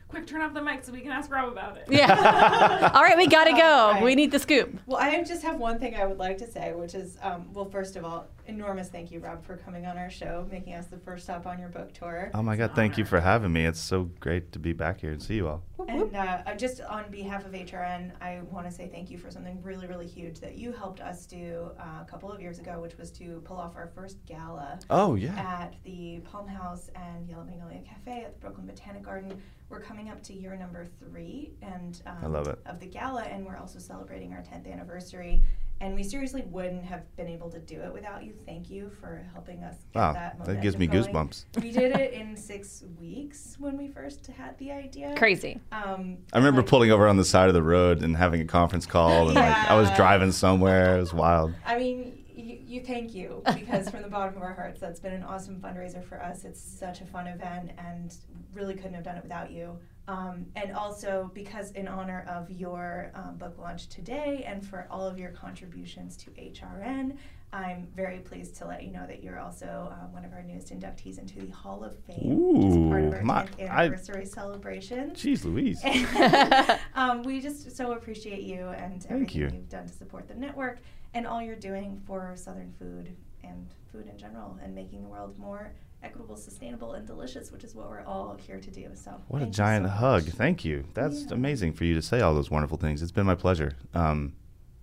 Quick, 0.09 0.26
turn 0.26 0.40
off 0.40 0.54
the 0.54 0.62
mic 0.62 0.84
so 0.84 0.92
we 0.92 1.00
can 1.00 1.11
ask 1.11 1.30
Rob 1.32 1.50
about 1.50 1.76
it. 1.76 1.86
Yeah. 1.90 2.90
all 2.94 3.02
right, 3.02 3.16
we 3.16 3.26
got 3.26 3.44
to 3.44 3.52
go. 3.52 3.62
All 3.62 3.92
right. 3.94 4.04
We 4.04 4.14
need 4.14 4.30
the 4.30 4.38
scoop. 4.38 4.78
Well, 4.86 4.98
I 5.00 5.22
just 5.24 5.42
have 5.42 5.57
one 5.57 5.80
thing 5.80 5.96
I 5.96 6.07
would 6.07 6.18
like 6.18 6.38
to 6.38 6.50
say, 6.50 6.72
which 6.74 6.94
is, 6.94 7.18
um, 7.22 7.52
well, 7.52 7.64
first 7.64 7.96
of 7.96 8.04
all, 8.04 8.28
enormous 8.46 8.88
thank 8.88 9.11
you, 9.11 9.18
Rob, 9.18 9.44
for 9.44 9.57
coming 9.57 9.84
on 9.84 9.98
our 9.98 10.11
show, 10.11 10.46
making 10.50 10.74
us 10.74 10.86
the 10.86 10.98
first 10.98 11.24
stop 11.24 11.44
on 11.44 11.59
your 11.59 11.68
book 11.70 11.92
tour. 11.92 12.30
Oh 12.34 12.42
my 12.42 12.57
God! 12.57 12.72
Thank 12.76 12.96
you 12.98 13.04
for 13.04 13.20
having 13.20 13.52
me. 13.52 13.64
It's 13.64 13.80
so 13.80 14.04
great 14.20 14.52
to 14.52 14.61
be 14.61 14.72
back 14.72 15.00
here 15.00 15.11
and 15.11 15.20
see 15.20 15.34
you 15.34 15.48
all. 15.48 15.64
And 15.88 16.14
uh, 16.14 16.38
uh, 16.46 16.54
just 16.54 16.80
on 16.80 17.11
behalf 17.11 17.44
of 17.44 17.52
HRN, 17.52 18.12
I 18.20 18.40
want 18.50 18.66
to 18.66 18.72
say 18.72 18.88
thank 18.88 19.11
you 19.11 19.18
for 19.18 19.30
something 19.30 19.62
really, 19.62 19.86
really 19.86 20.07
huge 20.07 20.40
that 20.40 20.57
you 20.57 20.72
helped 20.72 21.00
us 21.00 21.26
do 21.26 21.70
uh, 21.78 22.02
a 22.02 22.07
couple 22.09 22.32
of 22.32 22.40
years 22.40 22.59
ago, 22.59 22.80
which 22.80 22.96
was 22.98 23.11
to 23.12 23.40
pull 23.44 23.57
off 23.57 23.76
our 23.76 23.88
first 23.94 24.24
gala. 24.26 24.78
Oh, 24.90 25.14
yeah. 25.14 25.38
At 25.38 25.74
the 25.84 26.20
Palm 26.24 26.48
House 26.48 26.90
and 26.96 27.28
Yellow 27.28 27.44
Magnolia 27.44 27.80
Cafe 27.80 28.24
at 28.24 28.34
the 28.34 28.40
Brooklyn 28.40 28.66
Botanic 28.66 29.02
Garden. 29.02 29.40
We're 29.68 29.80
coming 29.80 30.10
up 30.10 30.22
to 30.24 30.32
year 30.32 30.54
number 30.56 30.86
three, 31.00 31.52
and 31.60 32.00
um, 32.06 32.16
I 32.22 32.26
love 32.26 32.46
it. 32.46 32.58
of 32.66 32.78
the 32.78 32.86
gala, 32.86 33.22
and 33.24 33.44
we're 33.44 33.56
also 33.56 33.78
celebrating 33.80 34.32
our 34.32 34.38
10th 34.40 34.70
anniversary. 34.70 35.42
And 35.80 35.94
we 35.94 36.04
seriously 36.04 36.42
wouldn't 36.48 36.84
have 36.84 37.02
been 37.16 37.26
able 37.28 37.50
to 37.50 37.58
do 37.58 37.82
it 37.82 37.92
without 37.92 38.24
you. 38.24 38.32
Thank 38.46 38.70
you 38.70 38.88
for 39.00 39.22
helping 39.34 39.62
us 39.62 39.74
get 39.92 39.98
Wow, 40.00 40.12
that 40.14 40.42
that 40.46 40.62
gives 40.62 40.78
me 40.78 40.86
going. 40.86 41.04
goosebumps. 41.04 41.44
We 41.62 41.70
did 41.70 41.94
it 41.96 42.14
in 42.14 42.34
six 42.36 42.82
weeks 42.98 43.56
when 43.58 43.76
we 43.76 43.88
first 43.88 44.26
had 44.28 44.56
the 44.58 44.70
idea. 44.72 45.14
Crazy. 45.18 45.60
Um, 45.72 46.18
I 46.32 46.38
remember 46.38 46.62
pulling 46.62 46.90
over 46.92 47.06
on 47.06 47.18
the 47.18 47.26
side 47.26 47.48
of 47.48 47.54
the 47.54 47.62
road 47.62 48.02
and 48.02 48.16
having 48.16 48.40
a 48.40 48.46
conference 48.46 48.86
call, 48.86 49.26
and 49.26 49.34
like 49.34 49.54
I 49.70 49.74
was 49.78 49.90
driving 49.96 50.32
somewhere. 50.32 50.96
It 50.96 51.00
was 51.00 51.12
wild. 51.12 51.52
I 51.66 51.76
mean, 51.76 52.24
you, 52.47 52.59
you 52.64 52.80
thank 52.80 53.14
you 53.14 53.42
because 53.55 53.90
from 53.90 54.03
the 54.03 54.09
bottom 54.09 54.36
of 54.36 54.42
our 54.42 54.55
hearts, 54.55 54.80
that's 54.80 55.01
been 55.01 55.12
an 55.12 55.22
awesome 55.24 55.61
fundraiser 55.61 56.05
for 56.05 56.22
us. 56.22 56.44
It's 56.44 56.62
such 56.62 57.01
a 57.01 57.05
fun 57.07 57.26
event, 57.26 57.72
and 57.78 58.14
really 58.55 58.74
couldn't 58.74 58.94
have 58.94 59.05
done 59.05 59.16
it 59.16 59.22
without 59.22 59.51
you. 59.51 59.78
Um, 60.09 60.47
and 60.55 60.72
also 60.72 61.32
because 61.34 61.72
in 61.72 61.88
honor 61.88 62.24
of 62.28 62.49
your 62.49 63.11
um, 63.14 63.36
book 63.36 63.59
launch 63.59 63.88
today 63.88 64.44
and 64.47 64.64
for 64.64 64.86
all 64.88 65.05
of 65.07 65.18
your 65.18 65.30
contributions 65.30 66.16
to 66.18 66.30
HRN, 66.30 67.16
I'm 67.53 67.88
very 67.97 68.18
pleased 68.18 68.55
to 68.57 68.66
let 68.66 68.84
you 68.84 68.92
know 68.92 69.07
that 69.07 69.22
you're 69.22 69.38
also 69.40 69.90
uh, 69.92 70.07
one 70.11 70.24
of 70.24 70.32
our 70.32 70.42
newest 70.42 70.72
inductees 70.72 71.18
into 71.18 71.40
the 71.40 71.51
Hall 71.51 71.82
of 71.82 71.97
Fame, 72.05 72.55
which 72.55 72.66
is 72.66 72.76
part 72.76 73.05
of 73.05 73.12
Ooh, 73.12 73.16
our 73.16 73.22
my- 73.24 73.47
10th 73.47 73.70
I- 73.70 73.84
anniversary 73.84 74.26
celebration. 74.26 75.11
Jeez 75.11 75.44
Louise. 75.44 75.82
um, 76.94 77.22
we 77.22 77.40
just 77.40 77.76
so 77.76 77.92
appreciate 77.92 78.42
you 78.42 78.68
and 78.68 79.03
Thank 79.03 79.11
everything 79.12 79.40
you. 79.40 79.51
you've 79.55 79.68
done 79.68 79.86
to 79.86 79.92
support 79.92 80.28
the 80.28 80.34
network 80.34 80.78
and 81.16 81.26
all 81.26 81.40
you're 81.40 81.56
doing 81.56 81.98
for 82.06 82.32
Southern 82.36 82.70
food 82.78 83.16
and 83.42 83.66
food 83.90 84.06
in 84.06 84.18
general 84.18 84.58
and 84.62 84.74
making 84.74 85.00
the 85.02 85.08
world 85.08 85.36
more 85.38 85.72
equitable, 86.02 86.36
sustainable, 86.36 86.92
and 86.92 87.06
delicious, 87.06 87.50
which 87.50 87.64
is 87.64 87.74
what 87.74 87.88
we're 87.88 88.04
all 88.04 88.36
here 88.46 88.60
to 88.60 88.70
do. 88.70 88.90
So 88.94 89.18
What 89.28 89.40
a 89.40 89.46
giant 89.46 89.86
so 89.86 89.90
much. 89.90 89.98
hug. 89.98 90.24
Thank 90.24 90.62
you. 90.62 90.84
That's 90.92 91.22
Yeah. 91.22 91.32
amazing 91.34 91.72
for 91.72 91.84
you 91.84 91.94
to 91.94 92.02
say 92.02 92.20
all 92.20 92.34
those 92.34 92.50
wonderful 92.50 92.76
things. 92.76 93.00
It's 93.00 93.12
been 93.12 93.24
my 93.24 93.34
pleasure. 93.34 93.72
Um, 93.94 94.34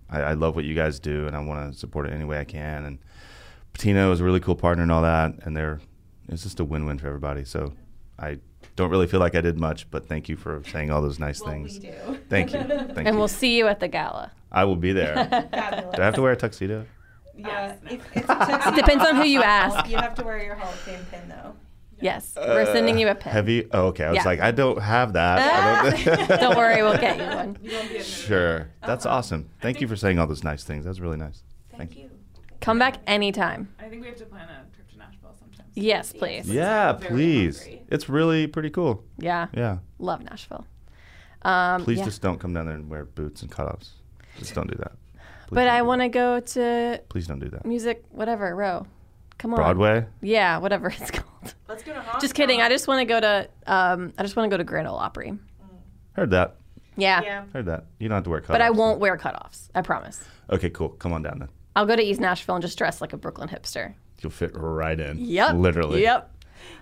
I, 0.10 0.22
I 0.22 0.34
love 0.34 0.56
what 0.56 0.66
you 0.66 0.74
guys 0.74 1.00
do, 1.00 1.28
and 1.28 1.36
I 1.36 1.40
want 1.40 1.72
to 1.72 1.78
support 1.78 2.08
it 2.08 2.14
any 2.14 2.26
way 2.26 2.40
I 2.40 2.46
can. 2.46 2.84
And 2.86 2.98
Patino 3.74 4.12
is 4.12 4.20
a 4.22 4.24
really 4.24 4.40
cool 4.40 4.56
partner 4.56 4.82
and 4.82 4.92
all 4.92 5.04
that, 5.04 5.36
and 5.46 5.56
they're 5.56 5.80
it's 6.30 6.42
just 6.44 6.60
a 6.60 6.66
win-win 6.66 6.98
for 6.98 7.08
everybody. 7.08 7.44
So 7.46 7.74
I 8.18 8.40
don't 8.76 8.90
really 8.90 9.08
feel 9.08 9.20
like 9.20 9.36
I 9.36 9.42
did 9.42 9.60
much, 9.60 9.90
but 9.92 10.08
thank 10.08 10.30
you 10.30 10.36
for 10.36 10.62
saying 10.72 10.92
all 10.92 11.02
those 11.02 11.20
nice 11.20 11.42
Well, 11.42 11.52
things. 11.52 11.80
we 11.80 11.88
do. 11.88 12.20
Thank 12.30 12.54
you. 12.54 12.60
Thank 12.64 12.98
and 12.98 13.08
you. 13.10 13.18
we'll 13.18 13.28
see 13.28 13.58
you 13.58 13.68
at 13.68 13.80
the 13.80 13.88
gala. 13.88 14.32
I 14.52 14.66
will 14.66 14.76
be 14.76 14.94
there. 14.94 15.16
Fabulous. 15.52 15.96
Do 15.96 16.02
I 16.02 16.06
have 16.06 16.16
to 16.16 16.22
wear 16.22 16.32
a 16.32 16.38
tuxedo? 16.38 16.86
Yeah, 17.36 17.76
uh, 17.84 17.90
if 17.90 18.02
it's 18.16 18.30
a 18.30 18.36
tuxedo, 18.36 18.70
It 18.70 18.76
depends 18.76 19.04
on 19.04 19.16
who 19.16 19.24
you 19.24 19.42
ask. 19.42 19.90
You 19.90 19.98
have 19.98 20.16
to 20.16 20.24
wear 20.24 20.44
your 20.44 20.56
Hall 20.56 20.70
of 20.72 20.80
Fame 20.80 21.06
pin 21.12 21.28
though. 21.30 21.56
Yes, 22.00 22.34
we're 22.36 22.64
uh, 22.64 22.74
sending 22.74 22.98
you 22.98 23.08
a 23.08 23.16
pin. 23.16 23.32
Heavy? 23.32 23.68
Oh, 23.72 23.88
okay. 23.88 24.04
I 24.06 24.10
was 24.10 24.18
Yeah. 24.18 24.24
like, 24.26 24.40
I 24.42 24.52
don't 24.52 24.82
have 24.82 25.14
that. 25.14 25.40
I 25.40 25.90
don't 25.90 26.30
ah. 26.32 26.38
Don't 26.42 26.58
worry, 26.58 26.84
we'll 26.84 26.98
get 26.98 27.18
you 27.18 27.24
one. 27.36 27.58
You 27.62 27.72
won't 27.72 27.90
be 27.90 27.96
admitted. 27.96 28.06
Sure. 28.06 28.70
That's 28.86 29.06
uh-huh. 29.06 29.16
awesome. 29.16 29.50
Thank 29.62 29.80
you 29.80 29.88
for 29.88 29.96
saying 29.96 30.20
all 30.20 30.28
those 30.28 30.44
nice 30.44 30.64
things. 30.64 30.84
That's 30.86 31.00
really 31.00 31.18
nice. 31.18 31.44
Thank 31.78 31.96
you. 31.98 32.10
Come 32.60 32.78
back 32.78 32.98
anytime. 33.08 33.74
I 33.80 33.88
think 33.88 34.02
we 34.02 34.08
have 34.08 34.18
to 34.18 34.26
plan 34.26 34.50
a 34.50 34.76
trip 34.76 34.90
to 34.92 34.98
Nashville 34.98 35.34
sometime. 35.40 35.58
soon. 35.58 35.63
Yes, 35.76 36.14
please. 36.14 36.48
Yeah, 36.50 36.94
Very 36.94 37.10
please. 37.14 37.60
hungry. 37.62 37.84
It's 37.90 38.10
really 38.10 38.48
pretty 38.48 38.70
cool. 38.70 39.04
Yeah. 39.18 39.48
Yeah. 39.54 39.78
Love 40.00 40.22
Nashville. 40.24 40.66
Um, 41.42 41.84
Please 41.84 41.98
yeah. 42.00 42.06
just 42.06 42.22
don't 42.22 42.40
come 42.40 42.54
down 42.54 42.68
there 42.68 42.76
and 42.76 42.90
wear 42.90 43.04
boots 43.06 43.42
and 43.42 43.52
cutoffs. 43.52 43.90
Just 44.40 44.54
don't 44.56 44.70
do 44.70 44.78
that. 44.78 44.94
Please 45.48 45.56
But 45.56 45.66
don't 45.66 45.74
I 45.74 45.80
do 45.80 45.86
want 45.86 46.02
to 46.02 46.10
go 46.10 46.40
to 46.40 46.60
that. 46.60 47.10
Please 47.10 47.28
don't 47.28 47.40
do 47.40 47.50
that. 47.50 47.66
music, 47.66 48.04
whatever, 48.12 48.56
row. 48.56 48.88
Come 49.40 49.52
on. 49.54 49.58
Broadway? 49.58 50.06
Yeah, 50.22 50.60
whatever 50.60 50.88
it's 50.98 51.12
called. 51.12 51.54
Let's 51.68 51.84
go 51.84 51.94
to 51.94 52.02
Hong 52.02 52.22
Just 52.22 52.34
kidding. 52.34 52.62
I 52.62 52.70
just 52.70 52.88
want 52.88 53.00
to 53.02 53.06
go 53.06 53.20
to. 53.20 53.50
Um, 53.68 54.14
I 54.18 54.22
just 54.24 54.36
want 54.38 54.50
to 54.50 54.54
go 54.54 54.58
to 54.58 54.64
Grand 54.64 54.88
Ole 54.88 54.96
Opry. 54.96 55.34
Heard 56.14 56.32
that. 56.32 56.56
Yeah. 56.96 57.22
Yeah. 57.24 57.44
Heard 57.52 57.66
that. 57.66 57.86
You 58.00 58.08
don't 58.08 58.16
have 58.18 58.24
to 58.24 58.30
wear 58.30 58.40
cutoffs. 58.40 58.48
But 58.48 58.62
I 58.62 58.70
won't 58.70 59.00
wear 59.00 59.18
cutoffs. 59.18 59.70
I 59.76 59.82
promise. 59.82 60.24
Okay, 60.50 60.70
cool. 60.70 60.90
Come 60.90 61.12
on 61.12 61.24
down 61.24 61.40
then. 61.40 61.50
I'll 61.76 61.86
go 61.88 61.96
to 61.96 62.02
East 62.04 62.22
Nashville 62.22 62.56
and 62.56 62.62
just 62.62 62.78
dress 62.78 63.02
like 63.02 63.12
a 63.14 63.18
Brooklyn 63.18 63.50
hipster. 63.50 63.96
You'll 64.24 64.32
fit 64.32 64.52
right 64.54 65.00
in. 65.00 65.20
Yep. 65.20 65.56
Literally. 65.56 66.02
Yep. 66.04 66.30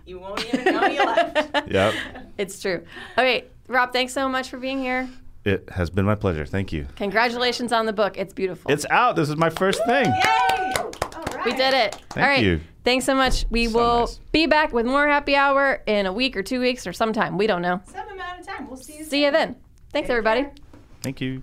You 0.05 0.19
won't 0.19 0.45
even 0.53 0.75
know 0.75 0.85
you 0.85 1.03
left. 1.03 1.67
Yep. 1.71 1.93
It's 2.37 2.61
true. 2.61 2.83
Okay, 3.17 3.45
Rob, 3.67 3.93
thanks 3.93 4.13
so 4.13 4.27
much 4.29 4.49
for 4.49 4.57
being 4.57 4.79
here. 4.79 5.09
It 5.43 5.67
has 5.71 5.89
been 5.89 6.05
my 6.05 6.15
pleasure. 6.15 6.45
Thank 6.45 6.71
you. 6.71 6.87
Congratulations 6.97 7.71
on 7.71 7.85
the 7.87 7.93
book. 7.93 8.17
It's 8.17 8.33
beautiful. 8.33 8.69
It's 8.71 8.85
out. 8.91 9.15
This 9.15 9.29
is 9.29 9.37
my 9.37 9.49
first 9.49 9.83
thing. 9.85 10.05
Yay! 10.05 10.73
All 10.77 10.91
right. 11.33 11.45
we 11.45 11.51
did 11.53 11.73
it. 11.73 11.95
Thank 12.11 12.17
All 12.17 12.23
right. 12.29 12.43
you. 12.43 12.61
Thanks 12.83 13.05
so 13.05 13.15
much. 13.15 13.45
We 13.49 13.67
So 13.67 13.77
will 13.79 13.99
nice. 14.01 14.19
be 14.31 14.45
back 14.45 14.71
with 14.73 14.85
more 14.85 15.07
happy 15.07 15.35
hour 15.35 15.81
in 15.87 16.05
a 16.05 16.13
week 16.13 16.37
or 16.37 16.43
two 16.43 16.59
weeks 16.59 16.85
or 16.85 16.93
sometime. 16.93 17.37
We 17.39 17.47
don't 17.47 17.61
know. 17.63 17.81
Some 17.91 18.07
amount 18.09 18.41
of 18.41 18.45
time. 18.47 18.67
We'll 18.67 18.77
see 18.77 18.97
you. 18.99 19.03
See 19.03 19.23
you 19.25 19.31
then. 19.31 19.55
Thanks, 19.91 20.07
Take 20.07 20.11
everybody. 20.11 20.41
care. 20.43 20.53
Thank 21.01 21.21
you. 21.21 21.41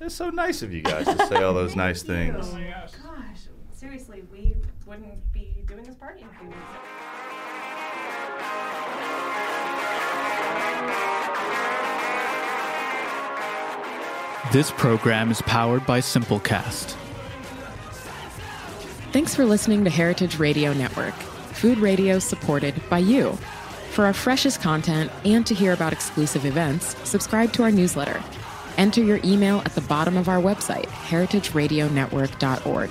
It's 0.00 0.14
so 0.14 0.30
nice 0.30 0.62
of 0.62 0.72
you 0.72 0.82
guys 0.82 1.06
to 1.06 1.26
say 1.26 1.42
all 1.42 1.54
those 1.54 1.76
nice 1.76 2.02
things. 2.02 2.36
Oh 2.48 2.52
my 2.54 2.64
gosh. 2.64 2.90
Gosh, 2.92 3.00
seriously, 3.82 4.22
we 4.30 4.54
wouldn't 4.86 5.32
be 5.32 5.52
doing 5.66 5.82
this 5.82 5.96
party 5.96 6.20
in 6.20 6.28
a 6.28 6.30
few 6.38 6.46
weeks. 6.46 6.60
This 14.52 14.70
program 14.70 15.32
is 15.32 15.42
powered 15.42 15.84
by 15.84 16.00
Simplecast. 16.00 16.94
Thanks 19.10 19.34
for 19.34 19.44
listening 19.44 19.82
to 19.82 19.90
Heritage 19.90 20.38
Radio 20.38 20.72
Network, 20.72 21.14
food 21.14 21.78
radio 21.78 22.20
supported 22.20 22.80
by 22.88 22.98
you. 22.98 23.32
For 23.90 24.06
our 24.06 24.12
freshest 24.12 24.62
content 24.62 25.10
and 25.24 25.44
to 25.46 25.54
hear 25.54 25.72
about 25.72 25.92
exclusive 25.92 26.46
events, 26.46 26.94
subscribe 27.02 27.52
to 27.54 27.64
our 27.64 27.72
newsletter. 27.72 28.22
Enter 28.78 29.02
your 29.02 29.18
email 29.24 29.58
at 29.64 29.74
the 29.74 29.80
bottom 29.82 30.16
of 30.16 30.28
our 30.28 30.40
website, 30.40 30.86
heritageradionetwork.org. 30.86 32.90